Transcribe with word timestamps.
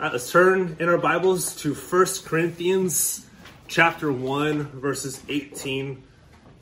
Uh, 0.00 0.08
let's 0.12 0.32
turn 0.32 0.74
in 0.80 0.88
our 0.88 0.96
Bibles 0.96 1.54
to 1.56 1.74
1 1.74 2.06
Corinthians 2.24 3.26
chapter 3.68 4.10
1, 4.10 4.80
verses 4.80 5.22
18 5.28 6.02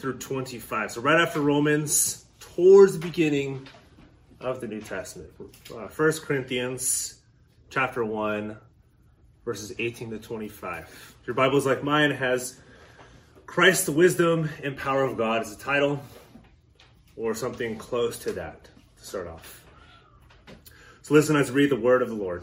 through 0.00 0.18
25. 0.18 0.91
So, 0.91 1.00
right 1.00 1.20
after 1.20 1.40
Romans, 1.40 2.24
towards 2.40 2.94
the 2.94 2.98
beginning 2.98 3.68
of 4.40 4.60
the 4.60 4.66
New 4.66 4.80
Testament. 4.80 5.30
Uh, 5.70 5.86
1 5.86 6.12
Corinthians 6.22 7.20
chapter 7.70 8.04
1, 8.04 8.56
verses 9.45 9.73
18 9.79 10.11
to 10.11 10.18
25. 10.18 10.82
If 11.20 11.27
your 11.29 11.34
Bible 11.34 11.59
is 11.59 11.64
like 11.64 11.84
mine, 11.84 12.11
has 12.11 12.59
Christ, 13.46 13.86
the 13.86 13.93
wisdom 13.93 14.50
and 14.64 14.77
power 14.77 15.05
of 15.05 15.16
God 15.16 15.43
as 15.43 15.52
a 15.52 15.59
title, 15.59 16.02
or 17.16 17.36
something 17.36 17.79
close 17.79 18.18
to 18.18 18.32
that 18.32 18.64
to 18.64 19.05
start 19.05 19.29
off. 19.29 19.64
So, 21.02 21.14
listen 21.14 21.36
as 21.36 21.50
I 21.50 21.52
read 21.52 21.70
the 21.70 21.77
word 21.77 22.02
of 22.02 22.09
the 22.09 22.16
Lord. 22.16 22.43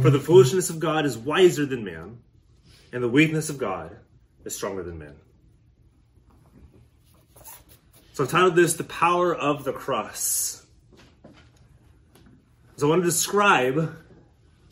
for 0.00 0.10
the 0.10 0.20
foolishness 0.20 0.70
of 0.70 0.78
God 0.80 1.06
is 1.06 1.16
wiser 1.16 1.66
than 1.66 1.84
man, 1.84 2.18
and 2.92 3.02
the 3.02 3.08
weakness 3.08 3.50
of 3.50 3.58
God 3.58 3.96
is 4.44 4.54
stronger 4.54 4.82
than 4.82 4.98
man. 4.98 5.14
So 8.12 8.24
I've 8.24 8.30
titled 8.30 8.54
this 8.54 8.74
The 8.74 8.84
Power 8.84 9.34
of 9.34 9.64
the 9.64 9.72
Cross. 9.72 10.64
So 12.76 12.86
I 12.86 12.90
want 12.90 13.02
to 13.02 13.06
describe 13.06 13.96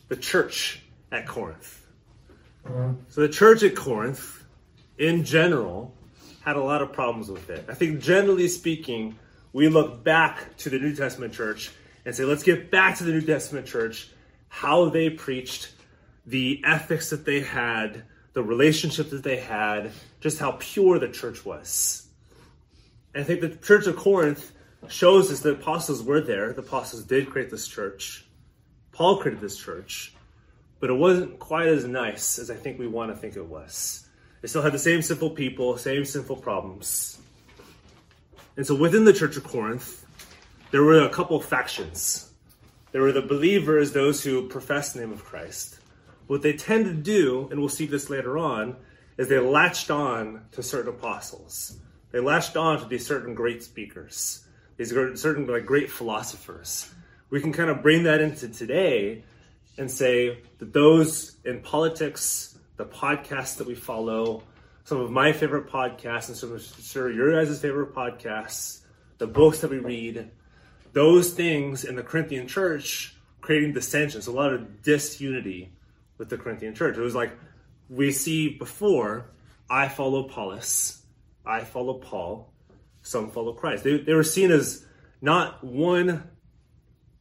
the 0.07 0.15
church 0.15 0.81
at 1.11 1.27
Corinth. 1.27 1.85
So 3.09 3.21
the 3.21 3.29
church 3.29 3.63
at 3.63 3.75
Corinth, 3.75 4.45
in 4.97 5.25
general, 5.25 5.93
had 6.39 6.55
a 6.55 6.63
lot 6.63 6.81
of 6.81 6.93
problems 6.93 7.29
with 7.29 7.49
it. 7.49 7.65
I 7.67 7.73
think 7.73 7.99
generally 7.99 8.47
speaking, 8.47 9.17
we 9.51 9.67
look 9.67 10.03
back 10.03 10.55
to 10.57 10.69
the 10.69 10.79
New 10.79 10.95
Testament 10.95 11.33
church 11.33 11.71
and 12.05 12.15
say, 12.15 12.23
let's 12.23 12.43
get 12.43 12.71
back 12.71 12.97
to 12.99 13.03
the 13.03 13.11
New 13.11 13.21
Testament 13.21 13.67
church 13.67 14.09
how 14.53 14.87
they 14.87 15.09
preached, 15.09 15.71
the 16.27 16.61
ethics 16.63 17.09
that 17.09 17.25
they 17.25 17.39
had, 17.39 18.03
the 18.33 18.43
relationship 18.43 19.09
that 19.09 19.23
they 19.23 19.37
had, 19.37 19.91
just 20.19 20.37
how 20.37 20.55
pure 20.59 20.99
the 20.99 21.07
church 21.07 21.43
was. 21.43 22.07
And 23.15 23.23
I 23.23 23.25
think 23.25 23.41
the 23.41 23.49
church 23.49 23.87
of 23.87 23.95
Corinth 23.95 24.51
shows 24.89 25.31
us 25.31 25.39
the 25.39 25.53
apostles 25.53 26.03
were 26.03 26.21
there. 26.21 26.53
The 26.53 26.61
apostles 26.61 27.03
did 27.03 27.31
create 27.31 27.49
this 27.49 27.67
church. 27.67 28.27
Paul 28.91 29.17
created 29.17 29.41
this 29.41 29.57
church, 29.57 30.13
but 30.79 30.91
it 30.91 30.93
wasn't 30.93 31.39
quite 31.39 31.67
as 31.67 31.85
nice 31.85 32.37
as 32.37 32.51
I 32.51 32.55
think 32.55 32.77
we 32.77 32.87
want 32.87 33.11
to 33.11 33.17
think 33.17 33.35
it 33.35 33.47
was. 33.47 34.07
They 34.41 34.47
still 34.47 34.61
had 34.61 34.73
the 34.73 34.77
same 34.77 35.01
sinful 35.01 35.31
people, 35.31 35.79
same 35.79 36.05
sinful 36.05 36.37
problems. 36.37 37.17
And 38.55 38.67
so 38.67 38.75
within 38.75 39.03
the 39.03 39.13
church 39.13 39.35
of 39.35 39.45
Corinth, 39.45 40.05
there 40.69 40.83
were 40.83 41.01
a 41.01 41.09
couple 41.09 41.41
factions. 41.41 42.29
There 42.93 43.01
were 43.01 43.11
the 43.11 43.23
believers, 43.23 43.91
those 43.91 44.23
who 44.23 44.47
profess 44.47 44.93
the 44.93 44.99
name 44.99 45.11
of 45.11 45.25
Christ. 45.25 45.79
What 46.27 46.43
they 46.43 46.53
tend 46.53 46.85
to 46.85 46.93
do, 46.93 47.47
and 47.49 47.59
we'll 47.59 47.67
see 47.67 47.87
this 47.87 48.07
later 48.07 48.37
on, 48.37 48.75
is 49.17 49.27
they 49.27 49.39
latched 49.39 49.89
on 49.89 50.45
to 50.51 50.61
certain 50.61 50.93
apostles. 50.93 51.79
They 52.11 52.19
latched 52.19 52.55
on 52.55 52.79
to 52.79 52.85
these 52.85 53.05
certain 53.05 53.33
great 53.33 53.63
speakers, 53.63 54.45
these 54.77 54.91
certain 54.91 55.47
like 55.47 55.65
great 55.65 55.89
philosophers. 55.89 56.93
We 57.31 57.41
can 57.41 57.51
kind 57.51 57.71
of 57.71 57.81
bring 57.81 58.03
that 58.03 58.21
into 58.21 58.47
today 58.47 59.23
and 59.79 59.89
say 59.89 60.43
that 60.59 60.71
those 60.71 61.37
in 61.43 61.61
politics, 61.61 62.59
the 62.77 62.85
podcasts 62.85 63.57
that 63.57 63.65
we 63.65 63.73
follow, 63.73 64.43
some 64.83 64.99
of 64.99 65.09
my 65.09 65.31
favorite 65.31 65.67
podcasts, 65.67 66.27
and 66.27 66.37
some 66.37 66.51
of 66.51 66.61
sure 66.61 67.11
your 67.11 67.43
guys' 67.43 67.59
favorite 67.59 67.95
podcasts, 67.95 68.81
the 69.17 69.25
books 69.25 69.61
that 69.61 69.71
we 69.71 69.79
read, 69.79 70.29
those 70.93 71.33
things 71.33 71.83
in 71.83 71.95
the 71.95 72.03
Corinthian 72.03 72.47
church 72.47 73.15
creating 73.41 73.73
dissensions, 73.73 74.27
a 74.27 74.31
lot 74.31 74.53
of 74.53 74.81
disunity 74.83 75.71
with 76.17 76.29
the 76.29 76.37
Corinthian 76.37 76.73
church. 76.73 76.97
It 76.97 77.01
was 77.01 77.15
like 77.15 77.33
we 77.89 78.11
see 78.11 78.49
before, 78.49 79.25
I 79.69 79.89
follow 79.89 80.25
Apollos, 80.25 81.01
I 81.45 81.61
follow 81.61 81.95
Paul, 81.95 82.53
some 83.01 83.31
follow 83.31 83.53
Christ. 83.53 83.83
They, 83.83 83.97
they 83.97 84.13
were 84.13 84.23
seen 84.23 84.51
as 84.51 84.85
not 85.21 85.63
one 85.63 86.23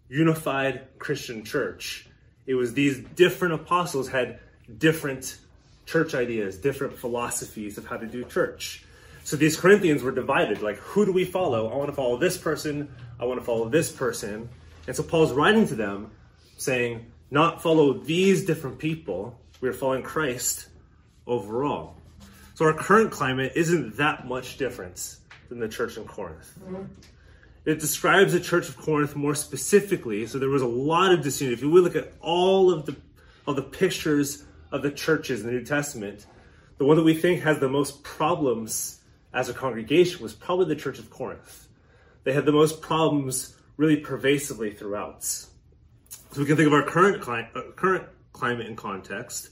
unified 0.09 0.99
Christian 0.99 1.45
church. 1.45 2.07
It 2.47 2.55
was 2.55 2.75
these 2.75 2.99
different 2.99 3.55
apostles 3.55 4.09
had 4.09 4.39
different 4.79 5.39
church 5.87 6.15
ideas, 6.15 6.57
different 6.59 6.99
philosophies 6.99 7.79
of 7.79 7.87
how 7.87 7.97
to 7.97 8.07
do 8.07 8.25
church. 8.25 8.85
So 9.25 9.37
these 9.37 9.57
Corinthians 9.57 10.03
were 10.03 10.11
divided. 10.11 10.63
Like, 10.63 10.77
who 10.79 11.05
do 11.07 11.13
we 11.13 11.25
follow? 11.25 11.69
I 11.69 11.77
want 11.77 11.91
to 11.91 11.95
follow 11.95 12.17
this 12.17 12.37
person. 12.37 12.93
I 13.21 13.25
want 13.25 13.41
to 13.41 13.45
follow 13.45 13.69
this 13.69 13.91
person. 13.93 14.49
And 14.87 14.97
so 14.97 15.03
Paul's 15.03 15.33
writing 15.33 15.67
to 15.69 15.75
them 15.75 16.11
saying, 16.57 17.07
not 17.31 17.63
follow 17.63 17.95
these 17.95 18.45
different 18.45 18.79
people. 18.79 19.39
We're 19.61 19.73
following 19.73 20.03
Christ 20.03 20.69
overall. 21.27 21.97
So 22.55 22.67
our 22.67 22.75
current 22.75 23.11
climate 23.11 23.53
isn't 23.55 23.97
that 23.97 24.27
much 24.27 24.59
different 24.59 25.17
than 25.49 25.61
the 25.61 25.69
church 25.69 25.97
in 25.97 26.05
Corinth. 26.05 26.53
Mm-hmm. 26.61 26.85
It 27.65 27.79
describes 27.79 28.33
the 28.33 28.41
church 28.41 28.69
of 28.69 28.77
Corinth 28.77 29.15
more 29.15 29.35
specifically. 29.35 30.27
So 30.27 30.39
there 30.39 30.49
was 30.49 30.63
a 30.63 30.67
lot 30.67 31.13
of 31.13 31.23
disunity. 31.23 31.55
If 31.55 31.63
you 31.63 31.71
would 31.71 31.85
look 31.85 31.97
at 31.97 32.13
all 32.21 32.73
of 32.73 32.87
the 32.87 32.97
of 33.47 33.57
the 33.57 33.63
pictures 33.63 34.45
of 34.71 34.83
the 34.83 34.91
churches 34.91 35.41
in 35.41 35.47
the 35.47 35.53
New 35.53 35.65
Testament, 35.65 36.27
the 36.79 36.85
one 36.85 36.97
that 36.97 37.03
we 37.03 37.15
think 37.15 37.43
has 37.43 37.59
the 37.59 37.69
most 37.69 38.03
problems 38.03 39.01
as 39.33 39.49
a 39.49 39.55
congregation 39.55 40.23
was 40.23 40.33
probably 40.33 40.67
the 40.67 40.81
Church 40.81 40.99
of 40.99 41.11
Corinth. 41.11 41.69
They 42.25 42.33
had 42.33 42.47
the 42.47 42.53
most 42.53 42.81
problems 42.81 43.57
really 43.77 43.97
pervasively 43.97 44.73
throughout. 44.73 45.25
So 45.25 45.49
we 46.37 46.45
can 46.45 46.57
think 46.57 46.67
of 46.67 46.73
our 46.73 46.83
current, 46.83 47.21
cli- 47.21 47.49
uh, 47.55 47.73
current 47.75 48.07
climate 48.33 48.67
and 48.67 48.77
context 48.77 49.51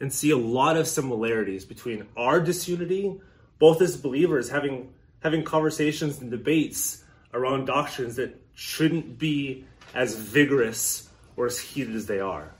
and 0.00 0.12
see 0.12 0.30
a 0.30 0.36
lot 0.36 0.76
of 0.76 0.86
similarities 0.86 1.64
between 1.64 2.06
our 2.16 2.40
disunity, 2.40 3.20
both 3.58 3.80
as 3.80 3.96
believers 3.96 4.50
having, 4.50 4.92
having 5.20 5.44
conversations 5.44 6.20
and 6.20 6.30
debates 6.30 7.04
around 7.32 7.66
doctrines 7.66 8.16
that 8.16 8.40
shouldn't 8.54 9.18
be 9.18 9.64
as 9.94 10.14
vigorous 10.16 11.08
or 11.36 11.46
as 11.46 11.58
heated 11.58 11.94
as 11.94 12.06
they 12.06 12.20
are, 12.20 12.52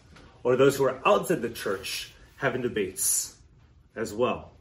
or 0.43 0.57
those 0.57 0.77
who 0.77 0.85
are 0.85 1.01
outside 1.07 1.43
the 1.43 1.51
church 1.51 2.13
having 2.37 2.63
debates 2.63 3.37
as 3.95 4.13
well. 4.13 4.54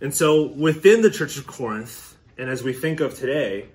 And 0.00 0.14
so 0.14 0.46
within 0.46 1.02
the 1.02 1.10
Church 1.10 1.36
of 1.36 1.46
Corinth, 1.46 2.16
and 2.36 2.48
as 2.48 2.62
we 2.62 2.72
think 2.72 3.00
of 3.00 3.18
today, 3.18 3.68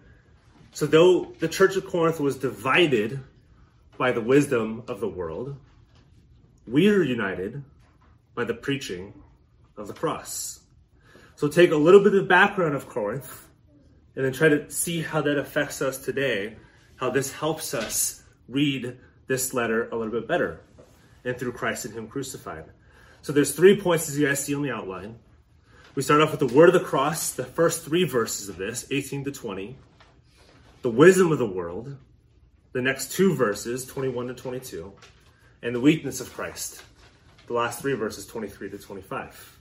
so 0.72 0.86
though 0.86 1.34
the 1.40 1.48
Church 1.48 1.76
of 1.76 1.86
Corinth 1.86 2.20
was 2.20 2.38
divided 2.38 3.20
by 3.98 4.12
the 4.12 4.22
wisdom 4.22 4.84
of 4.88 5.00
the 5.00 5.08
world, 5.08 5.56
we 6.68 6.90
are 6.90 7.04
united 7.04 7.64
by 8.36 8.46
the 8.46 8.54
preaching 8.54 9.14
of 9.78 9.88
the 9.88 9.94
cross. 9.94 10.62
So 11.36 11.48
take 11.48 11.72
a 11.72 11.76
little 11.76 12.02
bit 12.02 12.16
of 12.16 12.28
background 12.28 12.76
of 12.76 12.88
Corinth 12.88 13.48
and 14.16 14.24
then 14.24 14.32
try 14.32 14.50
to 14.50 14.70
see 14.72 15.02
how 15.02 15.22
that 15.22 15.38
affects 15.38 15.82
us 15.82 15.98
today, 15.98 16.56
how 16.96 17.10
this 17.10 17.34
helps 17.34 17.74
us 17.74 18.24
read 18.48 18.98
this 19.28 19.54
letter 19.54 19.90
a 19.90 19.96
little 19.96 20.12
bit 20.12 20.28
better 20.28 20.62
and 21.26 21.38
through 21.38 21.54
Christ 21.54 21.86
and 21.86 21.94
Him 21.94 22.08
crucified. 22.08 22.66
So 23.22 23.34
there's 23.34 23.54
three 23.54 23.80
points 23.80 24.10
as 24.10 24.18
you 24.18 24.28
guys 24.28 24.44
see 24.44 24.56
on 24.56 24.62
the 24.62 24.72
outline. 24.72 25.18
We 25.96 26.02
start 26.02 26.22
off 26.22 26.32
with 26.32 26.40
the 26.40 26.48
word 26.48 26.70
of 26.70 26.74
the 26.74 26.80
cross, 26.80 27.34
the 27.34 27.46
first 27.46 27.86
three 27.86 28.04
verses 28.04 28.50
of 28.50 28.58
this, 28.58 28.88
18 28.90 29.26
to 29.26 29.32
20. 29.32 29.76
The 30.82 30.90
wisdom 30.90 31.32
of 31.32 31.38
the 31.38 31.46
world, 31.46 31.96
the 32.72 32.82
next 32.82 33.12
two 33.12 33.36
verses, 33.36 33.86
21 33.86 34.28
to 34.28 34.34
22. 34.34 34.92
and 35.62 35.76
the 35.76 35.80
weakness 35.80 36.20
of 36.20 36.34
Christ. 36.34 36.82
The 37.46 37.54
last 37.54 37.80
three 37.80 37.94
verses, 37.94 38.26
23 38.26 38.72
to 38.72 38.80
25. 38.80 39.60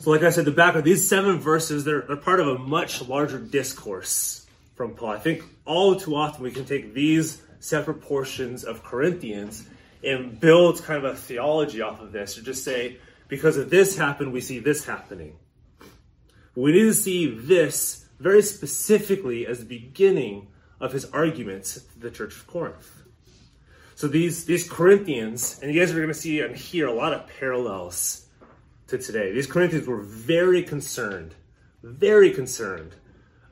So, 0.00 0.10
like 0.10 0.24
I 0.24 0.30
said, 0.30 0.46
the 0.46 0.50
back 0.50 0.74
of 0.74 0.82
these 0.82 1.08
seven 1.08 1.38
verses, 1.38 1.84
they're, 1.84 2.00
they're 2.00 2.16
part 2.16 2.40
of 2.40 2.48
a 2.48 2.58
much 2.58 3.06
larger 3.06 3.38
discourse 3.38 4.46
from 4.74 4.94
Paul. 4.94 5.10
I 5.10 5.18
think 5.18 5.44
all 5.64 5.94
too 5.94 6.16
often 6.16 6.42
we 6.42 6.50
can 6.50 6.64
take 6.64 6.92
these 6.92 7.40
separate 7.60 8.00
portions 8.00 8.64
of 8.64 8.82
Corinthians 8.82 9.64
and 10.02 10.40
build 10.40 10.82
kind 10.82 11.04
of 11.04 11.12
a 11.12 11.16
theology 11.16 11.82
off 11.82 12.00
of 12.00 12.10
this, 12.10 12.36
or 12.36 12.42
just 12.42 12.64
say, 12.64 12.96
because 13.30 13.56
of 13.56 13.70
this 13.70 13.96
happened, 13.96 14.32
we 14.32 14.40
see 14.40 14.58
this 14.58 14.84
happening. 14.84 15.36
We 16.56 16.72
need 16.72 16.82
to 16.82 16.94
see 16.94 17.30
this 17.32 18.04
very 18.18 18.42
specifically 18.42 19.46
as 19.46 19.60
the 19.60 19.64
beginning 19.64 20.48
of 20.80 20.92
his 20.92 21.04
arguments 21.06 21.74
to 21.74 21.98
the 22.00 22.10
church 22.10 22.34
of 22.34 22.46
Corinth. 22.48 23.04
So 23.94 24.08
these, 24.08 24.46
these 24.46 24.68
Corinthians, 24.68 25.60
and 25.62 25.72
you 25.72 25.80
guys 25.80 25.92
are 25.92 25.96
going 25.96 26.08
to 26.08 26.14
see 26.14 26.40
and 26.40 26.56
hear 26.56 26.88
a 26.88 26.92
lot 26.92 27.12
of 27.12 27.28
parallels 27.38 28.26
to 28.88 28.98
today. 28.98 29.32
These 29.32 29.46
Corinthians 29.46 29.86
were 29.86 30.02
very 30.02 30.64
concerned, 30.64 31.34
very 31.84 32.32
concerned 32.32 32.96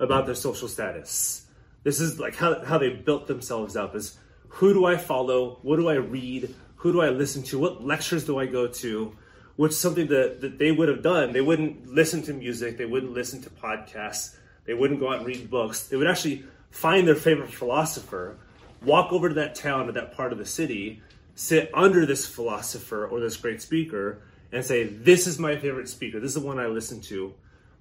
about 0.01 0.27
their 0.27 0.35
social 0.35 0.67
status. 0.67 1.47
This 1.85 2.01
is 2.01 2.19
like 2.19 2.35
how, 2.35 2.65
how 2.65 2.79
they 2.79 2.91
built 2.91 3.29
themselves 3.29 3.77
up 3.77 3.95
is 3.95 4.19
who 4.49 4.75
do 4.75 4.87
I 4.87 4.97
follow? 4.97 5.61
What 5.63 5.77
do 5.77 5.89
I 5.89 5.95
read? 5.95 6.53
Who 6.77 6.93
do 6.93 7.01
I 7.01 7.11
listen 7.11 7.45
to? 7.45 7.61
What 7.61 7.85
lectures 7.85 8.25
do 8.25 8.39
I 8.39 8.47
go 8.47 8.67
to? 8.67 9.15
Which 9.59 9.73
is 9.73 9.79
something 9.79 10.07
that, 10.07 10.41
that 10.41 10.57
they 10.59 10.71
would 10.71 10.89
have 10.89 11.03
done. 11.03 11.33
They 11.33 11.41
wouldn't 11.41 11.93
listen 11.93 12.23
to 12.23 12.33
music. 12.33 12.79
They 12.79 12.87
wouldn't 12.87 13.13
listen 13.13 13.43
to 13.43 13.51
podcasts. 13.51 14.37
They 14.67 14.75
wouldn't 14.75 15.01
go 15.01 15.11
out 15.11 15.19
and 15.19 15.27
read 15.27 15.51
books. 15.51 15.89
They 15.89 15.97
would 15.97 16.07
actually 16.07 16.45
find 16.71 17.09
their 17.09 17.17
favorite 17.17 17.53
philosopher, 17.53 18.39
walk 18.85 19.13
over 19.13 19.29
to 19.29 19.35
that 19.35 19.57
town 19.57 19.89
or 19.89 19.93
that 19.93 20.15
part 20.17 20.31
of 20.31 20.39
the 20.39 20.47
city, 20.47 21.03
sit 21.35 21.71
under 21.75 22.07
this 22.07 22.25
philosopher 22.25 23.07
or 23.09 23.19
this 23.19 23.37
great 23.37 23.61
speaker, 23.61 24.21
and 24.53 24.65
say, 24.65 24.85
This 24.85 25.27
is 25.27 25.41
my 25.41 25.57
favorite 25.57 25.89
speaker. 25.89 26.21
This 26.21 26.37
is 26.37 26.41
the 26.41 26.47
one 26.47 26.61
I 26.61 26.67
listen 26.67 27.01
to 27.03 27.35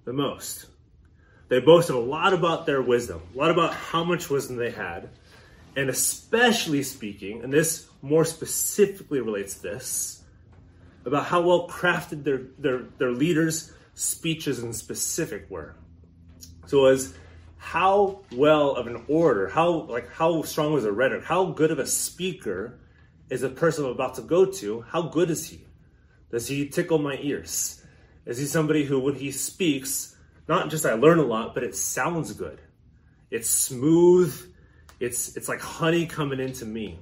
the 0.05 0.13
most. 0.13 0.65
They 1.47 1.59
boasted 1.59 1.95
a 1.95 1.99
lot 1.99 2.33
about 2.33 2.65
their 2.65 2.81
wisdom, 2.81 3.21
a 3.35 3.37
lot 3.37 3.51
about 3.51 3.73
how 3.73 4.03
much 4.03 4.31
wisdom 4.31 4.57
they 4.57 4.71
had, 4.71 5.09
and 5.75 5.89
especially 5.89 6.81
speaking, 6.81 7.43
and 7.43 7.53
this 7.53 7.87
more 8.01 8.25
specifically 8.25 9.21
relates 9.21 9.55
to 9.55 9.61
this, 9.61 10.16
about 11.07 11.25
how 11.25 11.41
well 11.41 11.67
crafted 11.67 12.23
their, 12.23 12.41
their, 12.59 12.83
their 12.97 13.11
leaders' 13.11 13.71
speeches 13.95 14.59
in 14.59 14.73
specific 14.73 15.49
were. 15.49 15.75
So 16.67 16.85
as 16.85 17.13
how 17.57 18.19
well 18.33 18.75
of 18.75 18.87
an 18.87 19.03
orator, 19.07 19.47
how 19.47 19.71
like 19.83 20.11
how 20.11 20.41
strong 20.43 20.73
was 20.73 20.85
a 20.85 20.91
rhetoric, 20.91 21.23
how 21.23 21.45
good 21.45 21.71
of 21.71 21.79
a 21.79 21.87
speaker 21.87 22.77
is 23.29 23.41
the 23.41 23.49
person 23.49 23.85
I'm 23.85 23.91
about 23.91 24.15
to 24.15 24.21
go 24.21 24.45
to, 24.45 24.81
how 24.81 25.03
good 25.03 25.29
is 25.29 25.49
he? 25.49 25.65
Does 26.29 26.47
he 26.47 26.67
tickle 26.67 26.99
my 26.99 27.17
ears? 27.21 27.81
Is 28.25 28.37
he 28.37 28.45
somebody 28.45 28.83
who 28.83 28.99
when 28.99 29.15
he 29.15 29.31
speaks, 29.31 30.15
not 30.47 30.69
just 30.69 30.85
I 30.85 30.93
learn 30.93 31.19
a 31.19 31.23
lot, 31.23 31.53
but 31.53 31.63
it 31.63 31.75
sounds 31.75 32.33
good. 32.33 32.59
It's 33.31 33.49
smooth. 33.49 34.53
It's 34.99 35.37
it's 35.37 35.47
like 35.47 35.61
honey 35.61 36.05
coming 36.05 36.39
into 36.39 36.65
me. 36.65 36.99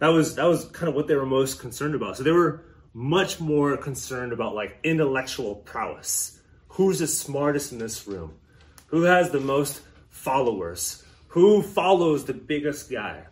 That 0.00 0.08
was 0.08 0.34
that 0.34 0.44
was 0.44 0.64
kind 0.66 0.88
of 0.88 0.94
what 0.94 1.06
they 1.06 1.14
were 1.14 1.26
most 1.26 1.60
concerned 1.60 1.94
about. 1.94 2.16
So 2.16 2.22
they 2.24 2.32
were 2.32 2.64
much 2.96 3.38
more 3.38 3.76
concerned 3.76 4.32
about 4.32 4.54
like 4.54 4.78
intellectual 4.82 5.56
prowess. 5.56 6.40
Who's 6.68 7.00
the 7.00 7.06
smartest 7.06 7.70
in 7.72 7.78
this 7.78 8.06
room? 8.06 8.38
Who 8.86 9.02
has 9.02 9.30
the 9.30 9.38
most 9.38 9.82
followers? 10.08 11.04
Who 11.28 11.60
follows 11.60 12.24
the 12.24 12.32
biggest 12.32 12.90
guy? 12.90 13.26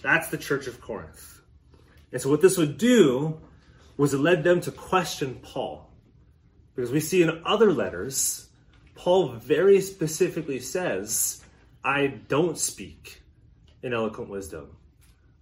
That's 0.00 0.28
the 0.28 0.38
church 0.38 0.68
of 0.68 0.80
Corinth. 0.80 1.40
And 2.12 2.22
so 2.22 2.30
what 2.30 2.40
this 2.40 2.56
would 2.56 2.78
do 2.78 3.40
was 3.96 4.14
it 4.14 4.18
led 4.18 4.44
them 4.44 4.60
to 4.60 4.70
question 4.70 5.40
Paul. 5.42 5.90
Because 6.76 6.92
we 6.92 7.00
see 7.00 7.22
in 7.24 7.42
other 7.44 7.72
letters 7.72 8.48
Paul 8.94 9.30
very 9.30 9.80
specifically 9.80 10.60
says, 10.60 11.42
I 11.82 12.06
don't 12.28 12.56
speak 12.56 13.22
in 13.82 13.92
eloquent 13.92 14.30
wisdom. 14.30 14.76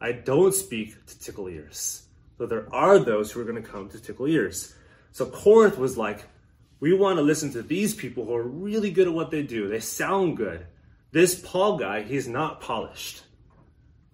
I 0.01 0.13
don't 0.13 0.55
speak 0.55 1.05
to 1.05 1.19
tickle 1.19 1.49
ears. 1.49 2.08
So 2.39 2.47
there 2.47 2.73
are 2.73 2.99
those 2.99 3.33
who 3.33 3.41
are 3.41 3.45
going 3.45 3.63
to 3.63 3.69
come 3.69 3.89
to 3.91 4.01
tickle 4.01 4.27
ears. 4.27 4.75
So 5.11 5.27
Corinth 5.27 5.77
was 5.77 5.99
like, 5.99 6.25
we 6.81 6.93
want 6.93 7.19
to 7.19 7.23
listen 7.23 7.53
to 7.53 7.63
these 7.63 7.95
people 7.95 8.25
who 8.25 8.35
are 8.35 8.43
really 8.43 8.93
good 8.93 9.09
at 9.09 9.15
what 9.15 9.33
they 9.33 9.43
do. 9.43 9.69
They 9.69 9.81
sound 9.81 10.37
good. 10.37 10.65
This 11.11 11.41
Paul 11.41 11.79
guy, 11.79 12.03
he's 12.03 12.29
not 12.29 12.61
polished. 12.61 13.23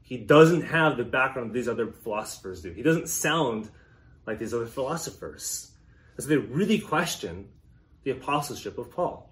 He 0.00 0.16
doesn't 0.16 0.62
have 0.62 0.96
the 0.96 1.04
background 1.04 1.52
these 1.52 1.68
other 1.68 1.92
philosophers 1.92 2.62
do. 2.62 2.72
He 2.72 2.82
doesn't 2.82 3.08
sound 3.08 3.68
like 4.26 4.38
these 4.38 4.54
other 4.54 4.66
philosophers. 4.66 5.70
And 6.16 6.24
so 6.24 6.28
they 6.28 6.36
really 6.36 6.78
question 6.78 7.48
the 8.04 8.12
apostleship 8.12 8.78
of 8.78 8.90
Paul. 8.90 9.30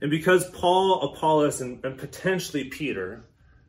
And 0.00 0.10
because 0.10 0.48
Paul, 0.50 1.12
Apollos, 1.12 1.60
and, 1.60 1.84
and 1.84 1.98
potentially 1.98 2.64
Peter, 2.64 3.24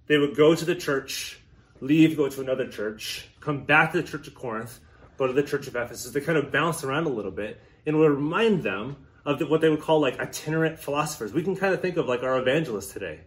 they 0.08 0.18
would 0.18 0.36
go 0.36 0.54
to 0.54 0.66
the 0.66 0.76
church, 0.76 1.40
leave, 1.80 2.18
go 2.18 2.28
to 2.30 2.42
another 2.42 2.68
church, 2.68 3.28
come 3.46 3.64
back 3.64 3.92
to 3.92 4.02
the 4.02 4.08
church 4.08 4.28
of 4.28 4.36
Corinth, 4.36 4.80
go 5.18 5.28
to 5.28 5.34
the 5.34 5.44
church 5.44 5.68
of 5.68 5.76
Ephesus. 5.76 6.12
They 6.12 6.22
kind 6.22 6.38
of 6.38 6.52
bounce 6.52 6.84
around 6.84 7.06
a 7.06 7.10
little 7.10 7.32
bit 7.32 7.62
and 7.86 7.98
would 7.98 8.12
remind 8.12 8.64
them 8.64 8.98
of 9.26 9.40
what 9.50 9.62
they 9.62 9.70
would 9.70 9.82
call 9.82 10.00
like 10.00 10.20
itinerant 10.20 10.80
philosophers. 10.80 11.34
We 11.34 11.44
can 11.44 11.56
kind 11.56 11.74
of 11.74 11.82
think 11.82 11.98
of 11.98 12.08
like 12.08 12.24
our 12.24 12.38
evangelists 12.38 12.94
today. 12.94 13.22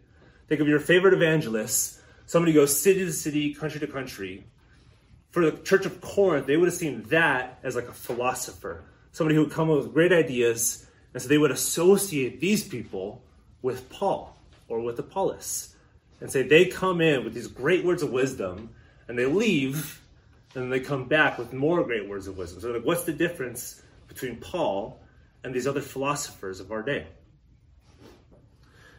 Think 0.49 0.61
of 0.61 0.69
your 0.69 0.81
favorite 0.81 1.15
evangelists. 1.15 2.01
Somebody 2.27 2.53
goes 2.53 2.79
city 2.79 3.05
to 3.05 3.13
city, 3.13 3.55
country 3.55 3.81
to 3.81 3.87
country. 3.87 4.45
For 5.31 5.51
the 5.51 5.57
church 5.59 5.87
of 5.87 6.01
Corinth, 6.01 6.47
they 6.47 6.57
would 6.57 6.69
have 6.69 6.75
seen 6.75 7.03
that 7.05 7.59
as 7.63 7.77
like 7.77 7.89
a 7.89 7.93
philosopher, 7.93 8.85
somebody 9.13 9.35
who 9.35 9.43
would 9.43 9.53
come 9.53 9.71
up 9.71 9.79
with 9.79 9.93
great 9.93 10.13
ideas 10.13 10.87
and 11.13 11.23
so 11.23 11.29
they 11.29 11.39
would 11.39 11.51
associate 11.51 12.41
these 12.41 12.67
people 12.67 13.23
with 13.63 13.89
Paul 13.91 14.37
or 14.69 14.81
with 14.81 14.99
Apollos 14.99 15.75
and 16.21 16.31
say 16.31 16.43
they 16.43 16.67
come 16.67 17.01
in 17.01 17.25
with 17.25 17.35
these 17.35 17.47
great 17.47 17.85
words 17.85 18.03
of 18.03 18.11
wisdom 18.11 18.71
and 19.07 19.19
they 19.19 19.27
leave 19.27 20.01
and 20.59 20.73
they 20.73 20.81
come 20.81 21.07
back 21.07 21.39
with 21.39 21.53
more 21.53 21.83
great 21.85 22.09
words 22.09 22.27
of 22.27 22.37
wisdom. 22.37 22.61
So, 22.61 22.71
like, 22.71 22.85
what's 22.85 23.05
the 23.05 23.13
difference 23.13 23.83
between 24.07 24.37
Paul 24.37 25.01
and 25.45 25.55
these 25.55 25.67
other 25.67 25.81
philosophers 25.81 26.61
of 26.61 26.73
our 26.73 26.83
day? 26.83 27.07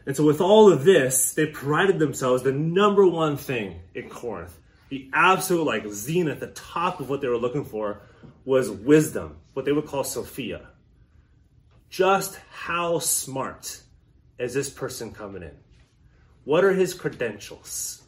And 0.06 0.16
so, 0.16 0.24
with 0.24 0.42
all 0.42 0.72
of 0.72 0.84
this, 0.84 1.34
they 1.34 1.46
prided 1.46 2.00
themselves 2.00 2.44
the 2.44 2.52
number 2.52 3.06
one 3.06 3.38
thing 3.38 3.80
in 3.94 4.10
Corinth, 4.10 4.58
the 4.90 5.10
absolute 5.14 5.66
like 5.66 5.88
zenith, 5.90 6.40
the 6.40 6.48
top 6.48 7.00
of 7.00 7.10
what 7.10 7.22
they 7.22 7.28
were 7.28 7.38
looking 7.38 7.66
for 7.66 8.02
was 8.46 8.70
wisdom, 8.70 9.38
what 9.54 9.66
they 9.66 9.72
would 9.72 9.86
call 9.86 10.04
Sophia 10.04 10.70
just 11.90 12.40
how 12.52 13.00
smart 13.00 13.82
is 14.38 14.54
this 14.54 14.70
person 14.70 15.12
coming 15.12 15.44
in? 15.44 15.58
What 16.46 16.64
are 16.64 16.74
his 16.74 16.94
credentials? 16.94 18.04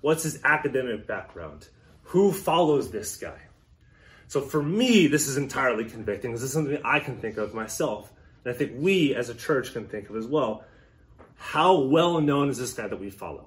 What's 0.00 0.22
his 0.22 0.40
academic 0.44 1.06
background? 1.06 1.68
Who 2.04 2.32
follows 2.32 2.90
this 2.90 3.16
guy? 3.16 3.38
So 4.28 4.40
for 4.40 4.62
me, 4.62 5.06
this 5.06 5.28
is 5.28 5.36
entirely 5.36 5.84
convicting. 5.84 6.32
This 6.32 6.42
is 6.42 6.52
something 6.52 6.78
I 6.84 7.00
can 7.00 7.18
think 7.18 7.36
of 7.36 7.54
myself. 7.54 8.12
And 8.44 8.54
I 8.54 8.56
think 8.56 8.72
we 8.76 9.14
as 9.14 9.28
a 9.28 9.34
church 9.34 9.72
can 9.72 9.86
think 9.86 10.10
of 10.10 10.16
as 10.16 10.26
well. 10.26 10.64
How 11.36 11.80
well 11.80 12.20
known 12.20 12.48
is 12.48 12.58
this 12.58 12.72
guy 12.72 12.88
that 12.88 13.00
we 13.00 13.10
follow? 13.10 13.46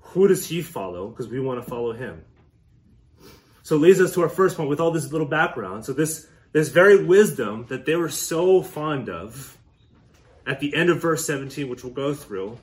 Who 0.00 0.28
does 0.28 0.46
he 0.46 0.62
follow? 0.62 1.08
Because 1.08 1.28
we 1.28 1.40
want 1.40 1.62
to 1.62 1.68
follow 1.68 1.92
him. 1.92 2.24
So 3.62 3.76
it 3.76 3.80
leads 3.80 4.00
us 4.00 4.14
to 4.14 4.22
our 4.22 4.28
first 4.28 4.56
point 4.56 4.68
with 4.68 4.80
all 4.80 4.92
this 4.92 5.10
little 5.10 5.26
background. 5.26 5.84
So 5.84 5.92
this 5.92 6.28
this 6.52 6.68
very 6.68 7.04
wisdom 7.04 7.66
that 7.68 7.84
they 7.84 7.96
were 7.96 8.08
so 8.08 8.62
fond 8.62 9.10
of, 9.10 9.58
at 10.46 10.60
the 10.60 10.74
end 10.74 10.88
of 10.88 11.02
verse 11.02 11.26
17, 11.26 11.68
which 11.68 11.84
we'll 11.84 11.92
go 11.92 12.14
through, 12.14 12.58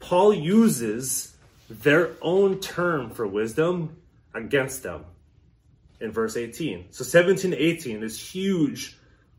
Paul 0.00 0.34
uses 0.34 1.35
their 1.68 2.12
own 2.22 2.60
term 2.60 3.10
for 3.10 3.26
wisdom 3.26 3.96
against 4.34 4.82
them 4.82 5.04
in 6.00 6.12
verse 6.12 6.36
18. 6.36 6.86
So 6.90 7.04
17 7.04 7.52
to 7.52 7.56
18 7.56 8.02
is 8.02 8.18
huge 8.20 8.96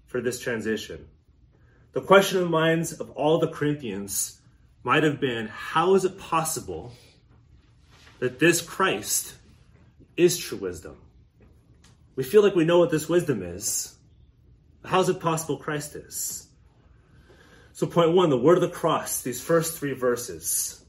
for 0.08 0.22
this 0.22 0.40
transition. 0.40 1.08
The 1.94 2.02
question 2.02 2.40
in 2.40 2.46
the 2.46 2.50
minds 2.50 2.94
of 2.94 3.12
all 3.12 3.40
the 3.40 3.48
Corinthians 3.48 4.40
might 4.84 5.04
have 5.04 5.20
been 5.20 5.48
how 5.48 5.96
is 5.96 6.06
it 6.06 6.18
possible 6.18 6.94
that 8.20 8.40
this 8.40 8.62
Christ 8.62 9.34
is 10.16 10.38
true 10.38 10.58
wisdom? 10.58 10.98
We 12.16 12.24
feel 12.24 12.42
like 12.42 12.56
we 12.56 12.66
know 12.66 12.80
what 12.80 12.90
this 12.90 13.08
wisdom 13.08 13.44
is. 13.44 13.96
How 14.84 15.02
is 15.02 15.10
it 15.10 15.20
possible 15.20 15.58
Christ 15.58 15.96
is? 15.96 16.48
So, 17.74 17.86
point 17.86 18.14
one, 18.14 18.32
the 18.32 18.38
word 18.38 18.58
of 18.58 18.62
the 18.62 18.70
cross, 18.70 19.22
these 19.22 19.40
first 19.40 19.78
three 19.78 19.94
verses. 19.94 20.84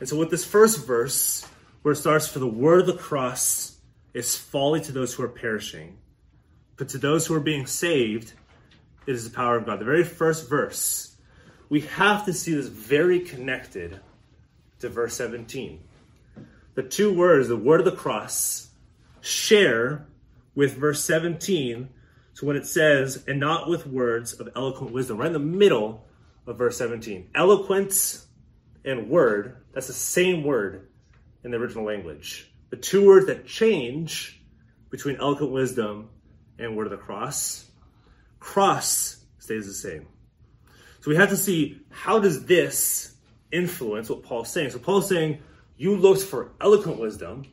And 0.00 0.08
so, 0.08 0.16
with 0.16 0.30
this 0.30 0.44
first 0.44 0.86
verse, 0.86 1.46
where 1.82 1.92
it 1.92 1.96
starts, 1.96 2.28
For 2.28 2.38
the 2.38 2.46
word 2.46 2.80
of 2.80 2.86
the 2.86 2.94
cross 2.94 3.78
is 4.14 4.36
folly 4.36 4.80
to 4.82 4.92
those 4.92 5.14
who 5.14 5.22
are 5.22 5.28
perishing, 5.28 5.98
but 6.76 6.88
to 6.90 6.98
those 6.98 7.26
who 7.26 7.34
are 7.34 7.40
being 7.40 7.66
saved, 7.66 8.32
it 9.06 9.14
is 9.14 9.28
the 9.28 9.34
power 9.34 9.56
of 9.56 9.66
God. 9.66 9.80
The 9.80 9.84
very 9.84 10.04
first 10.04 10.48
verse, 10.48 11.16
we 11.68 11.80
have 11.80 12.24
to 12.26 12.32
see 12.32 12.54
this 12.54 12.68
very 12.68 13.20
connected 13.20 14.00
to 14.80 14.88
verse 14.88 15.14
17. 15.14 15.80
the 16.74 16.82
two 16.84 17.12
words, 17.12 17.48
the 17.48 17.56
word 17.56 17.80
of 17.80 17.86
the 17.86 17.96
cross, 17.96 18.68
share 19.20 20.06
with 20.54 20.76
verse 20.76 21.04
17. 21.04 21.88
So 22.34 22.46
when 22.46 22.54
it 22.54 22.66
says, 22.66 23.24
and 23.26 23.40
not 23.40 23.68
with 23.68 23.84
words 23.84 24.32
of 24.34 24.48
eloquent 24.54 24.92
wisdom, 24.92 25.18
right 25.18 25.26
in 25.26 25.32
the 25.32 25.40
middle 25.40 26.06
of 26.46 26.56
verse 26.56 26.78
17. 26.78 27.30
Eloquence 27.34 28.27
and 28.84 29.08
word, 29.08 29.56
that's 29.72 29.86
the 29.86 29.92
same 29.92 30.44
word 30.44 30.88
in 31.44 31.50
the 31.50 31.56
original 31.56 31.84
language. 31.84 32.52
The 32.70 32.76
two 32.76 33.06
words 33.06 33.26
that 33.26 33.46
change 33.46 34.40
between 34.90 35.16
eloquent 35.16 35.52
wisdom 35.52 36.10
and 36.58 36.76
word 36.76 36.86
of 36.86 36.90
the 36.90 36.96
cross. 36.96 37.70
Cross 38.40 39.24
stays 39.38 39.66
the 39.66 39.72
same. 39.72 40.06
So 41.00 41.10
we 41.10 41.16
have 41.16 41.30
to 41.30 41.36
see 41.36 41.80
how 41.90 42.18
does 42.18 42.44
this 42.44 43.14
influence 43.52 44.10
what 44.10 44.22
Paul's 44.22 44.50
saying. 44.50 44.70
So 44.70 44.78
Paul's 44.78 45.08
saying, 45.08 45.40
you 45.76 45.96
looked 45.96 46.22
for 46.22 46.52
eloquent 46.60 46.98
wisdom. 46.98 47.46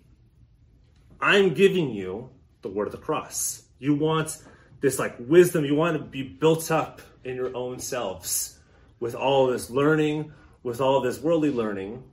I'm 1.22 1.54
giving 1.54 1.92
you 1.92 2.30
the 2.62 2.70
word 2.70 2.88
of 2.88 2.92
the 2.92 2.98
cross. 2.98 3.64
You 3.80 3.96
want 3.96 4.38
this 4.82 5.00
like 5.00 5.16
wisdom, 5.20 5.66
you 5.66 5.76
want 5.76 5.98
to 5.98 6.04
be 6.04 6.24
built 6.24 6.72
up 6.72 7.02
in 7.24 7.36
your 7.36 7.56
own 7.56 7.80
selves 7.80 8.60
with 9.00 9.16
all 9.16 9.48
this 9.48 9.70
learning, 9.70 10.32
with 10.66 10.82
all 10.82 11.00
this 11.00 11.22
worldly 11.22 11.52
learning, 11.52 12.04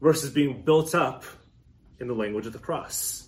versus 0.00 0.30
being 0.30 0.62
built 0.62 0.94
up 0.94 1.24
in 1.98 2.06
the 2.06 2.14
language 2.14 2.46
of 2.46 2.52
the 2.52 2.58
cross. 2.58 3.26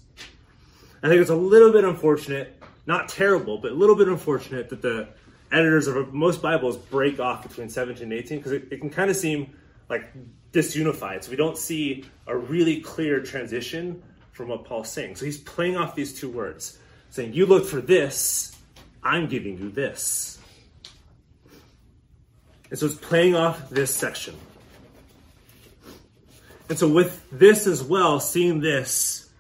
I 1.02 1.08
think 1.08 1.20
it's 1.20 1.30
a 1.30 1.34
little 1.34 1.72
bit 1.72 1.84
unfortunate, 1.84 2.62
not 2.86 3.08
terrible, 3.08 3.58
but 3.58 3.72
a 3.72 3.74
little 3.74 3.96
bit 3.96 4.06
unfortunate 4.06 4.68
that 4.68 4.82
the 4.82 5.08
editors 5.50 5.88
of 5.88 6.14
most 6.14 6.42
Bibles 6.42 6.76
break 6.76 7.18
off 7.18 7.42
between 7.42 7.68
17 7.68 8.04
and 8.04 8.12
18 8.12 8.38
because 8.38 8.52
it, 8.52 8.68
it 8.70 8.80
can 8.80 8.88
kind 8.88 9.10
of 9.10 9.16
seem 9.16 9.52
like 9.88 10.12
disunified. 10.52 11.24
So 11.24 11.32
we 11.32 11.36
don't 11.36 11.58
see 11.58 12.04
a 12.28 12.36
really 12.36 12.80
clear 12.80 13.20
transition 13.20 14.00
from 14.30 14.48
what 14.48 14.64
Paul's 14.64 14.90
saying. 14.90 15.16
So 15.16 15.24
he's 15.24 15.38
playing 15.38 15.76
off 15.76 15.96
these 15.96 16.18
two 16.18 16.30
words, 16.30 16.78
saying, 17.10 17.32
You 17.32 17.46
look 17.46 17.66
for 17.66 17.80
this, 17.80 18.56
I'm 19.02 19.26
giving 19.26 19.58
you 19.58 19.70
this. 19.70 20.35
And 22.70 22.78
so 22.78 22.86
it's 22.86 22.96
playing 22.96 23.34
off 23.36 23.70
this 23.70 23.94
section. 23.94 24.36
And 26.68 26.78
so 26.78 26.88
with 26.88 27.24
this 27.30 27.66
as 27.66 27.82
well, 27.82 28.18
seeing 28.18 28.60
this, 28.60 29.30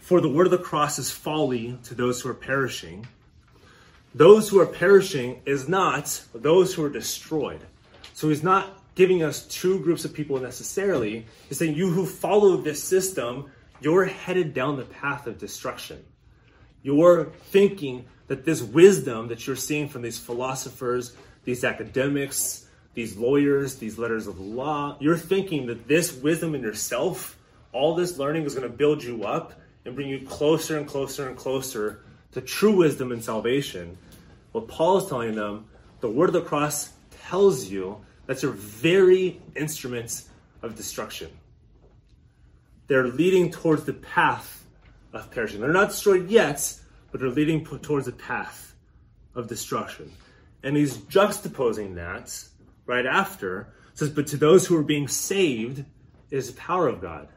for 0.00 0.20
the 0.20 0.28
word 0.28 0.46
of 0.46 0.50
the 0.50 0.58
cross 0.58 0.98
is 0.98 1.10
folly 1.10 1.78
to 1.84 1.94
those 1.94 2.20
who 2.20 2.30
are 2.30 2.34
perishing. 2.34 3.06
Those 4.14 4.48
who 4.48 4.58
are 4.58 4.66
perishing 4.66 5.42
is 5.44 5.68
not 5.68 6.20
those 6.34 6.74
who 6.74 6.84
are 6.84 6.90
destroyed. 6.90 7.60
So 8.14 8.28
he's 8.28 8.42
not 8.42 8.82
giving 8.94 9.22
us 9.22 9.46
two 9.46 9.78
groups 9.80 10.04
of 10.04 10.12
people 10.12 10.40
necessarily. 10.40 11.26
He's 11.48 11.58
saying, 11.58 11.76
You 11.76 11.90
who 11.90 12.04
follow 12.04 12.56
this 12.56 12.82
system, 12.82 13.52
you're 13.80 14.06
headed 14.06 14.54
down 14.54 14.76
the 14.76 14.84
path 14.84 15.26
of 15.26 15.38
destruction. 15.38 16.04
You're 16.82 17.26
thinking 17.50 18.06
that 18.26 18.44
this 18.44 18.62
wisdom 18.62 19.28
that 19.28 19.46
you're 19.46 19.56
seeing 19.56 19.88
from 19.88 20.02
these 20.02 20.18
philosophers, 20.18 21.14
these 21.48 21.64
academics, 21.64 22.66
these 22.92 23.16
lawyers, 23.16 23.76
these 23.76 23.96
letters 23.96 24.26
of 24.26 24.38
law, 24.38 24.98
you're 25.00 25.16
thinking 25.16 25.64
that 25.68 25.88
this 25.88 26.12
wisdom 26.12 26.54
in 26.54 26.60
yourself, 26.60 27.38
all 27.72 27.94
this 27.94 28.18
learning 28.18 28.44
is 28.44 28.54
going 28.54 28.70
to 28.70 28.76
build 28.76 29.02
you 29.02 29.24
up 29.24 29.54
and 29.86 29.94
bring 29.94 30.10
you 30.10 30.26
closer 30.26 30.76
and 30.76 30.86
closer 30.86 31.26
and 31.26 31.38
closer 31.38 32.00
to 32.32 32.42
true 32.42 32.76
wisdom 32.76 33.12
and 33.12 33.24
salvation. 33.24 33.96
What 34.52 34.68
Paul 34.68 34.98
is 34.98 35.06
telling 35.06 35.36
them, 35.36 35.64
the 36.00 36.10
word 36.10 36.28
of 36.28 36.34
the 36.34 36.42
cross 36.42 36.90
tells 37.22 37.64
you 37.64 37.96
that's 38.26 38.42
your 38.42 38.52
very 38.52 39.40
instruments 39.56 40.28
of 40.60 40.76
destruction. 40.76 41.30
They're 42.88 43.08
leading 43.08 43.50
towards 43.50 43.84
the 43.84 43.94
path 43.94 44.66
of 45.14 45.30
perishing. 45.30 45.62
They're 45.62 45.72
not 45.72 45.88
destroyed 45.88 46.28
yet, 46.28 46.78
but 47.10 47.22
they're 47.22 47.30
leading 47.30 47.64
towards 47.64 48.04
the 48.04 48.12
path 48.12 48.74
of 49.34 49.48
destruction. 49.48 50.12
And 50.68 50.76
he's 50.76 50.98
juxtaposing 50.98 51.94
that 51.94 52.44
right 52.84 53.06
after. 53.06 53.72
says, 53.94 54.10
But 54.10 54.26
to 54.26 54.36
those 54.36 54.66
who 54.66 54.76
are 54.76 54.82
being 54.82 55.08
saved 55.08 55.82
is 56.30 56.48
the 56.48 56.60
power 56.60 56.86
of 56.86 57.00
God. 57.00 57.28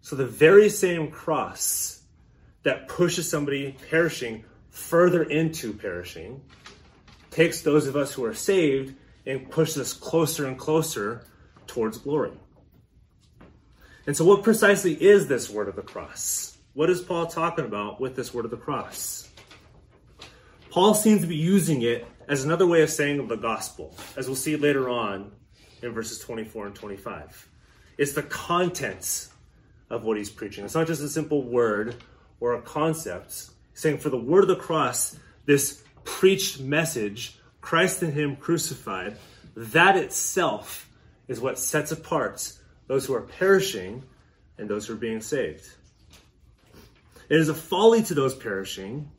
So 0.00 0.16
the 0.16 0.24
very 0.24 0.70
same 0.70 1.10
cross 1.10 2.00
that 2.62 2.88
pushes 2.88 3.28
somebody 3.28 3.76
perishing 3.90 4.46
further 4.70 5.22
into 5.22 5.74
perishing 5.74 6.40
takes 7.30 7.60
those 7.60 7.86
of 7.86 7.94
us 7.94 8.14
who 8.14 8.24
are 8.24 8.32
saved 8.32 8.94
and 9.26 9.50
pushes 9.50 9.76
us 9.76 9.92
closer 9.92 10.46
and 10.46 10.58
closer 10.58 11.26
towards 11.66 11.98
glory. 11.98 12.32
And 14.06 14.16
so, 14.16 14.24
what 14.24 14.42
precisely 14.42 14.94
is 14.94 15.28
this 15.28 15.50
word 15.50 15.68
of 15.68 15.76
the 15.76 15.82
cross? 15.82 16.56
What 16.72 16.88
is 16.88 17.02
Paul 17.02 17.26
talking 17.26 17.66
about 17.66 18.00
with 18.00 18.16
this 18.16 18.32
word 18.32 18.46
of 18.46 18.50
the 18.50 18.56
cross? 18.56 19.27
Paul 20.78 20.94
seems 20.94 21.22
to 21.22 21.26
be 21.26 21.34
using 21.34 21.82
it 21.82 22.06
as 22.28 22.44
another 22.44 22.64
way 22.64 22.82
of 22.82 22.90
saying 22.90 23.26
the 23.26 23.34
gospel, 23.34 23.96
as 24.16 24.28
we'll 24.28 24.36
see 24.36 24.54
later 24.54 24.88
on 24.88 25.32
in 25.82 25.90
verses 25.90 26.20
24 26.20 26.66
and 26.66 26.74
25. 26.76 27.48
It's 27.98 28.12
the 28.12 28.22
contents 28.22 29.30
of 29.90 30.04
what 30.04 30.16
he's 30.18 30.30
preaching. 30.30 30.64
It's 30.64 30.76
not 30.76 30.86
just 30.86 31.02
a 31.02 31.08
simple 31.08 31.42
word 31.42 31.96
or 32.38 32.54
a 32.54 32.62
concept. 32.62 33.50
Saying, 33.74 33.98
for 33.98 34.08
the 34.08 34.20
word 34.20 34.42
of 34.42 34.48
the 34.50 34.54
cross, 34.54 35.18
this 35.46 35.82
preached 36.04 36.60
message 36.60 37.40
Christ 37.60 38.00
and 38.04 38.14
Him 38.14 38.36
crucified, 38.36 39.16
that 39.56 39.96
itself 39.96 40.88
is 41.26 41.40
what 41.40 41.58
sets 41.58 41.90
apart 41.90 42.52
those 42.86 43.04
who 43.04 43.14
are 43.14 43.22
perishing 43.22 44.04
and 44.58 44.70
those 44.70 44.86
who 44.86 44.92
are 44.92 44.96
being 44.96 45.22
saved. 45.22 45.68
It 47.28 47.40
is 47.40 47.48
a 47.48 47.54
folly 47.54 48.04
to 48.04 48.14
those 48.14 48.36
perishing 48.36 49.10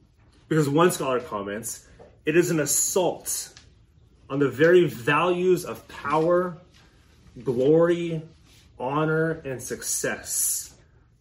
because 0.50 0.68
one 0.68 0.92
scholar 0.92 1.22
comments, 1.22 1.88
it 2.26 2.36
is 2.36 2.52
an 2.52 2.60
assault 2.60 3.54
on 4.30 4.40
the 4.40 4.50
very 4.50 4.86
values 4.86 5.64
of 5.64 5.88
power, 5.88 6.58
glory, 7.44 8.22
honor, 8.78 9.42
and 9.46 9.62
success 9.62 10.74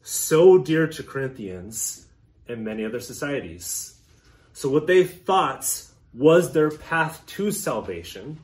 so 0.03 0.57
dear 0.57 0.87
to 0.87 1.03
Corinthians 1.03 2.07
and 2.49 2.65
many 2.65 2.85
other 2.85 2.99
societies. 2.99 4.01
So, 4.55 4.71
what 4.71 4.87
they 4.87 5.05
thought 5.05 5.85
was 6.15 6.53
their 6.53 6.71
path 6.71 7.23
to 7.27 7.53
salvation 7.53 8.41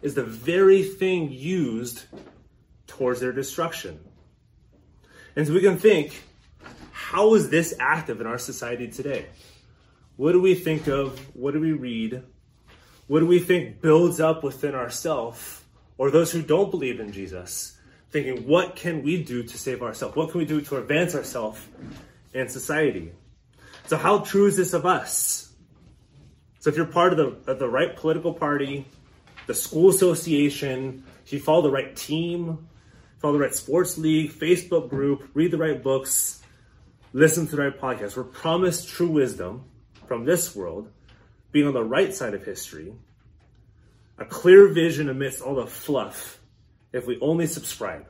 is 0.00 0.14
the 0.14 0.24
very 0.24 0.82
thing 0.82 1.30
used 1.30 2.04
towards 2.86 3.20
their 3.20 3.32
destruction. 3.32 4.00
And 5.36 5.46
so 5.46 5.52
we 5.52 5.60
can 5.60 5.78
think, 5.78 6.22
how 6.92 7.34
is 7.34 7.50
this 7.50 7.74
active 7.78 8.20
in 8.20 8.26
our 8.26 8.38
society 8.38 8.88
today? 8.88 9.26
What 10.16 10.32
do 10.32 10.40
we 10.40 10.54
think 10.54 10.86
of? 10.86 11.18
What 11.34 11.54
do 11.54 11.60
we 11.60 11.72
read? 11.72 12.22
What 13.06 13.20
do 13.20 13.26
we 13.26 13.40
think 13.40 13.80
builds 13.80 14.20
up 14.20 14.42
within 14.42 14.74
ourselves, 14.74 15.62
or 15.98 16.10
those 16.10 16.30
who 16.32 16.40
don't 16.40 16.70
believe 16.70 17.00
in 17.00 17.12
Jesus, 17.12 17.76
thinking, 18.10 18.46
what 18.46 18.76
can 18.76 19.02
we 19.02 19.22
do 19.22 19.42
to 19.42 19.58
save 19.58 19.82
ourselves? 19.82 20.16
What 20.16 20.30
can 20.30 20.38
we 20.38 20.46
do 20.46 20.60
to 20.62 20.76
advance 20.76 21.14
ourselves 21.14 21.60
and 22.32 22.50
society? 22.50 23.12
So, 23.86 23.96
how 23.96 24.20
true 24.20 24.46
is 24.46 24.56
this 24.56 24.72
of 24.72 24.86
us? 24.86 25.52
So 26.60 26.70
if 26.70 26.78
you're 26.78 26.86
part 26.86 27.12
of 27.12 27.18
the, 27.18 27.52
of 27.52 27.58
the 27.58 27.68
right 27.68 27.94
political 27.94 28.32
party, 28.32 28.86
the 29.46 29.52
school 29.52 29.90
association, 29.90 31.04
if 31.26 31.30
you 31.34 31.38
follow 31.38 31.60
the 31.60 31.70
right 31.70 31.94
team, 31.94 32.68
follow 33.18 33.34
the 33.34 33.40
right 33.40 33.54
sports 33.54 33.98
league, 33.98 34.32
Facebook 34.32 34.88
group, 34.88 35.28
read 35.34 35.50
the 35.50 35.58
right 35.58 35.82
books, 35.82 36.40
listen 37.12 37.46
to 37.48 37.56
the 37.56 37.62
right 37.64 37.78
podcast, 37.78 38.16
we're 38.16 38.24
promised 38.24 38.88
true 38.88 39.10
wisdom 39.10 39.64
from 40.06 40.24
this 40.24 40.54
world, 40.54 40.90
being 41.52 41.66
on 41.66 41.74
the 41.74 41.84
right 41.84 42.14
side 42.14 42.34
of 42.34 42.44
history, 42.44 42.92
a 44.18 44.24
clear 44.24 44.68
vision 44.68 45.08
amidst 45.08 45.42
all 45.42 45.56
the 45.56 45.66
fluff, 45.66 46.40
if 46.92 47.06
we 47.06 47.18
only 47.20 47.46
subscribe. 47.46 48.06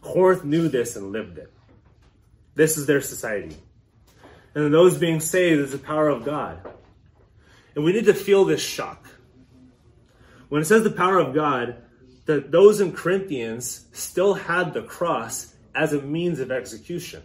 Corinth 0.00 0.44
knew 0.44 0.68
this 0.68 0.96
and 0.96 1.12
lived 1.12 1.38
it. 1.38 1.52
This 2.54 2.78
is 2.78 2.86
their 2.86 3.00
society. 3.00 3.56
And 4.54 4.72
those 4.72 4.96
being 4.96 5.20
saved 5.20 5.60
is 5.60 5.72
the 5.72 5.78
power 5.78 6.08
of 6.08 6.24
God. 6.24 6.58
And 7.74 7.84
we 7.84 7.92
need 7.92 8.06
to 8.06 8.14
feel 8.14 8.44
this 8.44 8.62
shock. 8.62 9.06
When 10.48 10.62
it 10.62 10.64
says 10.64 10.82
the 10.82 10.90
power 10.90 11.18
of 11.18 11.34
God, 11.34 11.82
that 12.24 12.50
those 12.50 12.80
in 12.80 12.92
Corinthians 12.92 13.86
still 13.92 14.34
had 14.34 14.72
the 14.72 14.82
cross 14.82 15.54
as 15.74 15.92
a 15.92 16.00
means 16.00 16.40
of 16.40 16.50
execution. 16.50 17.22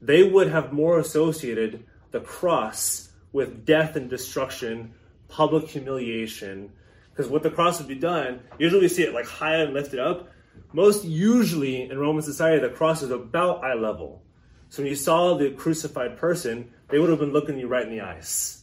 They 0.00 0.22
would 0.22 0.48
have 0.48 0.72
more 0.72 0.98
associated 0.98 1.84
the 2.12 2.20
cross 2.20 3.10
with 3.32 3.64
death 3.66 3.96
and 3.96 4.08
destruction, 4.08 4.94
public 5.28 5.68
humiliation. 5.68 6.70
Because 7.10 7.30
what 7.30 7.42
the 7.42 7.50
cross 7.50 7.78
would 7.78 7.88
be 7.88 7.94
done, 7.94 8.40
usually 8.58 8.82
we 8.82 8.88
see 8.88 9.02
it 9.02 9.14
like 9.14 9.26
high 9.26 9.56
and 9.56 9.74
lifted 9.74 9.98
up. 9.98 10.30
Most 10.72 11.04
usually 11.04 11.90
in 11.90 11.98
Roman 11.98 12.22
society, 12.22 12.60
the 12.60 12.72
cross 12.72 13.02
is 13.02 13.10
about 13.10 13.64
eye 13.64 13.74
level. 13.74 14.22
So 14.68 14.82
when 14.82 14.90
you 14.90 14.96
saw 14.96 15.36
the 15.36 15.50
crucified 15.50 16.16
person, 16.16 16.72
they 16.88 16.98
would 16.98 17.10
have 17.10 17.18
been 17.18 17.32
looking 17.32 17.58
you 17.58 17.68
right 17.68 17.86
in 17.86 17.90
the 17.90 18.00
eyes. 18.00 18.62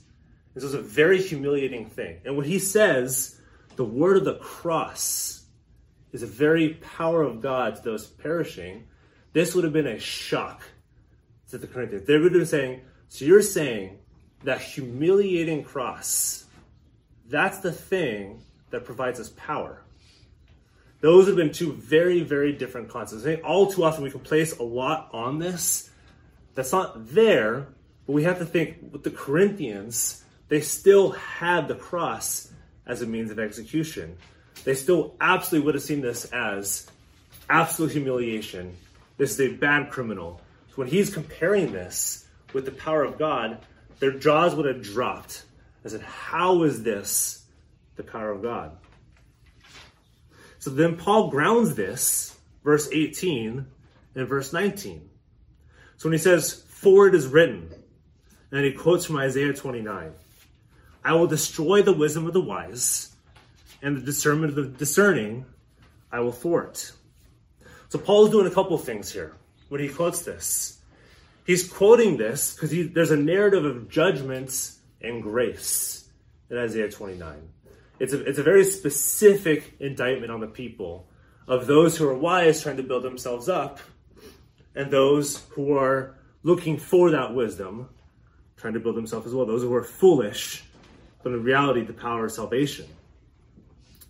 This 0.56 0.64
was 0.64 0.74
a 0.74 0.82
very 0.82 1.22
humiliating 1.22 1.90
thing. 1.90 2.22
And 2.26 2.36
what 2.36 2.46
he 2.46 2.60
says, 2.60 3.40
the 3.76 3.86
word 3.86 4.18
of 4.18 4.26
the 4.26 4.36
cross 4.36 5.44
is 6.12 6.24
a 6.24 6.28
very 6.28 6.76
power 6.76 7.22
of 7.22 7.42
God 7.42 7.76
to 7.76 7.82
those 7.82 8.08
perishing, 8.08 8.88
this 9.34 9.54
would 9.54 9.64
have 9.64 9.74
been 9.74 9.88
a 9.88 10.00
shock 10.00 10.64
to 11.52 11.58
the 11.58 11.68
Corinthians. 11.68 12.08
They 12.08 12.14
would 12.14 12.24
have 12.24 12.34
been 12.34 12.46
saying, 12.46 12.82
So 13.10 13.26
you're 13.26 13.42
saying 13.42 13.98
that 14.44 14.62
humiliating 14.62 15.64
cross, 15.64 16.46
that's 17.28 17.60
the 17.60 17.72
thing 17.72 18.42
that 18.70 18.86
provides 18.86 19.20
us 19.20 19.30
power. 19.36 19.82
Those 21.02 21.28
have 21.28 21.36
been 21.36 21.52
two 21.52 21.74
very, 21.74 22.22
very 22.22 22.54
different 22.54 22.90
concepts. 22.90 23.24
I 23.24 23.36
think 23.36 23.44
all 23.44 23.68
too 23.68 23.84
often 23.84 24.04
we 24.04 24.12
can 24.12 24.20
place 24.20 24.58
a 24.58 24.64
lot 24.64 25.10
on 25.14 25.40
this 25.40 25.90
that's 26.56 26.72
not 26.72 27.14
there, 27.14 27.68
but 28.06 28.14
we 28.14 28.24
have 28.24 28.40
to 28.40 28.46
think 28.46 28.78
with 28.92 29.04
the 29.04 29.12
Corinthians, 29.12 30.24
they 30.50 30.62
still 30.62 31.12
had 31.12 31.68
the 31.68 31.76
cross 31.76 32.52
as 32.86 33.02
a 33.02 33.06
means 33.06 33.32
of 33.32 33.40
execution. 33.40 34.18
They 34.66 34.74
still 34.74 35.16
absolutely 35.22 35.66
would 35.68 35.76
have 35.76 35.84
seen 35.84 36.02
this 36.02 36.26
as 36.26 36.88
absolute 37.50 37.92
humiliation. 37.92 38.76
This 39.18 39.32
is 39.32 39.40
a 39.40 39.56
bad 39.56 39.90
criminal. 39.90 40.42
So 40.70 40.76
when 40.76 40.88
he's 40.88 41.14
comparing 41.14 41.72
this 41.72 42.26
with 42.54 42.66
the 42.66 42.72
power 42.72 43.04
of 43.04 43.18
God, 43.18 43.60
their 44.00 44.12
jaws 44.12 44.56
would 44.56 44.66
have 44.66 44.82
dropped. 44.82 45.44
I 45.86 45.90
said, 45.90 46.02
How 46.02 46.64
is 46.64 46.84
this 46.84 47.46
the 47.96 48.04
power 48.04 48.32
of 48.32 48.42
God? 48.42 48.78
So 50.60 50.70
then 50.70 50.98
Paul 50.98 51.30
grounds 51.30 51.76
this, 51.76 52.38
verse 52.64 52.90
18 52.92 53.66
and 54.16 54.28
verse 54.28 54.52
19. 54.52 55.10
So 55.98 56.10
when 56.10 56.14
he 56.14 56.20
says, 56.20 56.64
For 56.68 57.08
it 57.08 57.16
is 57.16 57.28
written, 57.28 57.70
and 58.52 58.66
he 58.66 58.74
quotes 58.74 59.06
from 59.06 59.18
Isaiah 59.18 59.54
29, 59.54 60.12
I 61.04 61.14
will 61.14 61.28
destroy 61.28 61.82
the 61.82 61.94
wisdom 61.94 62.28
of 62.28 62.34
the 62.34 62.42
wise, 62.42 63.16
and 63.82 63.96
the 63.96 64.02
discernment 64.02 64.50
of 64.50 64.56
the 64.56 64.78
discerning 64.78 65.46
I 66.12 66.20
will 66.20 66.32
thwart. 66.32 66.92
So 67.90 68.00
Paul 68.00 68.26
is 68.26 68.32
doing 68.32 68.48
a 68.48 68.52
couple 68.52 68.78
things 68.78 69.12
here 69.12 69.36
when 69.70 69.82
he 69.82 69.88
quotes 69.88 70.22
this. 70.22 70.79
He's 71.50 71.68
quoting 71.68 72.18
this 72.18 72.54
because 72.54 72.94
there's 72.94 73.10
a 73.10 73.18
narrative 73.18 73.66
of 73.66 73.90
judgments 73.90 74.78
and 75.02 75.24
grace 75.24 76.08
in 76.48 76.60
Isaiah 76.60 76.92
29. 76.92 77.42
It's 77.98 78.14
a, 78.14 78.24
it's 78.24 78.38
a 78.38 78.44
very 78.44 78.64
specific 78.64 79.74
indictment 79.80 80.32
on 80.32 80.42
the 80.42 80.48
people 80.48 81.08
of 81.48 81.66
those 81.66 81.98
who 81.98 82.08
are 82.08 82.14
wise 82.14 82.62
trying 82.62 82.78
to 82.78 82.84
build 82.84 83.02
themselves 83.02 83.50
up 83.50 83.80
and 84.76 84.92
those 84.92 85.44
who 85.50 85.76
are 85.76 86.20
looking 86.44 86.78
for 86.78 87.10
that 87.10 87.34
wisdom 87.34 87.90
trying 88.56 88.74
to 88.74 88.80
build 88.80 88.96
themselves 88.96 89.26
as 89.26 89.34
well. 89.34 89.48
Those 89.48 89.64
who 89.64 89.74
are 89.74 89.84
foolish, 89.84 90.64
but 91.24 91.34
in 91.34 91.42
reality, 91.42 91.82
the 91.82 91.94
power 91.94 92.26
of 92.26 92.32
salvation. 92.32 92.86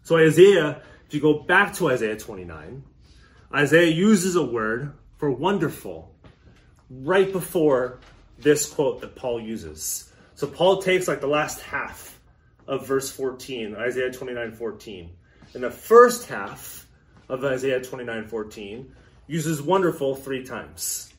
So, 0.03 0.17
Isaiah, 0.17 0.81
if 1.07 1.13
you 1.13 1.21
go 1.21 1.39
back 1.39 1.73
to 1.75 1.89
Isaiah 1.89 2.17
29, 2.17 2.83
Isaiah 3.55 3.89
uses 3.89 4.35
a 4.35 4.43
word 4.43 4.91
for 5.15 5.31
wonderful 5.31 6.13
right 6.89 7.31
before 7.31 7.99
this 8.39 8.69
quote 8.69 9.01
that 9.01 9.15
Paul 9.15 9.41
uses. 9.41 10.11
So, 10.35 10.47
Paul 10.47 10.81
takes 10.81 11.07
like 11.07 11.21
the 11.21 11.27
last 11.27 11.61
half 11.61 12.19
of 12.67 12.87
verse 12.87 13.11
14, 13.11 13.75
Isaiah 13.75 14.11
29 14.11 14.53
14. 14.53 15.09
And 15.53 15.63
the 15.63 15.71
first 15.71 16.27
half 16.27 16.87
of 17.27 17.43
Isaiah 17.43 17.81
29 17.81 18.27
14 18.27 18.95
uses 19.27 19.61
wonderful 19.61 20.15
three 20.15 20.43
times. 20.43 21.11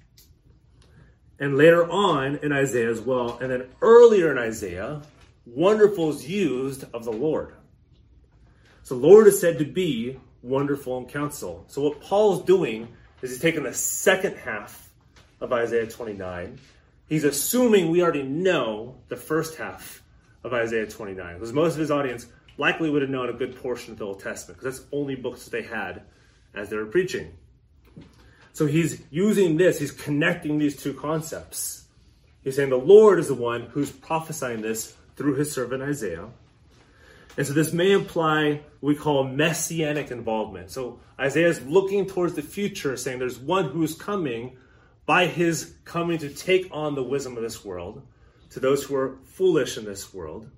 And 1.38 1.56
later 1.56 1.88
on 1.88 2.36
in 2.42 2.52
Isaiah 2.52 2.90
as 2.90 3.00
well, 3.00 3.38
and 3.38 3.50
then 3.50 3.68
earlier 3.80 4.30
in 4.30 4.38
Isaiah, 4.38 5.00
wonderful 5.46 6.10
is 6.10 6.28
used 6.28 6.84
of 6.92 7.04
the 7.04 7.12
Lord. 7.12 7.54
So 8.82 8.96
Lord 8.96 9.26
is 9.26 9.40
said 9.40 9.58
to 9.58 9.64
be 9.64 10.18
wonderful 10.42 10.98
in 10.98 11.06
counsel. 11.06 11.64
So 11.68 11.82
what 11.82 12.00
Paul's 12.00 12.44
doing 12.44 12.88
is 13.22 13.30
he's 13.30 13.40
taking 13.40 13.62
the 13.62 13.72
second 13.72 14.36
half 14.36 14.89
of 15.40 15.52
Isaiah 15.52 15.86
29. 15.86 16.58
He's 17.08 17.24
assuming 17.24 17.90
we 17.90 18.02
already 18.02 18.22
know 18.22 18.96
the 19.08 19.16
first 19.16 19.56
half 19.56 20.02
of 20.44 20.52
Isaiah 20.52 20.86
29, 20.86 21.34
because 21.34 21.52
most 21.52 21.74
of 21.74 21.80
his 21.80 21.90
audience 21.90 22.26
likely 22.56 22.90
would 22.90 23.02
have 23.02 23.10
known 23.10 23.28
a 23.28 23.32
good 23.32 23.56
portion 23.56 23.92
of 23.92 23.98
the 23.98 24.04
Old 24.04 24.20
Testament, 24.20 24.58
because 24.58 24.78
that's 24.78 24.88
only 24.92 25.14
books 25.14 25.44
that 25.44 25.50
they 25.50 25.62
had 25.62 26.02
as 26.54 26.68
they 26.68 26.76
were 26.76 26.86
preaching. 26.86 27.32
So 28.52 28.66
he's 28.66 29.02
using 29.10 29.56
this, 29.56 29.78
he's 29.78 29.92
connecting 29.92 30.58
these 30.58 30.76
two 30.76 30.92
concepts. 30.92 31.84
He's 32.42 32.56
saying 32.56 32.70
the 32.70 32.76
Lord 32.76 33.18
is 33.18 33.28
the 33.28 33.34
one 33.34 33.62
who's 33.62 33.90
prophesying 33.90 34.62
this 34.62 34.94
through 35.16 35.34
his 35.34 35.52
servant 35.52 35.82
Isaiah. 35.82 36.28
And 37.36 37.46
so 37.46 37.52
this 37.52 37.72
may 37.72 37.92
imply 37.92 38.60
what 38.80 38.88
we 38.88 38.94
call 38.94 39.24
messianic 39.24 40.10
involvement. 40.10 40.70
So 40.70 41.00
Isaiah 41.18 41.48
is 41.48 41.62
looking 41.62 42.06
towards 42.06 42.34
the 42.34 42.42
future, 42.42 42.96
saying 42.96 43.18
there's 43.18 43.38
one 43.38 43.66
who's 43.66 43.94
coming 43.94 44.56
by 45.06 45.26
his 45.26 45.74
coming 45.84 46.18
to 46.18 46.28
take 46.28 46.68
on 46.70 46.94
the 46.94 47.02
wisdom 47.02 47.36
of 47.36 47.42
this 47.42 47.64
world 47.64 48.02
to 48.50 48.60
those 48.60 48.84
who 48.84 48.96
are 48.96 49.16
foolish 49.24 49.78
in 49.78 49.84
this 49.84 50.12
world, 50.12 50.48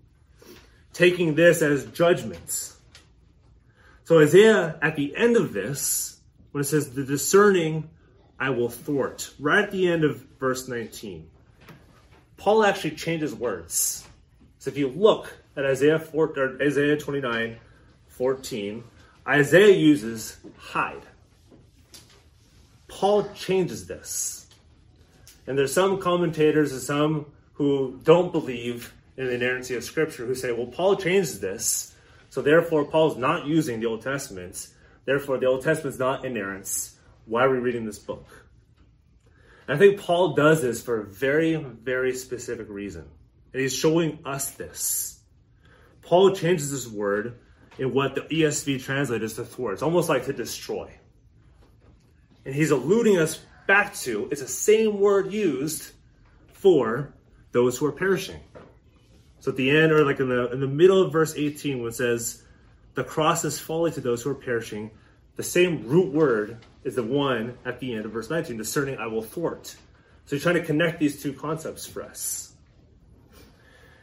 taking 0.92 1.35
this 1.35 1.62
as 1.62 1.85
judgments. 1.87 2.76
So 4.05 4.20
Isaiah, 4.20 4.78
at 4.83 4.96
the 4.96 5.14
end 5.16 5.37
of 5.37 5.52
this, 5.52 6.18
when 6.50 6.62
it 6.62 6.66
says, 6.66 6.92
the 6.92 7.05
discerning 7.05 7.88
I 8.38 8.50
will 8.50 8.68
thwart, 8.68 9.31
right 9.38 9.64
at 9.64 9.70
the 9.70 9.88
end 9.88 10.05
of 10.05 10.16
verse 10.40 10.68
19, 10.68 11.28
Paul 12.37 12.64
actually 12.64 12.96
changes 12.96 13.35
words. 13.35 14.07
So 14.59 14.70
if 14.70 14.76
you 14.76 14.88
look 14.88 15.33
at 15.57 15.64
Isaiah, 15.64 15.98
4, 15.98 16.59
Isaiah 16.61 16.96
29, 16.96 17.57
14, 18.09 18.85
Isaiah 19.26 19.76
uses 19.76 20.38
hide. 20.57 21.02
Paul 22.92 23.28
changes 23.35 23.87
this. 23.87 24.46
And 25.46 25.59
there's 25.59 25.72
some 25.72 26.00
commentators 26.00 26.72
and 26.72 26.81
some 26.81 27.26
who 27.55 27.98
don't 28.05 28.33
believe 28.33 28.92
in 29.16 29.26
the 29.26 29.35
inerrancy 29.35 29.74
of 29.74 29.83
Scripture 29.83 30.26
who 30.26 30.35
say, 30.35 30.52
well, 30.52 30.66
Paul 30.66 30.96
changes 30.96 31.40
this, 31.40 31.94
so 32.28 32.42
therefore 32.42 32.85
Paul's 32.85 33.16
not 33.16 33.46
using 33.46 33.81
the 33.81 33.87
Old 33.87 34.02
Testament. 34.02 34.68
Therefore, 35.05 35.38
the 35.38 35.46
Old 35.46 35.64
Testament's 35.64 35.98
not 35.98 36.24
inerrant. 36.24 36.90
Why 37.26 37.44
are 37.44 37.50
we 37.50 37.59
reading 37.59 37.87
this 37.87 37.98
book? 37.98 38.26
And 39.66 39.76
I 39.76 39.78
think 39.78 39.98
Paul 40.00 40.35
does 40.35 40.62
this 40.62 40.83
for 40.83 41.00
a 41.00 41.05
very, 41.05 41.57
very 41.57 42.14
specific 42.14 42.68
reason. 42.68 43.09
And 43.52 43.62
he's 43.62 43.74
showing 43.74 44.20
us 44.24 44.52
this. 44.52 45.18
Paul 46.02 46.35
changes 46.35 46.70
this 46.70 46.87
word 46.87 47.38
in 47.78 47.92
what 47.92 48.14
the 48.14 48.20
ESV 48.22 48.83
translates 48.83 49.35
to 49.35 49.44
thwart. 49.44 49.74
It's 49.74 49.83
almost 49.83 50.09
like 50.09 50.26
to 50.26 50.33
destroy. 50.33 50.92
And 52.44 52.55
he's 52.55 52.70
alluding 52.70 53.18
us 53.18 53.40
back 53.66 53.94
to 53.94 54.28
it's 54.31 54.40
the 54.40 54.48
same 54.48 54.98
word 54.98 55.33
used 55.33 55.92
for 56.52 57.14
those 57.52 57.78
who 57.78 57.87
are 57.87 57.92
perishing. 57.92 58.40
So 59.40 59.50
at 59.50 59.57
the 59.57 59.70
end, 59.70 59.92
or 59.92 60.05
like 60.05 60.20
in 60.20 60.28
the 60.28 60.50
in 60.52 60.61
the 60.61 60.66
middle 60.66 61.02
of 61.02 61.12
verse 61.12 61.35
18, 61.37 61.78
when 61.81 61.88
it 61.88 61.94
says, 61.94 62.42
"The 62.94 63.05
cross 63.05 63.44
is 63.44 63.59
folly 63.59 63.90
to 63.92 64.00
those 64.00 64.22
who 64.22 64.31
are 64.31 64.35
perishing," 64.35 64.90
the 65.37 65.42
same 65.42 65.87
root 65.87 66.12
word 66.12 66.59
is 66.85 66.94
the 66.94 67.02
one 67.02 67.59
at 67.64 67.81
the 67.81 67.94
end 67.94 68.05
of 68.05 68.12
verse 68.12 68.31
19, 68.31 68.57
discerning 68.57 68.98
I 68.98 69.07
will 69.07 69.22
thwart. 69.22 69.76
So 70.26 70.37
he's 70.37 70.42
trying 70.42 70.57
to 70.57 70.64
connect 70.64 71.00
these 71.00 71.20
two 71.20 71.33
concepts 71.33 71.87
for 71.87 72.02
us. 72.02 72.52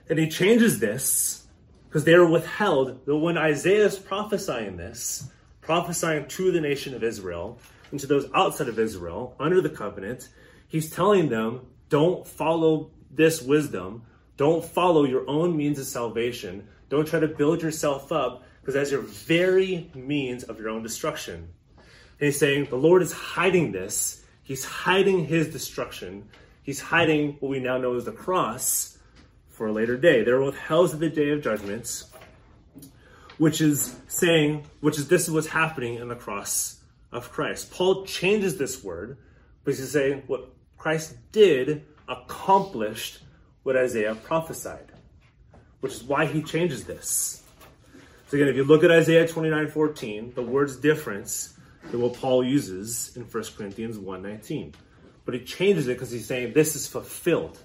And 0.09 0.19
he 0.19 0.27
changes 0.27 0.79
this 0.79 1.43
because 1.87 2.03
they 2.03 2.13
are 2.13 2.25
withheld. 2.25 3.05
But 3.05 3.17
when 3.17 3.37
Isaiah 3.37 3.85
is 3.85 3.97
prophesying 3.97 4.77
this, 4.77 5.29
prophesying 5.61 6.27
to 6.27 6.51
the 6.51 6.61
nation 6.61 6.93
of 6.93 7.03
Israel 7.03 7.59
and 7.91 7.99
to 7.99 8.07
those 8.07 8.29
outside 8.33 8.67
of 8.67 8.79
Israel 8.79 9.35
under 9.39 9.61
the 9.61 9.69
covenant, 9.69 10.29
he's 10.67 10.89
telling 10.89 11.29
them, 11.29 11.67
don't 11.89 12.25
follow 12.25 12.91
this 13.11 13.41
wisdom. 13.41 14.03
Don't 14.37 14.63
follow 14.63 15.03
your 15.03 15.27
own 15.29 15.57
means 15.57 15.79
of 15.79 15.85
salvation. 15.85 16.67
Don't 16.89 17.07
try 17.07 17.19
to 17.19 17.27
build 17.27 17.61
yourself 17.61 18.11
up 18.11 18.43
because 18.61 18.75
that's 18.75 18.91
your 18.91 19.01
very 19.01 19.89
means 19.95 20.43
of 20.43 20.59
your 20.59 20.69
own 20.69 20.83
destruction. 20.83 21.49
And 21.75 22.25
he's 22.27 22.37
saying 22.37 22.65
the 22.69 22.77
Lord 22.77 23.01
is 23.01 23.11
hiding 23.11 23.71
this. 23.71 24.23
He's 24.43 24.63
hiding 24.63 25.25
his 25.25 25.49
destruction. 25.49 26.29
He's 26.63 26.79
hiding 26.79 27.37
what 27.39 27.49
we 27.49 27.59
now 27.59 27.77
know 27.77 27.95
as 27.95 28.05
the 28.05 28.11
cross 28.11 28.97
for 29.49 29.67
a 29.67 29.71
later 29.71 29.97
day. 29.97 30.23
They're 30.23 30.41
withheld 30.41 30.91
to 30.91 30.97
the 30.97 31.09
day 31.09 31.31
of 31.31 31.41
judgments, 31.41 32.05
which 33.37 33.61
is 33.61 33.95
saying, 34.07 34.65
which 34.79 34.97
is 34.97 35.07
this 35.07 35.27
is 35.27 35.31
what's 35.33 35.47
happening 35.47 35.95
in 35.95 36.07
the 36.07 36.15
cross 36.15 36.78
of 37.11 37.31
Christ. 37.31 37.71
Paul 37.71 38.05
changes 38.05 38.57
this 38.57 38.83
word 38.83 39.17
because 39.63 39.79
he's 39.79 39.91
saying 39.91 40.23
what 40.27 40.49
Christ 40.77 41.15
did 41.31 41.85
accomplished 42.07 43.19
what 43.63 43.75
Isaiah 43.75 44.15
prophesied, 44.15 44.91
which 45.79 45.93
is 45.93 46.03
why 46.03 46.25
he 46.25 46.41
changes 46.41 46.85
this. 46.85 47.43
So 48.27 48.37
again, 48.37 48.47
if 48.47 48.55
you 48.55 48.63
look 48.63 48.83
at 48.83 48.91
Isaiah 48.91 49.27
29 49.27 49.69
14, 49.69 50.33
the 50.35 50.41
word's 50.41 50.75
difference 50.77 51.57
than 51.91 52.01
what 52.01 52.13
Paul 52.13 52.43
uses 52.43 53.15
in 53.15 53.23
1 53.23 53.43
Corinthians 53.57 53.97
1 53.97 54.21
19. 54.21 54.73
But 55.25 55.33
he 55.33 55.41
changes 55.41 55.87
it 55.87 55.93
because 55.93 56.11
he's 56.11 56.25
saying 56.25 56.53
this 56.53 56.75
is 56.75 56.87
fulfilled. 56.87 57.59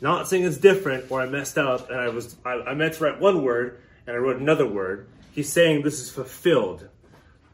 Not 0.00 0.28
saying 0.28 0.44
it's 0.44 0.56
different 0.56 1.10
or 1.10 1.20
I 1.20 1.26
messed 1.26 1.58
up 1.58 1.90
and 1.90 2.00
I 2.00 2.08
was 2.08 2.36
I, 2.44 2.52
I 2.52 2.74
meant 2.74 2.94
to 2.94 3.04
write 3.04 3.20
one 3.20 3.42
word 3.42 3.80
and 4.06 4.16
I 4.16 4.18
wrote 4.18 4.36
another 4.40 4.66
word. 4.66 5.08
He's 5.32 5.52
saying 5.52 5.82
this 5.82 6.00
is 6.00 6.10
fulfilled. 6.10 6.88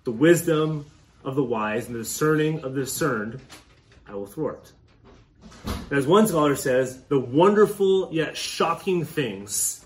the 0.05 0.13
wisdom 0.13 0.87
of 1.27 1.35
the 1.35 1.45
wise 1.45 1.87
and 1.87 1.95
the 1.95 1.99
discerning 1.99 2.65
of 2.65 2.75
the 2.75 2.81
discerned 2.81 3.41
I 4.09 4.15
will 4.15 4.27
thwart. 4.27 4.73
As 5.91 6.07
one 6.07 6.27
scholar 6.27 6.57
says, 6.57 7.03
the 7.09 7.19
wonderful 7.19 8.09
yet 8.13 8.37
shocking 8.37 9.05
things 9.05 9.85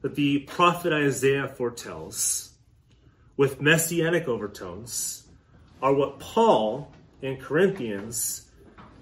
that 0.00 0.14
the 0.14 0.40
prophet 0.40 0.92
Isaiah 0.92 1.48
foretells 1.48 2.54
with 3.36 3.60
messianic 3.60 4.26
overtones 4.26 5.26
are 5.82 5.92
what 5.92 6.18
Paul 6.18 6.90
in 7.20 7.36
Corinthians 7.36 8.50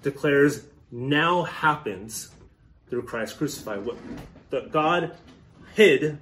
declares 0.01 0.65
now 0.91 1.43
happens 1.43 2.29
through 2.89 3.03
Christ 3.03 3.37
crucified. 3.37 3.85
What 3.85 4.71
God 4.71 5.15
hid 5.73 6.19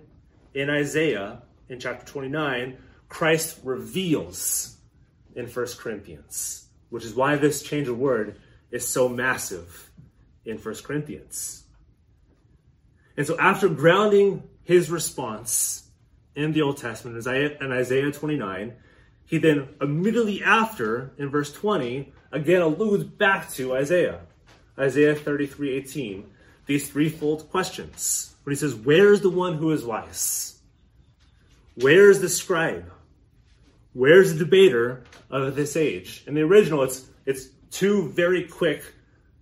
in 0.54 0.70
Isaiah 0.70 1.42
in 1.70 1.80
chapter 1.80 2.06
29, 2.06 2.78
Christ 3.10 3.60
reveals 3.64 4.78
in 5.36 5.48
1 5.48 5.68
Corinthians, 5.78 6.68
which 6.90 7.06
is 7.06 7.14
why 7.14 7.36
this 7.36 7.64
change 7.64 7.88
of 7.88 7.98
word 7.98 8.40
is 8.72 8.88
so 8.88 9.10
massive 9.10 9.92
in 10.46 10.58
1 10.58 10.76
Corinthians. 10.84 11.64
And 13.16 13.26
so 13.26 13.38
after 13.38 13.70
grounding 13.70 14.44
his 14.64 14.90
response 14.90 15.88
in 16.36 16.54
the 16.54 16.62
Old 16.62 16.78
Testament 16.78 17.26
in 17.26 17.72
Isaiah 17.72 18.12
29, 18.12 18.74
he 19.26 19.38
then 19.38 19.70
immediately 19.82 20.44
after, 20.44 21.12
in 21.18 21.30
verse 21.30 21.52
20, 21.54 22.12
again 22.32 22.62
alludes 22.62 23.04
back 23.04 23.52
to 23.52 23.76
Isaiah. 23.76 24.22
Isaiah 24.78 25.16
33 25.16 25.72
18, 25.72 26.30
these 26.66 26.90
threefold 26.90 27.50
questions. 27.50 28.36
When 28.44 28.52
he 28.52 28.60
says, 28.60 28.76
Where's 28.76 29.22
the 29.22 29.30
one 29.30 29.56
who 29.56 29.72
is 29.72 29.84
wise? 29.86 30.60
Where's 31.76 32.20
the 32.20 32.30
scribe? 32.30 32.92
Where's 33.94 34.34
the 34.34 34.40
debater 34.40 35.04
of 35.30 35.56
this 35.56 35.76
age? 35.76 36.24
In 36.28 36.34
the 36.34 36.42
original, 36.42 36.84
it's 36.84 37.06
it's 37.26 37.48
two 37.72 38.10
very 38.10 38.44
quick, 38.44 38.84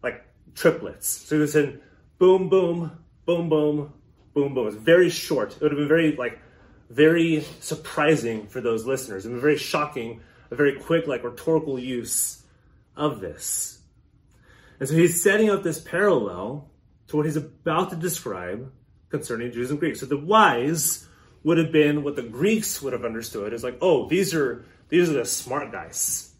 like 0.03 0.25
triplets. 0.55 1.07
So 1.07 1.37
they 1.37 1.59
in 1.59 1.81
boom, 2.17 2.49
boom, 2.49 2.91
boom, 3.25 3.49
boom, 3.49 3.93
boom, 4.33 4.53
boom. 4.53 4.67
It's 4.67 4.75
very 4.75 5.09
short. 5.09 5.53
It 5.55 5.61
would 5.61 5.71
have 5.71 5.79
been 5.79 5.87
very 5.87 6.15
like 6.15 6.39
very 6.89 7.45
surprising 7.61 8.47
for 8.47 8.59
those 8.59 8.85
listeners 8.85 9.25
It 9.25 9.29
would 9.29 9.35
and 9.35 9.41
very 9.41 9.57
shocking, 9.57 10.21
a 10.51 10.55
very 10.55 10.77
quick, 10.79 11.07
like 11.07 11.23
rhetorical 11.23 11.79
use 11.79 12.43
of 12.95 13.21
this. 13.21 13.79
And 14.79 14.89
so 14.89 14.95
he's 14.95 15.23
setting 15.23 15.49
up 15.49 15.63
this 15.63 15.79
parallel 15.79 16.69
to 17.07 17.17
what 17.17 17.25
he's 17.25 17.37
about 17.37 17.91
to 17.91 17.95
describe 17.95 18.71
concerning 19.09 19.51
Jews 19.51 19.69
and 19.69 19.79
Greeks. 19.79 19.99
So 19.99 20.05
the 20.05 20.17
wise 20.17 21.07
would 21.43 21.57
have 21.57 21.71
been 21.71 22.03
what 22.03 22.15
the 22.15 22.23
Greeks 22.23 22.81
would 22.81 22.93
have 22.93 23.05
understood 23.05 23.53
is 23.53 23.63
like, 23.63 23.77
oh, 23.81 24.07
these 24.07 24.33
are 24.33 24.65
these 24.89 25.09
are 25.09 25.13
the 25.13 25.25
smart 25.25 25.71
guys. 25.71 26.33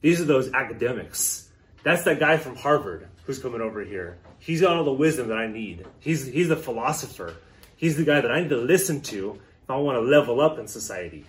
These 0.00 0.20
are 0.20 0.24
those 0.24 0.52
academics. 0.52 1.48
That's 1.82 2.04
that 2.04 2.18
guy 2.18 2.36
from 2.36 2.56
Harvard 2.56 3.08
who's 3.24 3.38
coming 3.38 3.60
over 3.60 3.82
here. 3.82 4.18
He's 4.38 4.60
got 4.60 4.76
all 4.76 4.84
the 4.84 4.92
wisdom 4.92 5.28
that 5.28 5.38
I 5.38 5.46
need. 5.46 5.86
He's 6.00 6.26
he's 6.26 6.48
the 6.48 6.56
philosopher. 6.56 7.36
He's 7.76 7.96
the 7.96 8.04
guy 8.04 8.20
that 8.20 8.30
I 8.30 8.40
need 8.40 8.50
to 8.50 8.56
listen 8.56 9.00
to 9.02 9.38
if 9.62 9.70
I 9.70 9.76
want 9.76 9.96
to 9.96 10.00
level 10.00 10.40
up 10.40 10.58
in 10.58 10.66
society. 10.66 11.24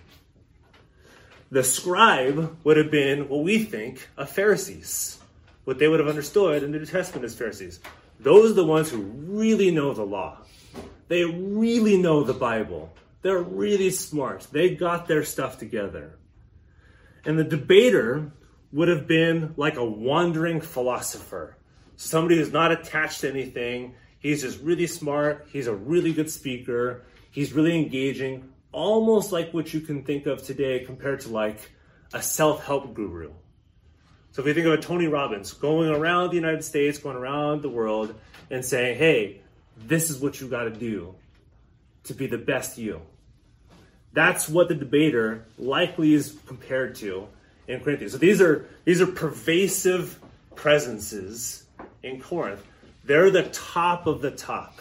The 1.50 1.64
scribe 1.64 2.56
would 2.64 2.76
have 2.76 2.90
been 2.90 3.28
what 3.28 3.42
we 3.42 3.64
think 3.64 4.08
of 4.16 4.30
Pharisees, 4.30 5.18
what 5.64 5.78
they 5.78 5.88
would 5.88 5.98
have 5.98 6.08
understood 6.08 6.62
in 6.62 6.72
the 6.72 6.78
New 6.78 6.86
Testament 6.86 7.24
as 7.24 7.34
Pharisees. 7.34 7.80
Those 8.20 8.50
are 8.50 8.54
the 8.54 8.64
ones 8.64 8.90
who 8.90 8.98
really 8.98 9.70
know 9.70 9.94
the 9.94 10.04
law. 10.04 10.38
They 11.08 11.24
really 11.24 11.96
know 11.96 12.22
the 12.22 12.34
Bible. 12.34 12.92
They're 13.22 13.42
really 13.42 13.90
smart. 13.90 14.46
They 14.52 14.74
got 14.74 15.08
their 15.08 15.24
stuff 15.24 15.58
together. 15.58 16.18
And 17.24 17.38
the 17.38 17.44
debater 17.44 18.32
would 18.72 18.88
have 18.88 19.06
been 19.06 19.54
like 19.56 19.76
a 19.76 19.84
wandering 19.84 20.60
philosopher, 20.60 21.56
somebody 21.96 22.36
who's 22.36 22.52
not 22.52 22.70
attached 22.70 23.22
to 23.22 23.30
anything. 23.30 23.94
He's 24.20 24.42
just 24.42 24.60
really 24.60 24.86
smart. 24.86 25.46
He's 25.50 25.66
a 25.66 25.74
really 25.74 26.12
good 26.12 26.30
speaker. 26.30 27.04
He's 27.30 27.52
really 27.52 27.76
engaging, 27.76 28.48
almost 28.72 29.32
like 29.32 29.52
what 29.52 29.72
you 29.72 29.80
can 29.80 30.04
think 30.04 30.26
of 30.26 30.42
today 30.42 30.80
compared 30.84 31.20
to 31.20 31.28
like 31.28 31.70
a 32.12 32.22
self 32.22 32.64
help 32.64 32.94
guru. 32.94 33.32
So 34.30 34.42
if 34.42 34.48
you 34.48 34.54
think 34.54 34.66
of 34.66 34.72
a 34.74 34.82
Tony 34.82 35.08
Robbins 35.08 35.52
going 35.52 35.88
around 35.88 36.30
the 36.30 36.36
United 36.36 36.62
States, 36.62 36.98
going 36.98 37.16
around 37.16 37.62
the 37.62 37.68
world, 37.68 38.14
and 38.50 38.64
saying, 38.64 38.98
hey, 38.98 39.40
this 39.76 40.10
is 40.10 40.18
what 40.18 40.40
you 40.40 40.48
got 40.48 40.64
to 40.64 40.70
do 40.70 41.14
to 42.08 42.14
be 42.14 42.26
the 42.26 42.38
best 42.38 42.78
you. 42.78 43.00
That's 44.12 44.48
what 44.48 44.68
the 44.68 44.74
debater 44.74 45.44
likely 45.58 46.14
is 46.14 46.36
compared 46.46 46.96
to 46.96 47.28
in 47.66 47.80
Corinthians. 47.80 48.12
So 48.12 48.18
these 48.18 48.40
are 48.40 48.68
these 48.84 49.00
are 49.00 49.06
pervasive 49.06 50.18
presences 50.54 51.64
in 52.02 52.20
Corinth. 52.20 52.62
They're 53.04 53.30
the 53.30 53.44
top 53.44 54.06
of 54.06 54.20
the 54.20 54.30
top. 54.30 54.80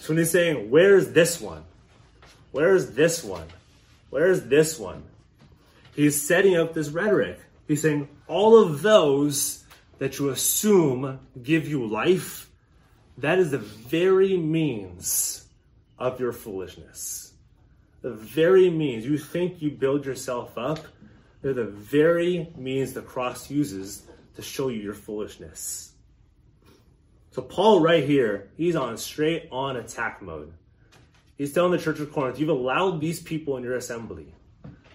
So 0.00 0.08
when 0.08 0.18
he's 0.18 0.30
saying, 0.30 0.70
Where's 0.70 1.12
this 1.12 1.40
one? 1.40 1.62
Where's 2.50 2.90
this 2.90 3.22
one? 3.22 3.46
Where's 4.10 4.42
this 4.42 4.78
one? 4.78 5.04
He's 5.94 6.20
setting 6.20 6.56
up 6.56 6.74
this 6.74 6.88
rhetoric. 6.88 7.38
He's 7.68 7.82
saying, 7.82 8.08
All 8.26 8.58
of 8.58 8.82
those 8.82 9.64
that 9.98 10.18
you 10.18 10.30
assume 10.30 11.20
give 11.40 11.68
you 11.68 11.86
life, 11.86 12.50
that 13.18 13.38
is 13.38 13.52
the 13.52 13.58
very 13.58 14.36
means 14.36 15.41
of 16.02 16.18
your 16.18 16.32
foolishness. 16.32 17.32
The 18.00 18.10
very 18.10 18.68
means. 18.68 19.06
You 19.06 19.16
think 19.16 19.62
you 19.62 19.70
build 19.70 20.04
yourself 20.04 20.58
up, 20.58 20.80
they're 21.40 21.54
the 21.54 21.64
very 21.64 22.52
means 22.56 22.92
the 22.92 23.02
cross 23.02 23.48
uses 23.48 24.02
to 24.34 24.42
show 24.42 24.66
you 24.66 24.80
your 24.80 24.94
foolishness. 24.94 25.92
So, 27.30 27.40
Paul, 27.40 27.80
right 27.80 28.02
here, 28.02 28.50
he's 28.56 28.74
on 28.74 28.98
straight 28.98 29.48
on 29.52 29.76
attack 29.76 30.20
mode. 30.20 30.52
He's 31.38 31.52
telling 31.52 31.70
the 31.70 31.78
church 31.78 32.00
of 32.00 32.12
Corinth, 32.12 32.40
you've 32.40 32.48
allowed 32.48 33.00
these 33.00 33.22
people 33.22 33.56
in 33.56 33.62
your 33.62 33.76
assembly. 33.76 34.34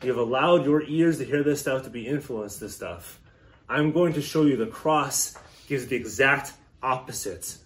You've 0.04 0.18
allowed 0.18 0.66
your 0.66 0.84
ears 0.84 1.20
to 1.20 1.26
hear 1.26 1.42
this 1.42 1.62
stuff, 1.62 1.84
to 1.84 1.90
be 1.90 2.06
influenced 2.06 2.60
this 2.60 2.76
stuff. 2.76 3.22
I'm 3.70 3.94
going 3.94 4.14
to 4.14 4.22
show 4.22 4.44
you 4.44 4.58
the 4.58 4.68
cross 4.68 5.36
gives 5.70 5.88
the 5.88 5.96
exact 5.96 6.52
opposite 6.84 7.58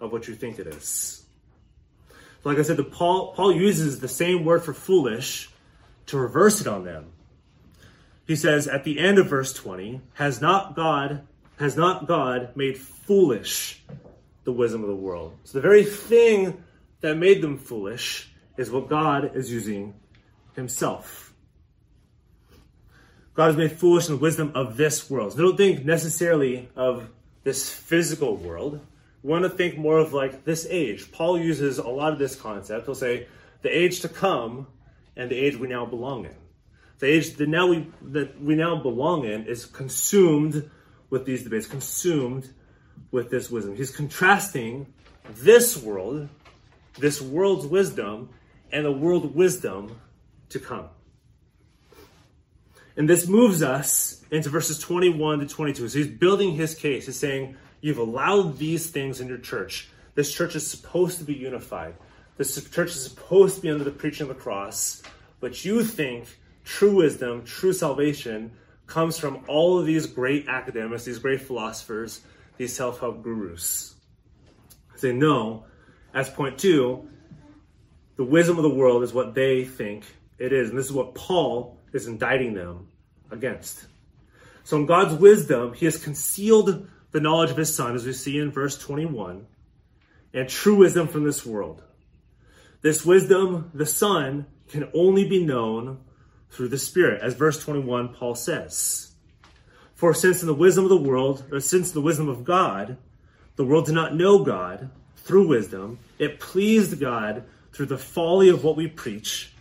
of 0.00 0.12
what 0.12 0.28
you 0.28 0.36
think 0.36 0.60
it 0.60 0.68
is. 0.68 1.23
Like 2.44 2.58
I 2.58 2.62
said, 2.62 2.76
the 2.76 2.84
Paul, 2.84 3.32
Paul 3.34 3.52
uses 3.52 4.00
the 4.00 4.08
same 4.08 4.44
word 4.44 4.62
for 4.62 4.74
foolish 4.74 5.50
to 6.06 6.18
reverse 6.18 6.60
it 6.60 6.66
on 6.66 6.84
them 6.84 7.14
he 8.26 8.36
says 8.36 8.66
at 8.66 8.84
the 8.84 8.98
end 8.98 9.18
of 9.18 9.26
verse 9.26 9.52
20, 9.52 10.00
has 10.14 10.40
not 10.40 10.74
God 10.74 11.26
has 11.58 11.76
not 11.76 12.08
God 12.08 12.56
made 12.56 12.76
foolish 12.76 13.82
the 14.44 14.52
wisdom 14.52 14.82
of 14.82 14.88
the 14.88 14.96
world? 14.96 15.36
So 15.44 15.58
the 15.58 15.62
very 15.62 15.84
thing 15.84 16.64
that 17.00 17.16
made 17.16 17.42
them 17.42 17.58
foolish 17.58 18.30
is 18.56 18.70
what 18.70 18.88
God 18.88 19.36
is 19.36 19.52
using 19.52 19.94
himself. 20.56 21.32
God 23.34 23.46
has 23.46 23.56
made 23.56 23.72
foolish 23.72 24.08
in 24.08 24.14
the 24.14 24.20
wisdom 24.20 24.52
of 24.54 24.76
this 24.76 25.08
world. 25.10 25.32
So 25.32 25.38
don't 25.38 25.56
think 25.56 25.84
necessarily 25.84 26.68
of 26.76 27.08
this 27.42 27.70
physical 27.70 28.36
world. 28.36 28.80
Want 29.24 29.44
to 29.44 29.48
think 29.48 29.78
more 29.78 29.98
of 29.98 30.12
like 30.12 30.44
this 30.44 30.66
age. 30.68 31.10
Paul 31.10 31.38
uses 31.38 31.78
a 31.78 31.88
lot 31.88 32.12
of 32.12 32.18
this 32.18 32.36
concept. 32.36 32.84
He'll 32.84 32.94
say 32.94 33.26
the 33.62 33.74
age 33.74 34.00
to 34.00 34.08
come 34.08 34.66
and 35.16 35.30
the 35.30 35.34
age 35.34 35.56
we 35.56 35.66
now 35.66 35.86
belong 35.86 36.26
in. 36.26 36.36
The 36.98 37.06
age 37.06 37.34
that 37.36 37.48
now 37.48 37.66
we 37.66 37.86
that 38.02 38.38
we 38.38 38.54
now 38.54 38.76
belong 38.76 39.24
in 39.24 39.46
is 39.46 39.64
consumed 39.64 40.70
with 41.08 41.24
these 41.24 41.42
debates, 41.42 41.66
consumed 41.66 42.50
with 43.10 43.30
this 43.30 43.50
wisdom. 43.50 43.74
He's 43.74 43.90
contrasting 43.90 44.92
this 45.36 45.74
world, 45.74 46.28
this 46.98 47.22
world's 47.22 47.66
wisdom, 47.66 48.28
and 48.72 48.84
the 48.84 48.92
world 48.92 49.34
wisdom 49.34 49.98
to 50.50 50.58
come. 50.58 50.90
And 52.96 53.08
this 53.08 53.26
moves 53.26 53.62
us 53.62 54.22
into 54.30 54.50
verses 54.50 54.78
21 54.78 55.40
to 55.40 55.46
22. 55.46 55.88
So 55.88 55.98
he's 55.98 56.08
building 56.08 56.52
his 56.52 56.74
case. 56.74 57.06
He's 57.06 57.18
saying, 57.18 57.56
You've 57.84 57.98
allowed 57.98 58.56
these 58.56 58.86
things 58.86 59.20
in 59.20 59.28
your 59.28 59.36
church. 59.36 59.90
This 60.14 60.32
church 60.32 60.56
is 60.56 60.66
supposed 60.66 61.18
to 61.18 61.24
be 61.24 61.34
unified. 61.34 61.92
This 62.38 62.54
church 62.70 62.88
is 62.88 63.04
supposed 63.04 63.56
to 63.56 63.60
be 63.60 63.70
under 63.70 63.84
the 63.84 63.90
preaching 63.90 64.22
of 64.22 64.34
the 64.34 64.42
cross. 64.42 65.02
But 65.38 65.66
you 65.66 65.84
think 65.84 66.24
true 66.64 66.94
wisdom, 66.94 67.44
true 67.44 67.74
salvation 67.74 68.52
comes 68.86 69.18
from 69.18 69.44
all 69.48 69.78
of 69.78 69.84
these 69.84 70.06
great 70.06 70.48
academics, 70.48 71.04
these 71.04 71.18
great 71.18 71.42
philosophers, 71.42 72.22
these 72.56 72.74
self 72.74 73.00
help 73.00 73.22
gurus. 73.22 73.94
I 74.94 74.96
say, 74.96 75.12
no, 75.12 75.66
as 76.14 76.30
point 76.30 76.56
two, 76.56 77.06
the 78.16 78.24
wisdom 78.24 78.56
of 78.56 78.62
the 78.62 78.74
world 78.74 79.02
is 79.02 79.12
what 79.12 79.34
they 79.34 79.66
think 79.66 80.04
it 80.38 80.54
is. 80.54 80.70
And 80.70 80.78
this 80.78 80.86
is 80.86 80.92
what 80.92 81.14
Paul 81.14 81.78
is 81.92 82.06
indicting 82.06 82.54
them 82.54 82.88
against. 83.30 83.84
So, 84.62 84.78
in 84.78 84.86
God's 84.86 85.20
wisdom, 85.20 85.74
he 85.74 85.84
has 85.84 86.02
concealed 86.02 86.88
the 87.14 87.20
knowledge 87.20 87.52
of 87.52 87.56
his 87.56 87.72
son, 87.72 87.94
as 87.94 88.04
we 88.04 88.12
see 88.12 88.40
in 88.40 88.50
verse 88.50 88.76
21, 88.76 89.46
and 90.32 90.48
true 90.48 90.74
wisdom 90.74 91.06
from 91.06 91.22
this 91.22 91.46
world. 91.46 91.80
This 92.82 93.06
wisdom, 93.06 93.70
the 93.72 93.86
son, 93.86 94.46
can 94.66 94.90
only 94.92 95.24
be 95.24 95.44
known 95.44 96.00
through 96.50 96.70
the 96.70 96.78
Spirit. 96.78 97.22
As 97.22 97.34
verse 97.34 97.62
21, 97.62 98.14
Paul 98.14 98.34
says, 98.34 99.12
For 99.94 100.12
since 100.12 100.40
in 100.40 100.48
the 100.48 100.54
wisdom 100.54 100.86
of 100.86 100.90
the 100.90 100.96
world, 100.96 101.44
or 101.52 101.60
since 101.60 101.92
the 101.92 102.00
wisdom 102.00 102.28
of 102.28 102.42
God, 102.42 102.96
the 103.54 103.64
world 103.64 103.86
did 103.86 103.94
not 103.94 104.16
know 104.16 104.42
God 104.42 104.90
through 105.18 105.46
wisdom, 105.46 106.00
it 106.18 106.40
pleased 106.40 106.98
God 106.98 107.44
through 107.72 107.86
the 107.86 107.96
folly 107.96 108.48
of 108.48 108.64
what 108.64 108.74
we 108.74 108.88
preach 108.88 109.52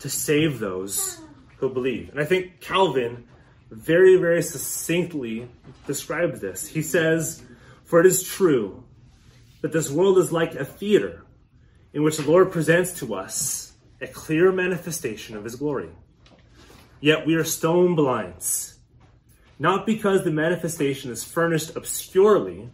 to 0.00 0.10
save 0.10 0.58
those 0.58 1.20
who 1.58 1.68
believe. 1.68 2.10
And 2.10 2.18
I 2.18 2.24
think 2.24 2.58
Calvin 2.58 3.28
very, 3.70 4.16
very 4.16 4.42
succinctly 4.42 5.48
describes 5.86 6.40
this. 6.40 6.66
He 6.66 6.82
says, 6.82 7.42
For 7.84 8.00
it 8.00 8.06
is 8.06 8.22
true 8.22 8.84
that 9.60 9.72
this 9.72 9.90
world 9.90 10.18
is 10.18 10.32
like 10.32 10.54
a 10.54 10.64
theater 10.64 11.24
in 11.92 12.02
which 12.02 12.18
the 12.18 12.30
Lord 12.30 12.52
presents 12.52 12.92
to 13.00 13.14
us 13.14 13.72
a 14.00 14.06
clear 14.06 14.52
manifestation 14.52 15.36
of 15.36 15.44
his 15.44 15.56
glory. 15.56 15.90
Yet 17.00 17.26
we 17.26 17.34
are 17.34 17.44
stone 17.44 17.94
blinds, 17.94 18.78
not 19.58 19.86
because 19.86 20.22
the 20.22 20.30
manifestation 20.30 21.10
is 21.10 21.24
furnished 21.24 21.76
obscurely, 21.76 22.70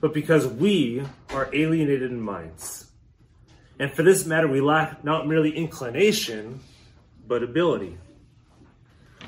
but 0.00 0.14
because 0.14 0.46
we 0.46 1.02
are 1.30 1.50
alienated 1.54 2.10
in 2.10 2.20
minds. 2.20 2.90
And 3.78 3.92
for 3.92 4.02
this 4.02 4.26
matter, 4.26 4.48
we 4.48 4.60
lack 4.60 5.04
not 5.04 5.26
merely 5.26 5.56
inclination, 5.56 6.60
but 7.26 7.42
ability. 7.42 7.98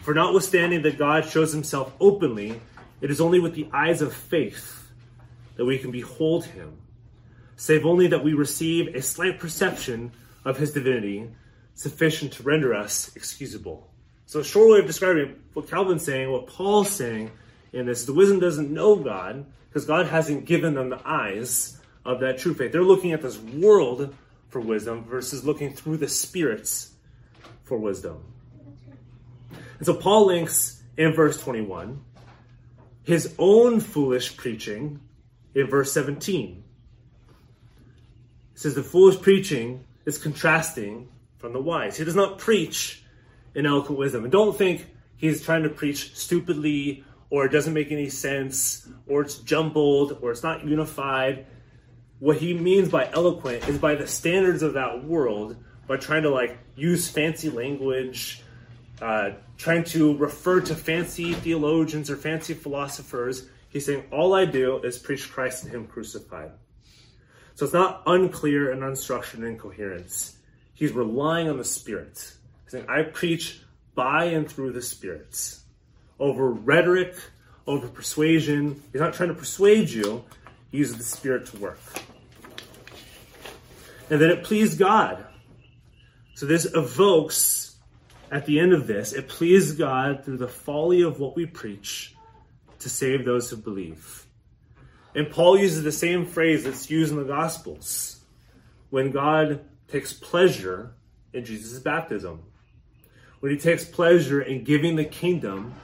For 0.03 0.15
notwithstanding 0.15 0.83
that 0.83 0.99
God 0.99 1.25
shows 1.25 1.53
himself 1.53 1.93
openly, 2.01 2.61
it 3.01 3.11
is 3.11 3.21
only 3.21 3.39
with 3.39 3.55
the 3.55 3.69
eyes 3.73 4.03
of 4.03 4.13
faith 4.13 4.91
that 5.55 5.65
we 5.65 5.79
can 5.79 5.93
behold 5.93 6.45
him, 6.45 6.77
save 7.55 7.87
only 7.87 8.09
that 8.09 8.25
we 8.25 8.35
receive 8.35 8.95
a 8.95 9.03
slight 9.03 9.39
perception 9.39 10.11
of 10.45 10.57
his 10.57 10.73
divinity, 10.73 11.31
sufficient 11.75 12.33
to 12.33 12.43
render 12.43 12.75
us 12.75 13.15
excusable. 13.15 13.89
So, 14.27 14.41
a 14.41 14.45
short 14.45 14.71
way 14.73 14.79
of 14.81 14.87
describing 14.87 15.37
what 15.53 15.71
Calvin's 15.71 16.05
saying, 16.05 16.33
what 16.33 16.49
Paul's 16.49 16.91
saying 16.91 17.31
in 17.73 17.87
this, 17.87 18.05
the 18.05 18.13
wisdom 18.13 18.41
doesn't 18.41 18.73
know 18.73 18.97
God 18.97 19.47
because 19.69 19.85
God 19.85 20.07
hasn't 20.07 20.47
given 20.47 20.75
them 20.75 20.91
the 20.91 21.01
eyes 21.05 21.81
of 22.05 22.21
that 22.21 22.39
true 22.39 22.55
faith. 22.55 22.73
They're 22.73 22.83
looking 22.83 23.13
at 23.13 23.23
this 23.23 23.39
world 23.39 24.15
for 24.49 24.61
wisdom 24.61 25.05
versus 25.05 25.45
looking 25.45 25.73
through 25.73 25.99
the 25.99 26.09
spirits 26.09 26.93
for 27.63 27.79
wisdom. 27.79 28.23
And 29.83 29.87
so 29.89 29.95
Paul 29.95 30.27
links 30.27 30.81
in 30.97 31.13
verse 31.13 31.43
21 31.43 32.05
his 33.03 33.35
own 33.37 33.81
foolish 33.81 34.37
preaching 34.37 35.01
in 35.57 35.67
verse 35.67 35.91
17. 35.91 36.63
He 36.63 36.63
says 38.55 38.77
the 38.77 38.85
foolish 38.85 39.21
preaching 39.21 39.83
is 40.07 40.19
contrasting 40.19 41.09
from 41.39 41.53
the 41.53 41.61
wise. 41.61 41.97
He 41.97 42.05
does 42.05 42.15
not 42.15 42.39
preach 42.39 43.03
in 43.57 43.67
eloquent 43.67 43.99
wisdom. 43.99 44.23
And 44.23 44.31
don't 44.31 44.57
think 44.57 44.87
he's 45.17 45.43
trying 45.43 45.65
to 45.65 45.69
preach 45.69 46.17
stupidly 46.17 47.03
or 47.31 47.47
it 47.47 47.51
doesn't 47.51 47.75
make 47.75 47.91
any 47.91 48.09
sense, 48.09 48.87
or 49.09 49.23
it's 49.23 49.39
jumbled, 49.39 50.17
or 50.23 50.31
it's 50.31 50.45
not 50.45 50.65
unified. 50.65 51.45
What 52.21 52.37
he 52.37 52.55
means 52.55 52.89
by 52.89 53.11
eloquent 53.11 53.69
is 53.69 53.79
by 53.79 53.97
the 53.97 54.07
standards 54.07 54.63
of 54.63 54.75
that 54.75 55.03
world, 55.03 55.57
by 55.89 55.97
trying 55.97 56.23
to 56.23 56.31
like 56.31 56.57
use 56.77 57.09
fancy 57.09 57.51
language, 57.51 58.45
uh, 59.01 59.31
trying 59.63 59.85
to 59.85 60.17
refer 60.17 60.61
to 60.61 60.75
fancy 60.75 61.35
theologians 61.35 62.11
or 62.11 62.17
fancy 62.17 62.53
philosophers. 62.53 63.49
He's 63.69 63.87
saying, 63.87 64.05
All 64.11 64.35
I 64.35 64.45
do 64.45 64.79
is 64.79 64.99
preach 64.99 65.31
Christ 65.31 65.63
and 65.63 65.73
Him 65.73 65.87
crucified. 65.87 66.51
So 67.55 67.65
it's 67.65 67.75
not 67.75 68.03
unclear 68.07 68.73
and 68.73 68.83
unstructured 68.83 69.35
and 69.35 69.45
incoherence. 69.45 70.37
He's 70.75 70.93
relying 70.93 71.49
on 71.49 71.59
the 71.59 71.65
Spirit. 71.65 72.33
He's 72.65 72.73
saying, 72.73 72.87
I 72.89 73.03
preach 73.03 73.63
by 73.95 74.25
and 74.25 74.51
through 74.51 74.73
the 74.73 74.83
Spirits 74.83 75.63
over 76.19 76.51
rhetoric, 76.51 77.15
over 77.67 77.87
persuasion. 77.87 78.83
He's 78.91 79.01
not 79.01 79.15
trying 79.15 79.29
to 79.29 79.35
persuade 79.35 79.91
you, 79.91 80.25
he 80.71 80.79
uses 80.79 80.97
the 80.97 81.05
Spirit 81.05 81.47
to 81.47 81.57
work. 81.59 81.81
And 84.11 84.21
then 84.21 84.31
it 84.31 84.43
pleased 84.43 84.79
God. 84.79 85.25
So 86.35 86.47
this 86.47 86.65
evokes, 86.75 87.72
at 88.33 88.47
the 88.47 88.59
end 88.59 88.73
of 88.73 88.87
this, 88.87 89.13
it 89.13 89.29
pleased 89.29 89.77
God 89.79 90.25
through 90.25 90.39
the 90.39 90.49
folly 90.49 91.03
of 91.03 91.21
what 91.21 91.37
we 91.37 91.45
preach 91.45 92.17
to 92.79 92.89
save 92.89 93.27
those 93.27 93.51
who 93.51 93.57
believe. 93.57 94.27
And 95.15 95.31
Paul 95.31 95.59
uses 95.59 95.85
the 95.85 95.93
same 95.93 96.25
phrase 96.25 96.65
that's 96.65 96.91
used 96.91 97.13
in 97.13 97.19
the 97.19 97.25
Gospels 97.25 98.25
when 98.89 99.11
God 99.11 99.61
takes 99.87 100.15
pleasure 100.15 100.95
in 101.35 101.45
Jesus' 101.45 101.79
baptism, 101.79 102.43
when 103.41 103.53
he 103.53 103.59
takes 103.59 103.85
pleasure 103.85 104.41
in 104.41 104.65
giving 104.65 104.97
the 104.97 105.05
kingdom 105.05 105.75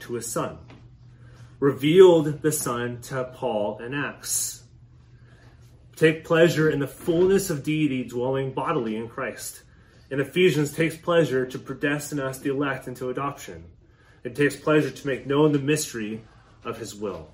to 0.00 0.14
his 0.14 0.30
son, 0.30 0.58
revealed 1.58 2.40
the 2.40 2.52
son 2.52 3.00
to 3.02 3.24
Paul 3.34 3.78
in 3.78 3.94
Acts. 3.94 4.62
Take 5.96 6.24
pleasure 6.24 6.70
in 6.70 6.78
the 6.78 6.86
fullness 6.86 7.50
of 7.50 7.64
deity 7.64 8.04
dwelling 8.04 8.52
bodily 8.52 8.94
in 8.94 9.08
Christ. 9.08 9.62
In 10.10 10.20
Ephesians, 10.20 10.72
takes 10.72 10.96
pleasure 10.96 11.46
to 11.46 11.58
predestine 11.58 12.20
us, 12.20 12.38
the 12.38 12.50
elect, 12.50 12.86
into 12.86 13.10
adoption. 13.10 13.64
It 14.22 14.36
takes 14.36 14.56
pleasure 14.56 14.90
to 14.90 15.06
make 15.06 15.26
known 15.26 15.52
the 15.52 15.58
mystery 15.58 16.22
of 16.64 16.78
his 16.78 16.94
will. 16.94 17.28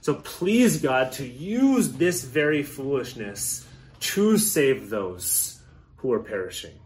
So 0.00 0.14
please 0.14 0.80
God 0.80 1.12
to 1.12 1.26
use 1.26 1.92
this 1.92 2.24
very 2.24 2.62
foolishness 2.62 3.66
to 4.00 4.38
save 4.38 4.88
those 4.88 5.60
who 5.96 6.12
are 6.12 6.20
perishing, 6.20 6.78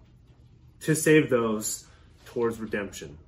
to 0.81 0.94
save 0.94 1.29
those 1.29 1.87
towards 2.24 2.59
redemption. 2.59 3.18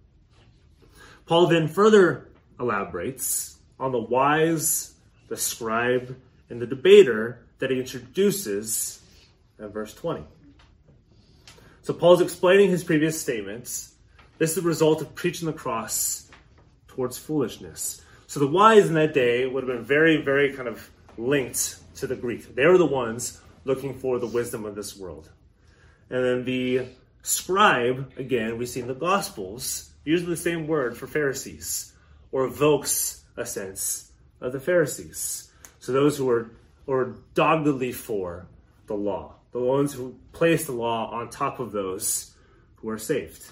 Paul 1.27 1.47
then 1.47 1.69
further 1.69 2.31
elaborates 2.59 3.59
on 3.79 3.93
the 3.93 3.99
wise, 3.99 4.95
the 5.29 5.37
scribe, 5.37 6.17
and 6.49 6.61
the 6.61 6.67
debater 6.67 7.45
that 7.59 7.71
he 7.71 7.79
introduces 7.79 9.01
in 9.59 9.69
verse 9.69 9.95
20. 9.95 10.25
So 11.83 11.93
Paul's 11.93 12.21
explaining 12.21 12.71
his 12.71 12.85
previous 12.85 13.21
statements. 13.21 13.95
This 14.39 14.51
is 14.51 14.57
the 14.57 14.63
result 14.63 15.03
of 15.03 15.15
preaching 15.17 15.47
the 15.47 15.53
cross 15.53 16.31
towards 16.87 17.19
foolishness. 17.19 18.03
So 18.29 18.39
the 18.39 18.47
wise 18.47 18.87
in 18.87 18.95
that 18.95 19.15
day 19.15 19.47
would 19.47 19.65
have 19.65 19.77
been 19.77 19.85
very, 19.85 20.23
very 20.23 20.53
kind 20.53 20.69
of 20.69 20.89
linked 21.19 21.77
to 21.97 22.07
the 22.07 22.15
Greek. 22.15 22.55
They 22.55 22.67
were 22.67 22.79
the 22.79 22.87
ones 22.87 23.41
looking 23.65 23.99
for 23.99 24.19
the 24.19 24.29
wisdom 24.29 24.65
of 24.65 24.77
this 24.77 24.97
world. 24.97 25.31
And 26.09 26.25
then 26.25 26.45
the 26.45 26.87
scribe, 27.23 28.13
again, 28.17 28.59
we 28.59 28.67
see 28.67 28.81
in 28.81 28.87
the 28.87 28.95
Gospels, 28.95 29.91
usually 30.05 30.31
the 30.31 30.37
same 30.37 30.67
word 30.67 30.97
for 30.97 31.07
Pharisees, 31.07 31.93
or 32.31 32.45
evokes 32.45 33.25
a 33.37 33.45
sense 33.45 34.13
of 34.41 34.53
the 34.53 34.61
Pharisees. 34.61 35.51
So 35.81 35.93
those 35.93 36.17
who 36.17 36.31
are 36.31 36.51
or 36.87 37.17
doggedly 37.35 37.93
for 37.93 38.47
the 38.87 38.95
law, 38.95 39.35
the 39.53 39.61
ones 39.61 39.93
who 39.93 40.17
place 40.33 40.67
the 40.67 40.73
law 40.73 41.11
on 41.11 41.31
top 41.31 41.61
of 41.61 41.73
those 41.73 42.35
who 42.77 42.89
are 42.89 42.99
saved. 42.99 43.45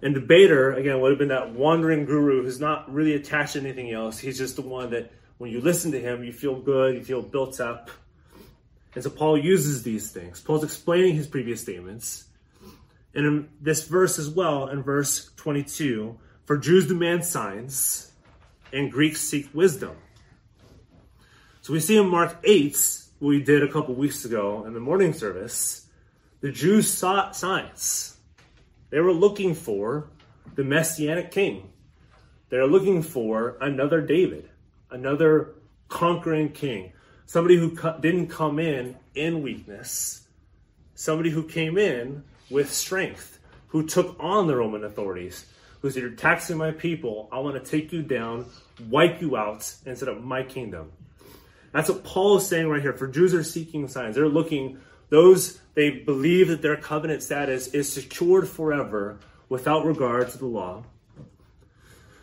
And 0.00 0.14
the 0.14 0.20
debater, 0.20 0.72
again, 0.74 1.00
would 1.00 1.10
have 1.10 1.18
been 1.18 1.28
that 1.28 1.52
wandering 1.52 2.04
guru 2.04 2.42
who's 2.42 2.60
not 2.60 2.92
really 2.92 3.14
attached 3.14 3.54
to 3.54 3.60
anything 3.60 3.90
else. 3.90 4.18
He's 4.18 4.38
just 4.38 4.56
the 4.56 4.62
one 4.62 4.90
that 4.90 5.10
when 5.38 5.50
you 5.50 5.60
listen 5.60 5.92
to 5.92 6.00
him, 6.00 6.22
you 6.22 6.32
feel 6.32 6.60
good, 6.60 6.94
you 6.94 7.04
feel 7.04 7.22
built 7.22 7.60
up. 7.60 7.90
And 8.94 9.02
so 9.02 9.10
Paul 9.10 9.38
uses 9.38 9.82
these 9.82 10.12
things. 10.12 10.40
Paul's 10.40 10.64
explaining 10.64 11.14
his 11.14 11.26
previous 11.26 11.60
statements 11.60 12.28
and 13.14 13.26
in 13.26 13.48
this 13.60 13.86
verse 13.88 14.18
as 14.18 14.28
well, 14.28 14.68
in 14.68 14.82
verse 14.82 15.30
22, 15.36 16.16
for 16.44 16.56
Jews 16.56 16.86
demand 16.86 17.24
signs 17.24 18.12
and 18.72 18.92
Greeks 18.92 19.20
seek 19.20 19.52
wisdom. 19.54 19.96
So 21.62 21.72
we 21.72 21.80
see 21.80 21.96
in 21.96 22.08
Mark 22.08 22.38
8, 22.44 22.72
what 22.74 23.07
we 23.20 23.42
did 23.42 23.62
a 23.62 23.68
couple 23.68 23.94
weeks 23.94 24.24
ago 24.24 24.64
in 24.66 24.74
the 24.74 24.80
morning 24.80 25.12
service, 25.12 25.86
the 26.40 26.52
Jews 26.52 26.88
sought 26.88 27.34
signs. 27.34 28.16
They 28.90 29.00
were 29.00 29.12
looking 29.12 29.54
for 29.54 30.08
the 30.54 30.64
messianic 30.64 31.30
king. 31.30 31.70
They're 32.48 32.66
looking 32.66 33.02
for 33.02 33.58
another 33.60 34.00
David, 34.00 34.48
another 34.90 35.54
conquering 35.88 36.52
king, 36.52 36.92
somebody 37.26 37.56
who 37.56 37.76
didn't 38.00 38.28
come 38.28 38.58
in 38.58 38.96
in 39.14 39.42
weakness, 39.42 40.26
somebody 40.94 41.30
who 41.30 41.42
came 41.42 41.76
in 41.76 42.22
with 42.50 42.72
strength, 42.72 43.38
who 43.68 43.86
took 43.86 44.16
on 44.20 44.46
the 44.46 44.56
Roman 44.56 44.84
authorities, 44.84 45.46
who 45.80 45.90
said, 45.90 46.02
You're 46.02 46.12
taxing 46.12 46.56
my 46.56 46.70
people. 46.70 47.28
I 47.32 47.40
want 47.40 47.62
to 47.62 47.70
take 47.70 47.92
you 47.92 48.02
down, 48.02 48.46
wipe 48.88 49.20
you 49.20 49.36
out, 49.36 49.74
and 49.84 49.98
set 49.98 50.08
up 50.08 50.22
my 50.22 50.42
kingdom. 50.42 50.92
That's 51.72 51.88
what 51.88 52.04
Paul 52.04 52.38
is 52.38 52.46
saying 52.46 52.68
right 52.68 52.82
here. 52.82 52.92
For 52.92 53.06
Jews 53.06 53.34
are 53.34 53.42
seeking 53.42 53.88
signs. 53.88 54.14
They're 54.14 54.28
looking, 54.28 54.78
those 55.10 55.60
they 55.74 55.90
believe 55.90 56.48
that 56.48 56.62
their 56.62 56.76
covenant 56.76 57.22
status 57.22 57.68
is 57.68 57.92
secured 57.92 58.48
forever 58.48 59.18
without 59.48 59.84
regard 59.84 60.30
to 60.30 60.38
the 60.38 60.46
law. 60.46 60.84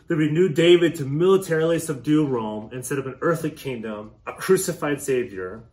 They 0.07 0.15
renewed 0.15 0.53
David 0.53 0.95
to 0.95 1.05
militarily 1.05 1.79
subdue 1.79 2.27
Rome 2.27 2.69
set 2.83 2.99
up 2.99 3.07
an 3.07 3.17
earthly 3.21 3.49
kingdom, 3.49 4.11
a 4.27 4.33
crucified 4.33 5.01
Savior, 5.01 5.63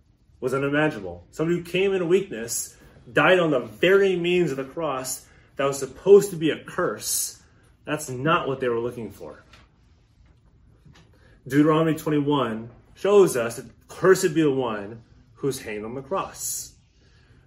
was 0.40 0.54
unimaginable. 0.54 1.26
Somebody 1.30 1.58
who 1.58 1.64
came 1.64 1.92
in 1.92 2.08
weakness 2.08 2.76
died 3.12 3.38
on 3.38 3.50
the 3.50 3.60
very 3.60 4.16
means 4.16 4.50
of 4.50 4.56
the 4.56 4.64
cross 4.64 5.26
that 5.56 5.64
was 5.64 5.78
supposed 5.78 6.30
to 6.30 6.36
be 6.36 6.50
a 6.50 6.64
curse, 6.64 7.42
that's 7.84 8.08
not 8.08 8.48
what 8.48 8.60
they 8.60 8.68
were 8.68 8.80
looking 8.80 9.10
for. 9.10 9.42
Deuteronomy 11.46 11.98
21 11.98 12.70
shows 13.02 13.36
us 13.36 13.56
that 13.56 13.66
cursed 13.88 14.32
be 14.32 14.42
the 14.42 14.50
one 14.50 15.02
who's 15.34 15.60
hanged 15.60 15.84
on 15.84 15.96
the 15.96 16.02
cross. 16.02 16.72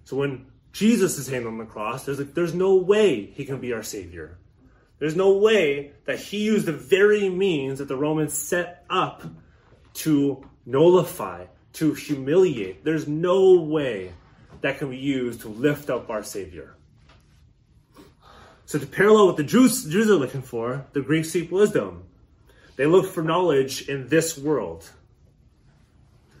So 0.04 0.14
when 0.14 0.44
Jesus 0.72 1.16
is 1.16 1.28
hanged 1.28 1.46
on 1.46 1.56
the 1.56 1.64
cross, 1.64 2.04
there's, 2.04 2.18
like, 2.18 2.34
there's 2.34 2.52
no 2.52 2.74
way 2.74 3.24
he 3.24 3.46
can 3.46 3.58
be 3.58 3.72
our 3.72 3.82
Savior. 3.82 4.36
There's 4.98 5.16
no 5.16 5.32
way 5.38 5.92
that 6.04 6.18
he 6.18 6.44
used 6.44 6.66
the 6.66 6.72
very 6.72 7.30
means 7.30 7.78
that 7.78 7.88
the 7.88 7.96
Romans 7.96 8.34
set 8.34 8.84
up 8.90 9.22
to 9.94 10.46
nullify, 10.66 11.46
to 11.74 11.94
humiliate. 11.94 12.84
There's 12.84 13.08
no 13.08 13.54
way 13.54 14.12
that 14.60 14.76
can 14.76 14.90
be 14.90 14.98
used 14.98 15.40
to 15.40 15.48
lift 15.48 15.88
up 15.88 16.10
our 16.10 16.22
Savior. 16.22 16.74
So 18.66 18.78
to 18.78 18.86
parallel 18.86 19.28
what 19.28 19.38
the 19.38 19.44
Jews, 19.44 19.84
Jews 19.86 20.10
are 20.10 20.16
looking 20.16 20.42
for, 20.42 20.84
the 20.92 21.00
Greeks 21.00 21.30
seek 21.30 21.50
wisdom. 21.50 22.04
They 22.76 22.84
look 22.84 23.10
for 23.10 23.22
knowledge 23.22 23.88
in 23.88 24.08
this 24.08 24.36
world. 24.36 24.90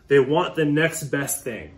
They 0.08 0.20
want 0.20 0.54
the 0.54 0.64
next 0.64 1.04
best 1.04 1.42
thing. 1.42 1.72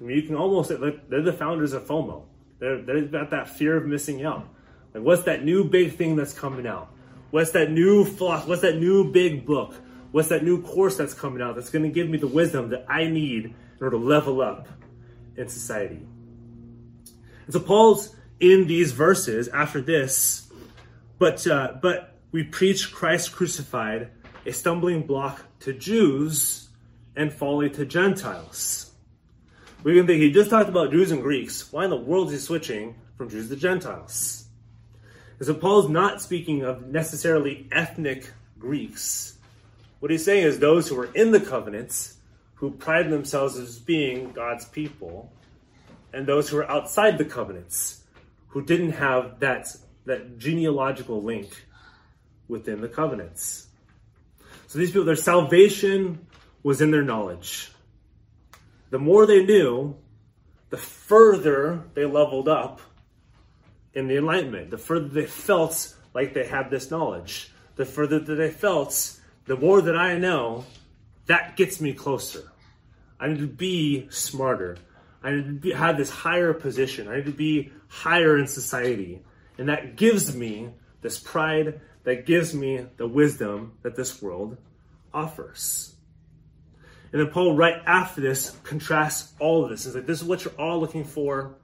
I 0.00 0.04
mean, 0.04 0.16
you 0.16 0.22
can 0.22 0.36
almost 0.36 0.68
they're 0.70 1.22
the 1.22 1.32
founders 1.32 1.72
of 1.72 1.86
FOMO. 1.86 2.24
They're, 2.58 2.80
they've 2.82 3.10
got 3.10 3.30
that 3.30 3.48
fear 3.48 3.76
of 3.76 3.86
missing 3.86 4.24
out. 4.24 4.48
Like, 4.94 5.02
what's 5.02 5.24
that 5.24 5.44
new 5.44 5.64
big 5.64 5.96
thing 5.96 6.16
that's 6.16 6.32
coming 6.32 6.66
out? 6.66 6.90
What's 7.30 7.50
that 7.52 7.70
new 7.70 8.04
flock? 8.04 8.48
What's 8.48 8.62
that 8.62 8.76
new 8.76 9.10
big 9.10 9.44
book? 9.44 9.74
What's 10.12 10.28
that 10.28 10.42
new 10.42 10.62
course 10.62 10.96
that's 10.96 11.12
coming 11.12 11.42
out 11.42 11.56
that's 11.56 11.70
going 11.70 11.82
to 11.82 11.90
give 11.90 12.08
me 12.08 12.18
the 12.18 12.28
wisdom 12.28 12.70
that 12.70 12.86
I 12.88 13.04
need 13.06 13.44
in 13.44 13.54
order 13.80 13.98
to 13.98 14.02
level 14.02 14.40
up 14.40 14.68
in 15.36 15.48
society? 15.48 16.00
And 17.44 17.52
so 17.52 17.60
Paul's 17.60 18.14
in 18.40 18.66
these 18.66 18.92
verses 18.92 19.48
after 19.48 19.80
this, 19.80 20.50
but 21.18 21.46
uh, 21.46 21.74
but 21.80 22.14
we 22.32 22.42
preach 22.42 22.92
Christ 22.92 23.32
crucified, 23.32 24.10
a 24.44 24.52
stumbling 24.52 25.06
block 25.06 25.42
to 25.60 25.72
Jews 25.72 26.65
and 27.16 27.32
folly 27.32 27.70
to 27.70 27.86
Gentiles. 27.86 28.92
We 29.82 29.94
can 29.94 30.06
think 30.06 30.20
he 30.20 30.30
just 30.30 30.50
talked 30.50 30.68
about 30.68 30.90
Jews 30.90 31.10
and 31.10 31.22
Greeks. 31.22 31.72
Why 31.72 31.84
in 31.84 31.90
the 31.90 31.96
world 31.96 32.28
is 32.28 32.32
he 32.34 32.38
switching 32.38 32.94
from 33.16 33.30
Jews 33.30 33.48
to 33.48 33.56
Gentiles? 33.56 34.46
And 35.38 35.46
so 35.46 35.54
Paul's 35.54 35.88
not 35.88 36.20
speaking 36.20 36.62
of 36.62 36.86
necessarily 36.86 37.68
ethnic 37.70 38.30
Greeks. 38.58 39.38
What 40.00 40.10
he's 40.10 40.24
saying 40.24 40.44
is 40.44 40.58
those 40.58 40.88
who 40.88 40.98
are 41.00 41.12
in 41.14 41.30
the 41.30 41.40
covenants, 41.40 42.16
who 42.54 42.70
pride 42.70 43.10
themselves 43.10 43.56
as 43.56 43.78
being 43.78 44.32
God's 44.32 44.64
people, 44.64 45.32
and 46.12 46.26
those 46.26 46.48
who 46.48 46.58
are 46.58 46.70
outside 46.70 47.18
the 47.18 47.24
covenants, 47.24 48.02
who 48.48 48.64
didn't 48.64 48.92
have 48.92 49.40
that, 49.40 49.74
that 50.06 50.38
genealogical 50.38 51.22
link 51.22 51.64
within 52.48 52.80
the 52.80 52.88
covenants. 52.88 53.66
So 54.68 54.78
these 54.78 54.90
people, 54.90 55.04
their 55.04 55.16
salvation 55.16 56.25
was 56.66 56.80
in 56.80 56.90
their 56.90 57.04
knowledge. 57.04 57.70
The 58.90 58.98
more 58.98 59.24
they 59.24 59.46
knew, 59.46 59.94
the 60.70 60.76
further 60.76 61.84
they 61.94 62.04
leveled 62.04 62.48
up 62.48 62.80
in 63.94 64.08
the 64.08 64.16
enlightenment, 64.16 64.70
the 64.70 64.76
further 64.76 65.06
they 65.06 65.26
felt 65.26 65.94
like 66.12 66.34
they 66.34 66.44
had 66.44 66.68
this 66.68 66.90
knowledge, 66.90 67.52
the 67.76 67.84
further 67.84 68.18
that 68.18 68.34
they 68.34 68.50
felt, 68.50 69.16
the 69.44 69.54
more 69.54 69.80
that 69.80 69.96
I 69.96 70.18
know, 70.18 70.64
that 71.26 71.56
gets 71.56 71.80
me 71.80 71.92
closer. 71.92 72.50
I 73.20 73.28
need 73.28 73.38
to 73.38 73.46
be 73.46 74.08
smarter. 74.10 74.76
I 75.22 75.36
need 75.36 75.46
to 75.46 75.52
be, 75.52 75.70
have 75.70 75.96
this 75.96 76.10
higher 76.10 76.52
position. 76.52 77.06
I 77.06 77.18
need 77.18 77.26
to 77.26 77.30
be 77.30 77.70
higher 77.86 78.36
in 78.36 78.48
society. 78.48 79.22
And 79.56 79.68
that 79.68 79.94
gives 79.94 80.34
me 80.34 80.70
this 81.00 81.20
pride, 81.20 81.80
that 82.02 82.26
gives 82.26 82.52
me 82.54 82.86
the 82.96 83.06
wisdom 83.06 83.74
that 83.82 83.94
this 83.94 84.20
world 84.20 84.56
offers. 85.14 85.95
And 87.16 87.24
then 87.24 87.32
Paul, 87.32 87.56
right 87.56 87.80
after 87.86 88.20
this, 88.20 88.50
contrasts 88.62 89.32
all 89.40 89.64
of 89.64 89.70
this. 89.70 89.84
He's 89.84 89.94
like, 89.94 90.04
this 90.04 90.20
is 90.20 90.28
what 90.28 90.44
you're 90.44 90.52
all 90.58 90.78
looking 90.78 91.02
for, 91.02 91.54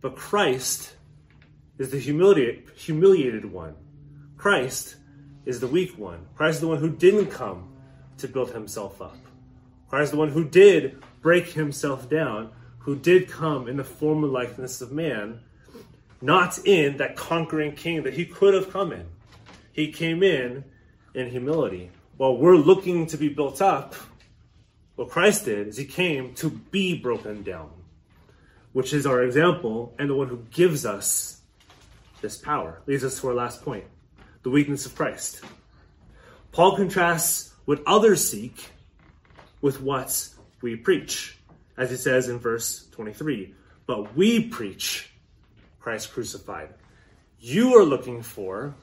but 0.00 0.16
Christ 0.16 0.96
is 1.78 1.92
the 1.92 1.98
humiliated, 2.00 2.64
humiliated 2.74 3.44
one. 3.44 3.76
Christ 4.36 4.96
is 5.46 5.60
the 5.60 5.68
weak 5.68 5.96
one. 5.96 6.26
Christ 6.34 6.56
is 6.56 6.60
the 6.62 6.66
one 6.66 6.78
who 6.78 6.90
didn't 6.90 7.26
come 7.26 7.72
to 8.18 8.26
build 8.26 8.50
himself 8.50 9.00
up. 9.00 9.16
Christ 9.88 10.06
is 10.06 10.10
the 10.10 10.16
one 10.16 10.30
who 10.30 10.42
did 10.42 11.00
break 11.22 11.46
himself 11.46 12.10
down, 12.10 12.50
who 12.78 12.96
did 12.96 13.28
come 13.28 13.68
in 13.68 13.76
the 13.76 13.84
form 13.84 14.24
and 14.24 14.32
likeness 14.32 14.80
of 14.80 14.90
man, 14.90 15.38
not 16.20 16.58
in 16.66 16.96
that 16.96 17.14
conquering 17.14 17.76
king 17.76 18.02
that 18.02 18.14
he 18.14 18.24
could 18.24 18.54
have 18.54 18.72
come 18.72 18.90
in. 18.90 19.06
He 19.70 19.92
came 19.92 20.24
in 20.24 20.64
in 21.14 21.30
humility. 21.30 21.92
While 22.16 22.38
we're 22.38 22.56
looking 22.56 23.06
to 23.06 23.16
be 23.16 23.28
built 23.28 23.62
up, 23.62 23.94
what 25.00 25.08
Christ 25.08 25.46
did 25.46 25.66
is 25.66 25.78
he 25.78 25.86
came 25.86 26.34
to 26.34 26.50
be 26.50 26.94
broken 26.94 27.42
down, 27.42 27.70
which 28.74 28.92
is 28.92 29.06
our 29.06 29.22
example 29.22 29.94
and 29.98 30.10
the 30.10 30.14
one 30.14 30.28
who 30.28 30.44
gives 30.50 30.84
us 30.84 31.40
this 32.20 32.36
power. 32.36 32.82
Leads 32.84 33.02
us 33.02 33.18
to 33.18 33.28
our 33.28 33.34
last 33.34 33.64
point 33.64 33.84
the 34.42 34.50
weakness 34.50 34.84
of 34.84 34.94
Christ. 34.94 35.40
Paul 36.52 36.76
contrasts 36.76 37.50
what 37.64 37.82
others 37.86 38.22
seek 38.22 38.68
with 39.62 39.80
what 39.80 40.28
we 40.60 40.76
preach, 40.76 41.38
as 41.78 41.88
he 41.88 41.96
says 41.96 42.28
in 42.28 42.38
verse 42.38 42.86
23. 42.90 43.54
But 43.86 44.14
we 44.14 44.48
preach 44.50 45.10
Christ 45.80 46.12
crucified. 46.12 46.74
You 47.38 47.74
are 47.78 47.84
looking 47.84 48.20
for 48.20 48.74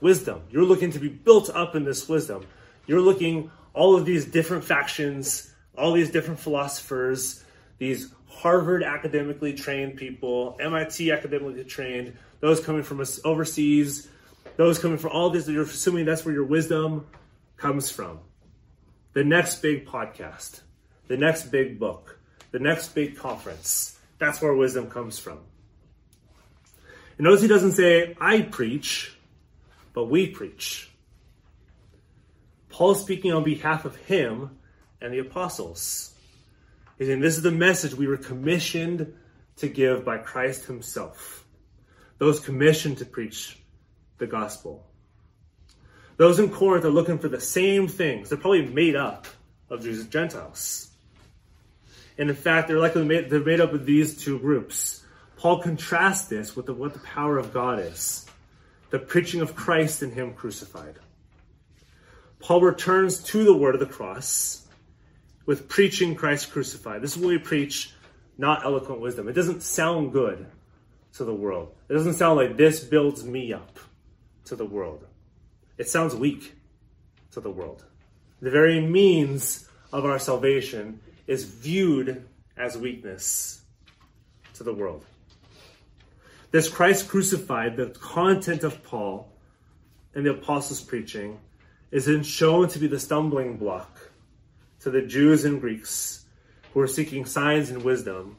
wisdom. 0.00 0.42
You're 0.48 0.62
looking 0.62 0.92
to 0.92 1.00
be 1.00 1.08
built 1.08 1.50
up 1.50 1.74
in 1.74 1.82
this 1.82 2.08
wisdom. 2.08 2.46
You're 2.86 3.00
looking 3.00 3.50
all 3.74 3.96
of 3.96 4.04
these 4.04 4.26
different 4.26 4.62
factions, 4.62 5.52
all 5.76 5.92
these 5.92 6.10
different 6.10 6.40
philosophers, 6.40 7.44
these 7.78 8.12
Harvard 8.28 8.82
academically 8.82 9.54
trained 9.54 9.96
people, 9.96 10.56
MIT 10.60 11.10
academically 11.10 11.64
trained, 11.64 12.16
those 12.40 12.60
coming 12.60 12.82
from 12.82 13.02
overseas, 13.24 14.08
those 14.56 14.78
coming 14.78 14.98
from 14.98 15.12
all 15.12 15.30
this, 15.30 15.48
you're 15.48 15.62
assuming 15.62 16.04
that's 16.04 16.24
where 16.24 16.34
your 16.34 16.44
wisdom 16.44 17.06
comes 17.56 17.90
from. 17.90 18.20
The 19.12 19.24
next 19.24 19.62
big 19.62 19.86
podcast, 19.86 20.60
the 21.08 21.16
next 21.16 21.44
big 21.44 21.78
book, 21.78 22.18
the 22.50 22.58
next 22.58 22.94
big 22.94 23.16
conference, 23.16 23.98
that's 24.18 24.40
where 24.40 24.54
wisdom 24.54 24.90
comes 24.90 25.18
from. 25.18 25.38
And 27.18 27.24
notice 27.24 27.42
he 27.42 27.48
doesn't 27.48 27.72
say, 27.72 28.16
I 28.20 28.42
preach, 28.42 29.16
but 29.94 30.04
we 30.06 30.28
preach. 30.28 30.90
Paul's 32.68 33.00
speaking 33.00 33.32
on 33.32 33.42
behalf 33.42 33.86
of 33.86 33.96
him 33.96 34.55
and 35.00 35.12
the 35.12 35.18
apostles. 35.18 36.14
He's 36.98 37.08
saying 37.08 37.20
this 37.20 37.36
is 37.36 37.42
the 37.42 37.50
message 37.50 37.94
we 37.94 38.06
were 38.06 38.16
commissioned 38.16 39.14
to 39.56 39.68
give 39.68 40.04
by 40.04 40.18
Christ 40.18 40.66
himself. 40.66 41.44
Those 42.18 42.40
commissioned 42.40 42.98
to 42.98 43.04
preach 43.04 43.58
the 44.18 44.26
gospel. 44.26 44.86
Those 46.16 46.38
in 46.38 46.50
Corinth 46.50 46.84
are 46.84 46.90
looking 46.90 47.18
for 47.18 47.28
the 47.28 47.40
same 47.40 47.88
things. 47.88 48.28
They're 48.28 48.38
probably 48.38 48.66
made 48.66 48.96
up 48.96 49.26
of 49.68 49.82
Jews 49.82 50.00
and 50.00 50.10
Gentiles. 50.10 50.90
And 52.18 52.30
in 52.30 52.36
fact, 52.36 52.68
they're 52.68 52.78
likely 52.78 53.04
made, 53.04 53.28
they're 53.28 53.40
made 53.40 53.60
up 53.60 53.74
of 53.74 53.84
these 53.84 54.16
two 54.22 54.38
groups. 54.38 55.04
Paul 55.36 55.60
contrasts 55.60 56.28
this 56.28 56.56
with 56.56 56.66
the, 56.66 56.72
what 56.72 56.94
the 56.94 57.00
power 57.00 57.38
of 57.38 57.52
God 57.52 57.78
is 57.80 58.22
the 58.90 58.98
preaching 59.00 59.40
of 59.40 59.56
Christ 59.56 60.02
and 60.02 60.12
Him 60.12 60.32
crucified. 60.32 60.94
Paul 62.38 62.60
returns 62.60 63.18
to 63.24 63.44
the 63.44 63.52
word 63.52 63.74
of 63.74 63.80
the 63.80 63.86
cross 63.86 64.65
with 65.46 65.68
preaching 65.68 66.14
Christ 66.14 66.50
crucified. 66.50 67.00
This 67.00 67.16
is 67.16 67.22
what 67.22 67.28
we 67.28 67.38
preach, 67.38 67.92
not 68.36 68.64
eloquent 68.64 69.00
wisdom. 69.00 69.28
It 69.28 69.32
doesn't 69.32 69.62
sound 69.62 70.12
good 70.12 70.46
to 71.14 71.24
the 71.24 71.34
world. 71.34 71.72
It 71.88 71.94
doesn't 71.94 72.14
sound 72.14 72.36
like 72.36 72.56
this 72.56 72.80
builds 72.80 73.24
me 73.24 73.52
up 73.52 73.78
to 74.46 74.56
the 74.56 74.66
world. 74.66 75.06
It 75.78 75.88
sounds 75.88 76.14
weak 76.14 76.54
to 77.30 77.40
the 77.40 77.50
world. 77.50 77.84
The 78.40 78.50
very 78.50 78.80
means 78.80 79.68
of 79.92 80.04
our 80.04 80.18
salvation 80.18 81.00
is 81.26 81.44
viewed 81.44 82.26
as 82.56 82.76
weakness 82.76 83.62
to 84.54 84.64
the 84.64 84.74
world. 84.74 85.04
This 86.50 86.68
Christ 86.68 87.08
crucified, 87.08 87.76
the 87.76 87.86
content 87.86 88.62
of 88.64 88.82
Paul 88.82 89.30
and 90.14 90.24
the 90.24 90.30
apostles' 90.30 90.80
preaching, 90.80 91.38
is 91.90 92.06
then 92.06 92.22
shown 92.22 92.68
to 92.68 92.78
be 92.78 92.86
the 92.86 92.98
stumbling 92.98 93.56
block 93.56 93.95
to 94.86 94.90
the 94.92 95.02
Jews 95.02 95.44
and 95.44 95.60
Greeks 95.60 96.24
who 96.72 96.78
are 96.78 96.86
seeking 96.86 97.26
signs 97.26 97.70
and 97.70 97.82
wisdom, 97.82 98.36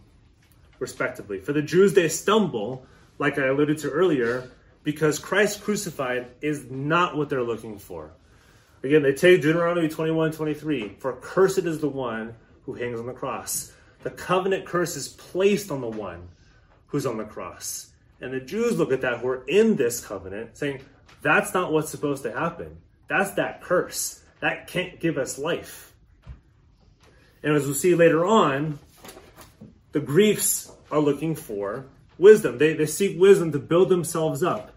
respectively. 0.79 1.41
For 1.41 1.51
the 1.51 1.61
Jews, 1.61 1.93
they 1.93 2.07
stumble, 2.07 2.85
like 3.19 3.37
I 3.37 3.47
alluded 3.47 3.79
to 3.79 3.89
earlier, 3.89 4.49
because 4.81 5.19
Christ 5.19 5.61
crucified 5.61 6.27
is 6.39 6.71
not 6.71 7.17
what 7.17 7.27
they're 7.27 7.43
looking 7.43 7.79
for. 7.79 8.13
Again, 8.81 9.03
they 9.03 9.11
take 9.11 9.41
Deuteronomy 9.41 9.89
21 9.89 10.31
23, 10.31 10.95
for 10.99 11.17
cursed 11.17 11.65
is 11.65 11.81
the 11.81 11.89
one 11.89 12.33
who 12.63 12.75
hangs 12.75 12.97
on 12.97 13.07
the 13.07 13.11
cross. 13.11 13.73
The 14.03 14.11
covenant 14.11 14.65
curse 14.65 14.95
is 14.95 15.09
placed 15.09 15.69
on 15.69 15.81
the 15.81 15.89
one 15.89 16.29
who's 16.85 17.05
on 17.05 17.17
the 17.17 17.25
cross. 17.25 17.91
And 18.21 18.31
the 18.31 18.39
Jews 18.39 18.77
look 18.77 18.93
at 18.93 19.01
that 19.01 19.19
who 19.19 19.27
are 19.27 19.43
in 19.47 19.75
this 19.75 19.99
covenant 19.99 20.55
saying, 20.57 20.79
that's 21.21 21.53
not 21.53 21.73
what's 21.73 21.89
supposed 21.89 22.23
to 22.23 22.31
happen. 22.31 22.77
That's 23.09 23.31
that 23.31 23.61
curse. 23.61 24.23
That 24.39 24.67
can't 24.67 24.97
give 25.01 25.17
us 25.17 25.37
life. 25.37 25.86
And 27.47 27.55
as 27.55 27.63
we'll 27.63 27.75
see 27.75 27.95
later 27.95 28.25
on, 28.25 28.77
the 29.93 30.01
Greeks 30.01 30.69
are 30.91 30.99
looking 30.99 31.33
for 31.33 31.85
wisdom. 32.17 32.57
They, 32.57 32.73
they 32.73 32.85
seek 32.85 33.17
wisdom 33.17 33.53
to 33.53 33.57
build 33.57 33.87
themselves 33.87 34.43
up. 34.43 34.73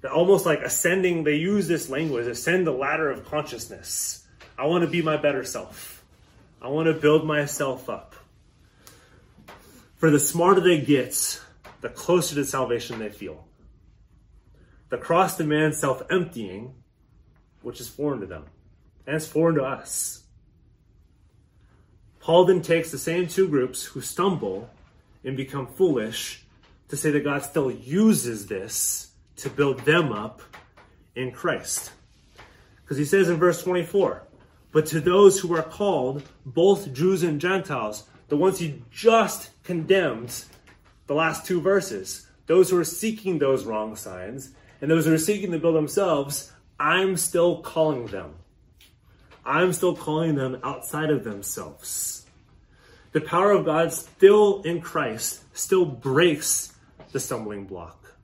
They're 0.00 0.12
almost 0.12 0.44
like 0.44 0.58
ascending, 0.58 1.22
they 1.22 1.36
use 1.36 1.68
this 1.68 1.88
language, 1.88 2.26
ascend 2.26 2.66
the 2.66 2.72
ladder 2.72 3.08
of 3.08 3.24
consciousness. 3.24 4.26
I 4.58 4.66
want 4.66 4.82
to 4.82 4.90
be 4.90 5.00
my 5.00 5.16
better 5.16 5.44
self. 5.44 6.04
I 6.60 6.66
want 6.66 6.88
to 6.88 6.92
build 6.92 7.24
myself 7.24 7.88
up. 7.88 8.16
For 9.98 10.10
the 10.10 10.18
smarter 10.18 10.60
they 10.60 10.80
get, 10.80 11.40
the 11.82 11.88
closer 11.88 12.34
to 12.34 12.44
salvation 12.44 12.98
they 12.98 13.10
feel. 13.10 13.46
The 14.88 14.98
cross 14.98 15.36
demands 15.36 15.78
self 15.78 16.02
emptying, 16.10 16.74
which 17.62 17.80
is 17.80 17.88
foreign 17.88 18.18
to 18.22 18.26
them, 18.26 18.46
and 19.06 19.14
it's 19.14 19.28
foreign 19.28 19.54
to 19.54 19.62
us. 19.62 20.17
Paul 22.28 22.44
then 22.44 22.60
takes 22.60 22.90
the 22.90 22.98
same 22.98 23.26
two 23.26 23.48
groups 23.48 23.84
who 23.84 24.02
stumble 24.02 24.68
and 25.24 25.34
become 25.34 25.66
foolish 25.66 26.44
to 26.88 26.94
say 26.94 27.10
that 27.10 27.24
God 27.24 27.42
still 27.42 27.70
uses 27.70 28.48
this 28.48 29.12
to 29.36 29.48
build 29.48 29.78
them 29.86 30.12
up 30.12 30.42
in 31.16 31.32
Christ. 31.32 31.90
Because 32.82 32.98
he 32.98 33.06
says 33.06 33.30
in 33.30 33.38
verse 33.38 33.62
24, 33.62 34.24
but 34.72 34.84
to 34.88 35.00
those 35.00 35.40
who 35.40 35.56
are 35.56 35.62
called, 35.62 36.22
both 36.44 36.92
Jews 36.92 37.22
and 37.22 37.40
Gentiles, 37.40 38.04
the 38.28 38.36
ones 38.36 38.58
he 38.58 38.82
just 38.90 39.48
condemned 39.62 40.44
the 41.06 41.14
last 41.14 41.46
two 41.46 41.62
verses, 41.62 42.26
those 42.44 42.68
who 42.68 42.78
are 42.78 42.84
seeking 42.84 43.38
those 43.38 43.64
wrong 43.64 43.96
signs, 43.96 44.50
and 44.82 44.90
those 44.90 45.06
who 45.06 45.14
are 45.14 45.16
seeking 45.16 45.50
to 45.52 45.58
build 45.58 45.76
themselves, 45.76 46.52
I'm 46.78 47.16
still 47.16 47.62
calling 47.62 48.04
them. 48.08 48.34
I'm 49.46 49.72
still 49.72 49.96
calling 49.96 50.34
them 50.34 50.60
outside 50.62 51.08
of 51.08 51.24
themselves. 51.24 52.17
The 53.12 53.20
power 53.20 53.52
of 53.52 53.64
God 53.64 53.92
still 53.92 54.62
in 54.62 54.80
Christ 54.80 55.42
still 55.56 55.84
breaks 55.84 56.74
the 57.12 57.20
stumbling 57.20 57.64
block. 57.64 58.14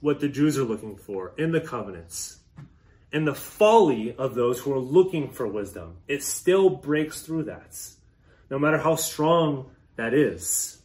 What 0.00 0.20
the 0.20 0.28
Jews 0.28 0.58
are 0.58 0.64
looking 0.64 0.96
for 0.96 1.32
in 1.38 1.52
the 1.52 1.60
covenants. 1.60 2.38
And 3.12 3.26
the 3.26 3.34
folly 3.34 4.14
of 4.16 4.34
those 4.34 4.60
who 4.60 4.72
are 4.72 4.78
looking 4.78 5.30
for 5.30 5.46
wisdom. 5.46 5.96
It 6.06 6.22
still 6.22 6.68
breaks 6.68 7.22
through 7.22 7.44
that. 7.44 7.76
No 8.50 8.58
matter 8.58 8.78
how 8.78 8.96
strong 8.96 9.70
that 9.96 10.14
is. 10.14 10.80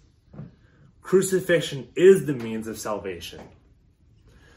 Crucifixion 1.02 1.88
is 1.96 2.26
the 2.26 2.34
means 2.34 2.68
of 2.68 2.80
salvation. 2.80 3.42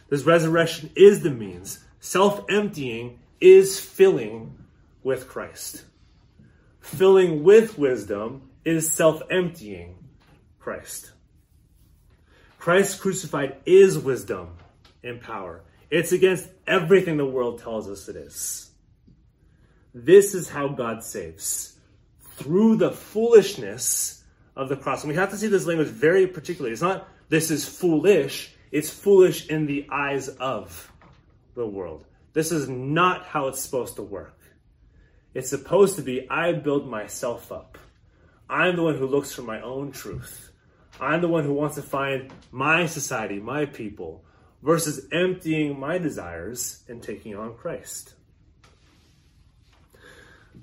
This 0.08 0.24
resurrection 0.24 0.90
is 0.96 1.22
the 1.22 1.30
means. 1.30 1.84
Self 2.00 2.44
emptying 2.48 3.18
is 3.40 3.78
filling 3.78 4.56
with 5.02 5.28
Christ. 5.28 5.84
Filling 6.80 7.42
with 7.42 7.78
wisdom 7.78 8.47
is 8.64 8.90
self 8.90 9.22
emptying 9.30 9.96
Christ. 10.59 11.12
Christ 12.59 13.00
crucified 13.00 13.56
is 13.64 13.98
wisdom 13.98 14.56
and 15.02 15.20
power. 15.20 15.62
It's 15.90 16.12
against 16.12 16.48
everything 16.66 17.16
the 17.16 17.24
world 17.24 17.62
tells 17.62 17.88
us 17.88 18.09
it 18.09 18.16
is. 18.16 18.70
This 19.94 20.34
is 20.34 20.48
how 20.48 20.68
God 20.68 21.02
saves 21.02 21.76
through 22.36 22.76
the 22.76 22.90
foolishness 22.90 24.22
of 24.54 24.68
the 24.68 24.76
cross. 24.76 25.02
And 25.02 25.11
we 25.11 25.16
have 25.16 25.30
to 25.30 25.36
see 25.36 25.46
this 25.46 25.66
language 25.66 25.88
very 25.88 26.26
particularly. 26.26 26.72
It's 26.72 26.82
not 26.82 27.09
this 27.28 27.50
is 27.50 27.64
foolish, 27.66 28.54
it's 28.70 28.90
foolish 28.90 29.48
in 29.48 29.66
the 29.66 29.86
eyes 29.90 30.28
of 30.28 30.92
the 31.54 31.66
world. 31.66 32.04
This 32.32 32.52
is 32.52 32.68
not 32.68 33.24
how 33.24 33.48
it's 33.48 33.61
supposed 33.61 33.96
to 33.96 34.02
work. 34.02 34.38
It's 35.34 35.50
supposed 35.50 35.96
to 35.96 36.02
be 36.02 36.28
I 36.28 36.52
build 36.52 36.88
myself 36.88 37.52
up. 37.52 37.78
I'm 38.49 38.76
the 38.76 38.82
one 38.82 38.96
who 38.96 39.07
looks 39.07 39.32
for 39.32 39.42
my 39.42 39.61
own 39.61 39.92
truth. 39.92 40.51
I'm 41.01 41.20
the 41.20 41.28
one 41.28 41.44
who 41.44 41.53
wants 41.53 41.76
to 41.76 41.82
find 41.82 42.32
my 42.51 42.86
society, 42.86 43.38
my 43.38 43.66
people, 43.66 44.24
versus 44.62 45.07
emptying 45.12 45.78
my 45.78 45.99
desires 45.99 46.82
and 46.88 47.03
taking 47.03 47.36
on 47.36 47.55
Christ. 47.55 48.14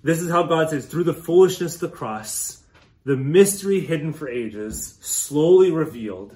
This 0.04 0.22
is 0.22 0.30
how 0.30 0.44
God 0.44 0.70
says, 0.70 0.86
through 0.86 1.06
the 1.06 1.14
foolishness 1.14 1.76
of 1.76 1.82
the 1.82 1.96
cross, 1.96 2.64
the 3.06 3.16
mystery 3.16 3.80
hidden 3.80 4.14
for 4.14 4.28
ages, 4.28 4.98
slowly 5.02 5.72
revealed 5.72 6.36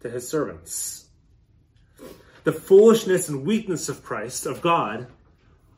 to 0.00 0.10
his 0.10 0.28
servants. 0.28 1.06
The 2.44 2.52
foolishness 2.52 3.28
and 3.28 3.46
weakness 3.46 3.88
of 3.88 4.02
Christ, 4.02 4.46
of 4.46 4.60
God, 4.60 5.06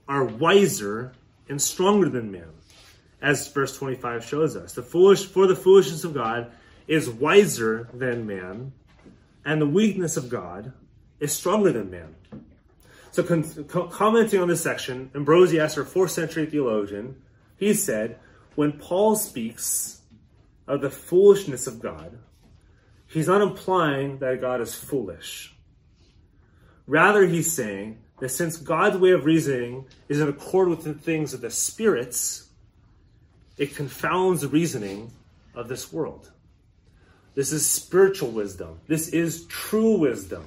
are 0.09 0.25
wiser 0.25 1.13
and 1.49 1.61
stronger 1.61 2.09
than 2.09 2.33
man, 2.33 2.53
as 3.23 3.51
verse 3.53 3.77
25 3.79 4.25
shows 4.25 4.57
us. 4.57 4.73
The 4.73 4.83
foolish, 4.83 5.25
for 5.25 5.47
the 5.47 5.57
foolishness 5.57 6.05
of 6.05 6.12
God 6.12 6.51
is 6.89 7.09
wiser 7.09 7.89
than 7.95 8.27
man, 8.27 8.73
and 9.45 9.61
the 9.61 9.66
weakness 9.66 10.16
of 10.16 10.29
God 10.29 10.73
is 11.20 11.33
stronger 11.33 11.73
than 11.73 11.91
man. 11.91 12.14
So, 13.12 13.23
con- 13.23 13.64
co- 13.64 13.87
commenting 13.87 14.41
on 14.41 14.49
this 14.49 14.62
section, 14.62 15.11
Ambrosius, 15.14 15.77
a 15.77 15.85
fourth 15.85 16.11
century 16.11 16.47
theologian, 16.47 17.23
he 17.57 17.75
said, 17.75 18.18
when 18.57 18.73
Paul 18.73 19.14
speaks 19.16 20.01
of 20.66 20.81
the 20.81 20.91
foolishness 20.91 21.66
of 21.66 21.81
God, 21.81 22.18
he's 23.07 23.29
not 23.29 23.41
implying 23.41 24.18
that 24.18 24.41
God 24.41 24.61
is 24.61 24.75
foolish. 24.75 25.55
Rather, 26.87 27.25
he's 27.27 27.53
saying 27.53 27.99
that 28.18 28.31
since 28.31 28.57
God's 28.57 28.97
way 28.97 29.11
of 29.11 29.25
reasoning 29.25 29.87
is 30.09 30.20
in 30.20 30.29
accord 30.29 30.68
with 30.68 30.83
the 30.83 30.95
things 30.95 31.35
of 31.35 31.41
the 31.41 31.51
spirits, 31.51 32.49
it 33.63 33.77
confounds 33.77 34.41
the 34.41 34.49
reasoning 34.49 35.09
of 35.55 35.69
this 35.69 35.93
world. 35.93 36.33
This 37.37 37.53
is 37.53 37.65
spiritual 37.65 38.33
wisdom. 38.33 38.81
This 38.89 39.07
is 39.11 39.47
true 39.47 39.99
wisdom. 39.99 40.45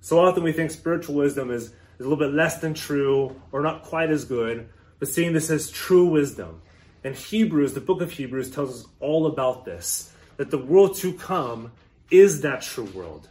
So 0.00 0.20
often 0.20 0.44
we 0.44 0.52
think 0.52 0.70
spiritual 0.70 1.16
wisdom 1.16 1.50
is, 1.50 1.64
is 1.64 1.72
a 1.98 2.02
little 2.04 2.16
bit 2.16 2.32
less 2.32 2.60
than 2.60 2.72
true 2.72 3.34
or 3.50 3.60
not 3.60 3.82
quite 3.82 4.08
as 4.08 4.24
good, 4.24 4.68
but 5.00 5.08
seeing 5.08 5.32
this 5.32 5.50
as 5.50 5.68
true 5.68 6.06
wisdom. 6.06 6.62
And 7.02 7.16
Hebrews, 7.16 7.74
the 7.74 7.80
book 7.80 8.00
of 8.00 8.12
Hebrews, 8.12 8.52
tells 8.52 8.82
us 8.82 8.88
all 9.00 9.26
about 9.26 9.64
this 9.64 10.12
that 10.36 10.52
the 10.52 10.58
world 10.58 10.94
to 10.98 11.12
come 11.12 11.72
is 12.08 12.42
that 12.42 12.62
true 12.62 12.88
world. 12.94 13.28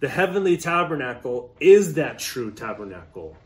The 0.00 0.08
heavenly 0.10 0.58
tabernacle 0.58 1.50
is 1.60 1.94
that 1.94 2.18
true 2.18 2.50
tabernacle. 2.50 3.38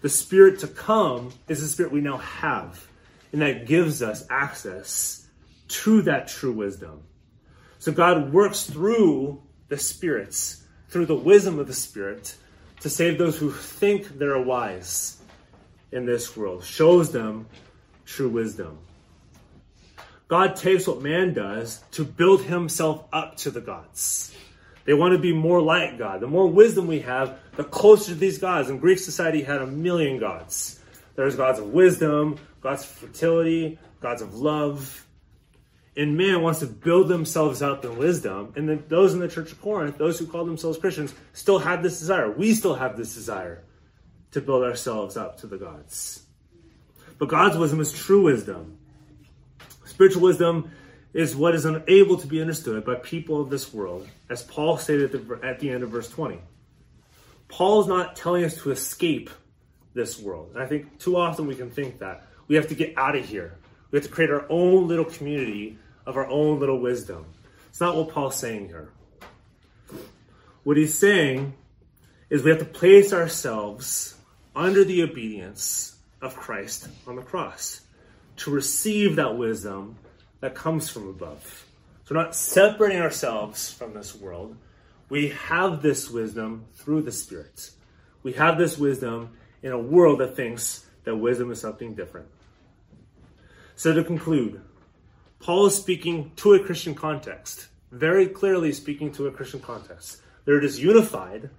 The 0.00 0.08
spirit 0.08 0.58
to 0.60 0.66
come 0.66 1.32
is 1.46 1.62
the 1.62 1.68
spirit 1.68 1.92
we 1.92 2.00
now 2.00 2.16
have, 2.16 2.88
and 3.32 3.42
that 3.42 3.66
gives 3.66 4.02
us 4.02 4.24
access 4.30 5.26
to 5.68 6.02
that 6.02 6.28
true 6.28 6.52
wisdom. 6.52 7.02
So 7.78 7.92
God 7.92 8.32
works 8.32 8.64
through 8.64 9.42
the 9.68 9.78
spirits, 9.78 10.62
through 10.88 11.06
the 11.06 11.16
wisdom 11.16 11.58
of 11.58 11.66
the 11.66 11.74
spirit, 11.74 12.36
to 12.80 12.90
save 12.90 13.18
those 13.18 13.38
who 13.38 13.50
think 13.50 14.18
they're 14.18 14.40
wise 14.40 15.18
in 15.90 16.04
this 16.04 16.36
world, 16.36 16.64
shows 16.64 17.12
them 17.12 17.46
true 18.04 18.28
wisdom. 18.28 18.78
God 20.28 20.56
takes 20.56 20.86
what 20.86 21.02
man 21.02 21.34
does 21.34 21.80
to 21.92 22.04
build 22.04 22.42
himself 22.42 23.04
up 23.12 23.36
to 23.38 23.50
the 23.50 23.60
gods. 23.60 24.34
They 24.84 24.94
want 24.94 25.12
to 25.12 25.18
be 25.18 25.32
more 25.32 25.60
like 25.60 25.98
God. 25.98 26.20
The 26.20 26.26
more 26.26 26.46
wisdom 26.46 26.86
we 26.86 27.00
have, 27.00 27.38
the 27.56 27.64
closer 27.64 28.12
to 28.12 28.14
these 28.14 28.38
gods. 28.38 28.68
And 28.68 28.80
Greek 28.80 28.98
society 28.98 29.42
had 29.42 29.60
a 29.60 29.66
million 29.66 30.18
gods. 30.18 30.80
There's 31.14 31.36
gods 31.36 31.58
of 31.58 31.66
wisdom, 31.66 32.38
gods 32.62 32.84
of 32.84 32.88
fertility, 32.88 33.78
gods 34.00 34.22
of 34.22 34.34
love, 34.34 35.06
and 35.96 36.16
man 36.16 36.40
wants 36.40 36.60
to 36.60 36.66
build 36.66 37.08
themselves 37.08 37.60
up 37.60 37.84
in 37.84 37.98
wisdom. 37.98 38.52
And 38.56 38.68
then 38.68 38.84
those 38.88 39.12
in 39.12 39.20
the 39.20 39.28
Church 39.28 39.52
of 39.52 39.60
Corinth, 39.60 39.98
those 39.98 40.18
who 40.18 40.26
call 40.26 40.44
themselves 40.44 40.78
Christians, 40.78 41.14
still 41.34 41.58
have 41.58 41.82
this 41.82 41.98
desire. 41.98 42.30
We 42.30 42.54
still 42.54 42.74
have 42.74 42.96
this 42.96 43.14
desire 43.14 43.62
to 44.30 44.40
build 44.40 44.64
ourselves 44.64 45.16
up 45.16 45.38
to 45.38 45.46
the 45.46 45.58
gods. 45.58 46.24
But 47.18 47.28
God's 47.28 47.58
wisdom 47.58 47.80
is 47.80 47.92
true 47.92 48.22
wisdom. 48.22 48.78
Spiritual 49.84 50.22
wisdom 50.22 50.70
is 51.12 51.36
what 51.36 51.54
is 51.54 51.66
unable 51.66 52.16
to 52.16 52.26
be 52.26 52.40
understood 52.40 52.86
by 52.86 52.94
people 52.94 53.42
of 53.42 53.50
this 53.50 53.74
world, 53.74 54.08
as 54.30 54.42
Paul 54.42 54.78
stated 54.78 55.14
at 55.14 55.28
the, 55.28 55.46
at 55.46 55.60
the 55.60 55.68
end 55.68 55.82
of 55.82 55.90
verse 55.90 56.08
20. 56.08 56.38
Paul's 57.48 57.86
not 57.86 58.16
telling 58.16 58.44
us 58.44 58.56
to 58.62 58.70
escape 58.70 59.28
this 59.92 60.18
world. 60.18 60.52
And 60.54 60.62
I 60.62 60.66
think 60.66 60.98
too 60.98 61.18
often 61.18 61.46
we 61.46 61.54
can 61.54 61.70
think 61.70 61.98
that. 61.98 62.26
We 62.52 62.56
have 62.56 62.68
to 62.68 62.74
get 62.74 62.98
out 62.98 63.16
of 63.16 63.24
here. 63.24 63.56
We 63.90 63.96
have 63.96 64.04
to 64.04 64.12
create 64.12 64.28
our 64.28 64.44
own 64.50 64.86
little 64.86 65.06
community 65.06 65.78
of 66.04 66.18
our 66.18 66.26
own 66.26 66.60
little 66.60 66.78
wisdom. 66.78 67.24
It's 67.70 67.80
not 67.80 67.96
what 67.96 68.10
Paul's 68.10 68.36
saying 68.36 68.66
here. 68.66 68.90
What 70.62 70.76
he's 70.76 70.92
saying 70.98 71.54
is 72.28 72.42
we 72.42 72.50
have 72.50 72.58
to 72.58 72.66
place 72.66 73.14
ourselves 73.14 74.16
under 74.54 74.84
the 74.84 75.02
obedience 75.02 75.96
of 76.20 76.36
Christ 76.36 76.88
on 77.06 77.16
the 77.16 77.22
cross 77.22 77.80
to 78.36 78.50
receive 78.50 79.16
that 79.16 79.38
wisdom 79.38 79.96
that 80.40 80.54
comes 80.54 80.90
from 80.90 81.08
above. 81.08 81.64
So 82.04 82.14
we're 82.14 82.20
not 82.20 82.36
separating 82.36 83.00
ourselves 83.00 83.72
from 83.72 83.94
this 83.94 84.14
world. 84.14 84.58
We 85.08 85.28
have 85.28 85.80
this 85.80 86.10
wisdom 86.10 86.66
through 86.74 87.00
the 87.00 87.12
Spirit. 87.12 87.70
We 88.22 88.34
have 88.34 88.58
this 88.58 88.76
wisdom 88.76 89.38
in 89.62 89.72
a 89.72 89.78
world 89.78 90.20
that 90.20 90.36
thinks 90.36 90.84
that 91.04 91.16
wisdom 91.16 91.50
is 91.50 91.58
something 91.58 91.94
different. 91.94 92.28
So 93.76 93.92
to 93.92 94.04
conclude, 94.04 94.60
Paul 95.40 95.66
is 95.66 95.76
speaking 95.76 96.32
to 96.36 96.54
a 96.54 96.64
Christian 96.64 96.94
context, 96.94 97.68
very 97.90 98.26
clearly 98.28 98.72
speaking 98.72 99.12
to 99.12 99.26
a 99.26 99.32
Christian 99.32 99.60
context. 99.60 100.22
They're 100.44 100.60
disunified, 100.60 101.50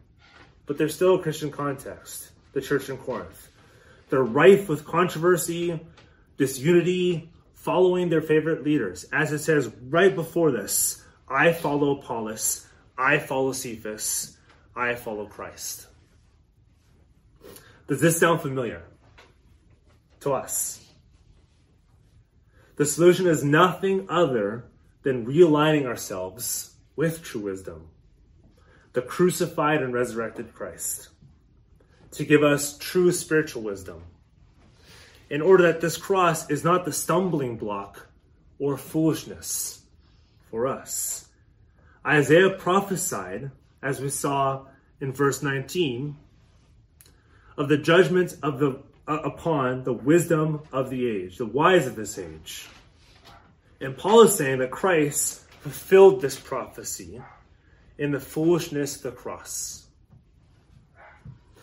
but 0.65 0.77
they're 0.77 0.89
still 0.89 1.15
a 1.15 1.21
Christian 1.21 1.51
context, 1.51 2.31
the 2.53 2.61
church 2.61 2.89
in 2.89 2.97
Corinth. 2.97 3.49
They're 4.09 4.23
rife 4.23 4.69
with 4.69 4.85
controversy, 4.85 5.79
disunity, 6.37 7.29
following 7.53 8.09
their 8.09 8.21
favorite 8.21 8.63
leaders. 8.63 9.05
As 9.11 9.31
it 9.31 9.39
says 9.39 9.71
right 9.89 10.13
before 10.13 10.51
this, 10.51 11.03
I 11.27 11.53
follow 11.53 11.99
Apollos, 11.99 12.67
I 12.97 13.19
follow 13.19 13.53
Cephas, 13.53 14.37
I 14.75 14.95
follow 14.95 15.25
Christ. 15.25 15.87
Does 17.87 18.01
this 18.01 18.19
sound 18.19 18.41
familiar 18.41 18.83
to 20.21 20.33
us? 20.33 20.82
The 22.75 22.85
solution 22.85 23.27
is 23.27 23.43
nothing 23.43 24.07
other 24.09 24.65
than 25.03 25.25
realigning 25.25 25.85
ourselves 25.85 26.75
with 26.95 27.23
true 27.23 27.41
wisdom, 27.41 27.89
the 28.93 29.01
crucified 29.01 29.83
and 29.83 29.93
resurrected 29.93 30.53
Christ, 30.53 31.09
to 32.11 32.25
give 32.25 32.43
us 32.43 32.77
true 32.77 33.11
spiritual 33.11 33.63
wisdom, 33.63 34.03
in 35.29 35.41
order 35.41 35.63
that 35.63 35.81
this 35.81 35.97
cross 35.97 36.49
is 36.49 36.63
not 36.63 36.85
the 36.85 36.93
stumbling 36.93 37.57
block 37.57 38.07
or 38.59 38.77
foolishness 38.77 39.81
for 40.49 40.67
us. 40.67 41.27
Isaiah 42.05 42.51
prophesied, 42.51 43.51
as 43.81 43.99
we 43.99 44.09
saw 44.09 44.65
in 44.99 45.13
verse 45.13 45.41
19, 45.43 46.15
of 47.57 47.69
the 47.69 47.77
judgment 47.77 48.35
of 48.41 48.59
the 48.59 48.79
uh, 49.07 49.19
upon 49.23 49.83
the 49.83 49.93
wisdom 49.93 50.61
of 50.71 50.89
the 50.89 51.07
age, 51.07 51.37
the 51.37 51.45
wise 51.45 51.87
of 51.87 51.95
this 51.95 52.17
age. 52.17 52.67
And 53.81 53.97
Paul 53.97 54.21
is 54.23 54.35
saying 54.35 54.59
that 54.59 54.71
Christ 54.71 55.41
fulfilled 55.61 56.21
this 56.21 56.39
prophecy 56.39 57.21
in 57.97 58.11
the 58.11 58.19
foolishness 58.19 58.97
of 58.97 59.03
the 59.03 59.11
cross. 59.11 59.85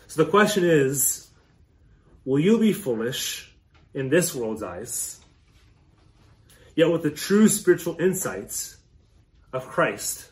So 0.07 0.23
the 0.23 0.29
question 0.29 0.63
is, 0.63 1.29
will 2.25 2.39
you 2.39 2.59
be 2.59 2.73
foolish 2.73 3.51
in 3.93 4.09
this 4.09 4.35
world's 4.35 4.63
eyes, 4.63 5.19
yet 6.75 6.91
with 6.91 7.03
the 7.03 7.11
true 7.11 7.47
spiritual 7.47 7.97
insights 7.99 8.77
of 9.53 9.67
Christ 9.67 10.29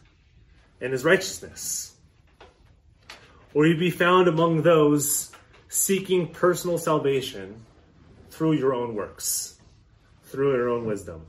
and 0.81 0.91
his 0.91 1.03
righteousness? 1.03 1.95
Or 3.53 3.65
you 3.65 3.77
be 3.77 3.89
found 3.89 4.27
among 4.27 4.61
those 4.61 5.31
seeking 5.69 6.27
personal 6.27 6.77
salvation 6.77 7.63
through 8.31 8.53
your 8.53 8.73
own 8.73 8.95
works, 8.95 9.57
through 10.23 10.53
your 10.53 10.69
own 10.69 10.85
wisdom. 10.85 11.25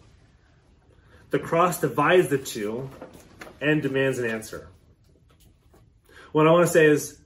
The 1.31 1.39
cross 1.39 1.81
divides 1.81 2.29
the 2.29 2.39
two 2.39 2.91
and 3.61 3.83
demands 3.83 4.19
an 4.19 4.29
answer. 4.29 4.67
What 6.33 6.49
I 6.49 6.51
want 6.51 6.67
to 6.67 6.73
say 6.73 6.87
is 6.87 7.21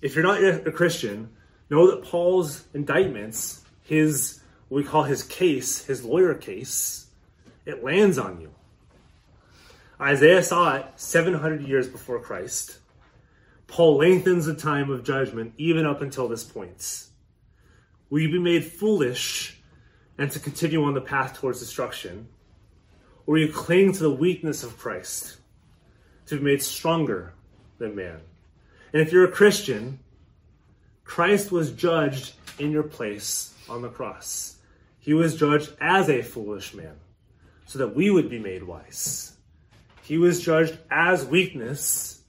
if 0.00 0.14
you're 0.14 0.24
not 0.24 0.42
a 0.42 0.72
Christian, 0.72 1.30
know 1.68 1.90
that 1.90 2.04
Paul's 2.04 2.64
indictments, 2.72 3.62
his 3.82 4.40
what 4.68 4.78
we 4.78 4.84
call 4.84 5.02
his 5.02 5.22
case, 5.22 5.84
his 5.84 6.04
lawyer 6.04 6.34
case, 6.34 7.06
it 7.66 7.84
lands 7.84 8.18
on 8.18 8.40
you. 8.40 8.50
Isaiah 10.00 10.42
saw 10.42 10.76
it 10.76 10.86
700 10.96 11.62
years 11.62 11.88
before 11.88 12.20
Christ. 12.20 12.78
Paul 13.72 13.96
lengthens 13.96 14.44
the 14.44 14.54
time 14.54 14.90
of 14.90 15.02
judgment 15.02 15.54
even 15.56 15.86
up 15.86 16.02
until 16.02 16.28
this 16.28 16.44
point. 16.44 17.06
Will 18.10 18.20
you 18.20 18.30
be 18.30 18.38
made 18.38 18.66
foolish 18.66 19.62
and 20.18 20.30
to 20.30 20.38
continue 20.38 20.84
on 20.84 20.92
the 20.92 21.00
path 21.00 21.38
towards 21.38 21.58
destruction? 21.58 22.28
Or 23.26 23.32
will 23.32 23.40
you 23.40 23.50
cling 23.50 23.92
to 23.92 24.02
the 24.02 24.10
weakness 24.10 24.62
of 24.62 24.76
Christ 24.76 25.38
to 26.26 26.36
be 26.36 26.42
made 26.42 26.62
stronger 26.62 27.32
than 27.78 27.96
man? 27.96 28.20
And 28.92 29.00
if 29.00 29.10
you're 29.10 29.24
a 29.24 29.32
Christian, 29.32 30.00
Christ 31.04 31.50
was 31.50 31.72
judged 31.72 32.34
in 32.58 32.72
your 32.72 32.82
place 32.82 33.54
on 33.70 33.80
the 33.80 33.88
cross. 33.88 34.56
He 34.98 35.14
was 35.14 35.34
judged 35.34 35.72
as 35.80 36.10
a 36.10 36.20
foolish 36.20 36.74
man 36.74 36.96
so 37.64 37.78
that 37.78 37.96
we 37.96 38.10
would 38.10 38.28
be 38.28 38.38
made 38.38 38.64
wise. 38.64 39.32
He 40.02 40.18
was 40.18 40.42
judged 40.42 40.76
as 40.90 41.24
weakness 41.24 42.21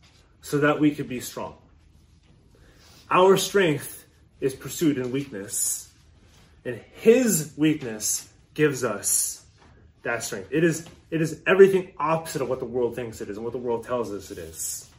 so 0.43 0.59
that 0.59 0.79
we 0.79 0.93
could 0.93 1.07
be 1.07 1.21
strong. 1.21 1.55
Our 3.09 3.37
strength 3.37 4.05
is 4.41 4.53
pursued 4.53 4.97
in 4.97 5.11
weakness, 5.11 5.91
and 6.65 6.79
His 6.95 7.53
weakness 7.57 8.29
gives 8.53 8.83
us 8.83 9.45
that 10.03 10.21
strength. 10.21 10.49
It 10.51 10.65
is, 10.65 10.85
it 11.09 11.21
is 11.21 11.41
everything 11.47 11.93
opposite 11.97 12.41
of 12.41 12.49
what 12.49 12.59
the 12.59 12.65
world 12.65 12.93
thinks 12.95 13.21
it 13.21 13.29
is 13.29 13.37
and 13.37 13.43
what 13.45 13.53
the 13.53 13.59
world 13.59 13.85
tells 13.85 14.11
us 14.11 14.31
it 14.31 14.37
is. 14.37 14.89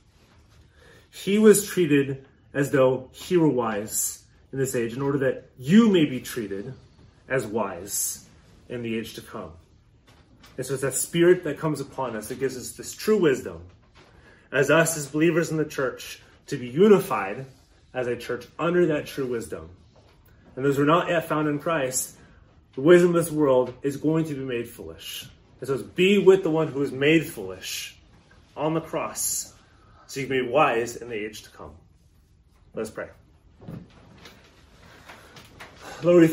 He 1.10 1.38
was 1.38 1.66
treated 1.66 2.24
as 2.54 2.70
though 2.70 3.10
he 3.12 3.36
were 3.36 3.48
wise 3.48 4.24
in 4.50 4.58
this 4.58 4.74
age 4.74 4.94
in 4.94 5.02
order 5.02 5.18
that 5.18 5.50
you 5.58 5.90
may 5.90 6.06
be 6.06 6.20
treated 6.20 6.72
as 7.28 7.46
wise 7.46 8.26
in 8.70 8.82
the 8.82 8.96
age 8.96 9.14
to 9.14 9.20
come. 9.20 9.52
And 10.56 10.64
so 10.64 10.72
it's 10.72 10.82
that 10.82 10.94
spirit 10.94 11.44
that 11.44 11.58
comes 11.58 11.80
upon 11.80 12.16
us 12.16 12.28
that 12.28 12.40
gives 12.40 12.56
us 12.56 12.72
this 12.72 12.94
true 12.94 13.18
wisdom 13.18 13.60
as 14.54 14.70
us 14.70 14.96
as 14.96 15.06
believers 15.06 15.50
in 15.50 15.56
the 15.56 15.64
church 15.64 16.20
to 16.46 16.56
be 16.56 16.68
unified 16.68 17.44
as 17.92 18.06
a 18.06 18.16
church 18.16 18.46
under 18.58 18.86
that 18.86 19.06
true 19.06 19.26
wisdom. 19.26 19.68
And 20.56 20.64
those 20.64 20.76
who 20.76 20.82
are 20.82 20.86
not 20.86 21.08
yet 21.08 21.28
found 21.28 21.48
in 21.48 21.58
Christ, 21.58 22.16
the 22.74 22.80
wisdom 22.80 23.14
of 23.14 23.24
this 23.24 23.32
world 23.32 23.74
is 23.82 23.96
going 23.96 24.26
to 24.26 24.34
be 24.34 24.44
made 24.44 24.68
foolish. 24.68 25.28
It 25.60 25.66
says, 25.66 25.82
be 25.82 26.18
with 26.18 26.42
the 26.42 26.50
one 26.50 26.68
who 26.68 26.82
is 26.82 26.92
made 26.92 27.26
foolish 27.26 27.96
on 28.56 28.74
the 28.74 28.80
cross, 28.80 29.52
so 30.06 30.20
you 30.20 30.26
can 30.26 30.44
be 30.44 30.48
wise 30.48 30.96
in 30.96 31.08
the 31.08 31.14
age 31.14 31.42
to 31.42 31.50
come. 31.50 31.72
Let's 32.74 32.90
pray. 32.90 33.08
Lord, 36.02 36.20
we 36.20 36.26
thank 36.26 36.32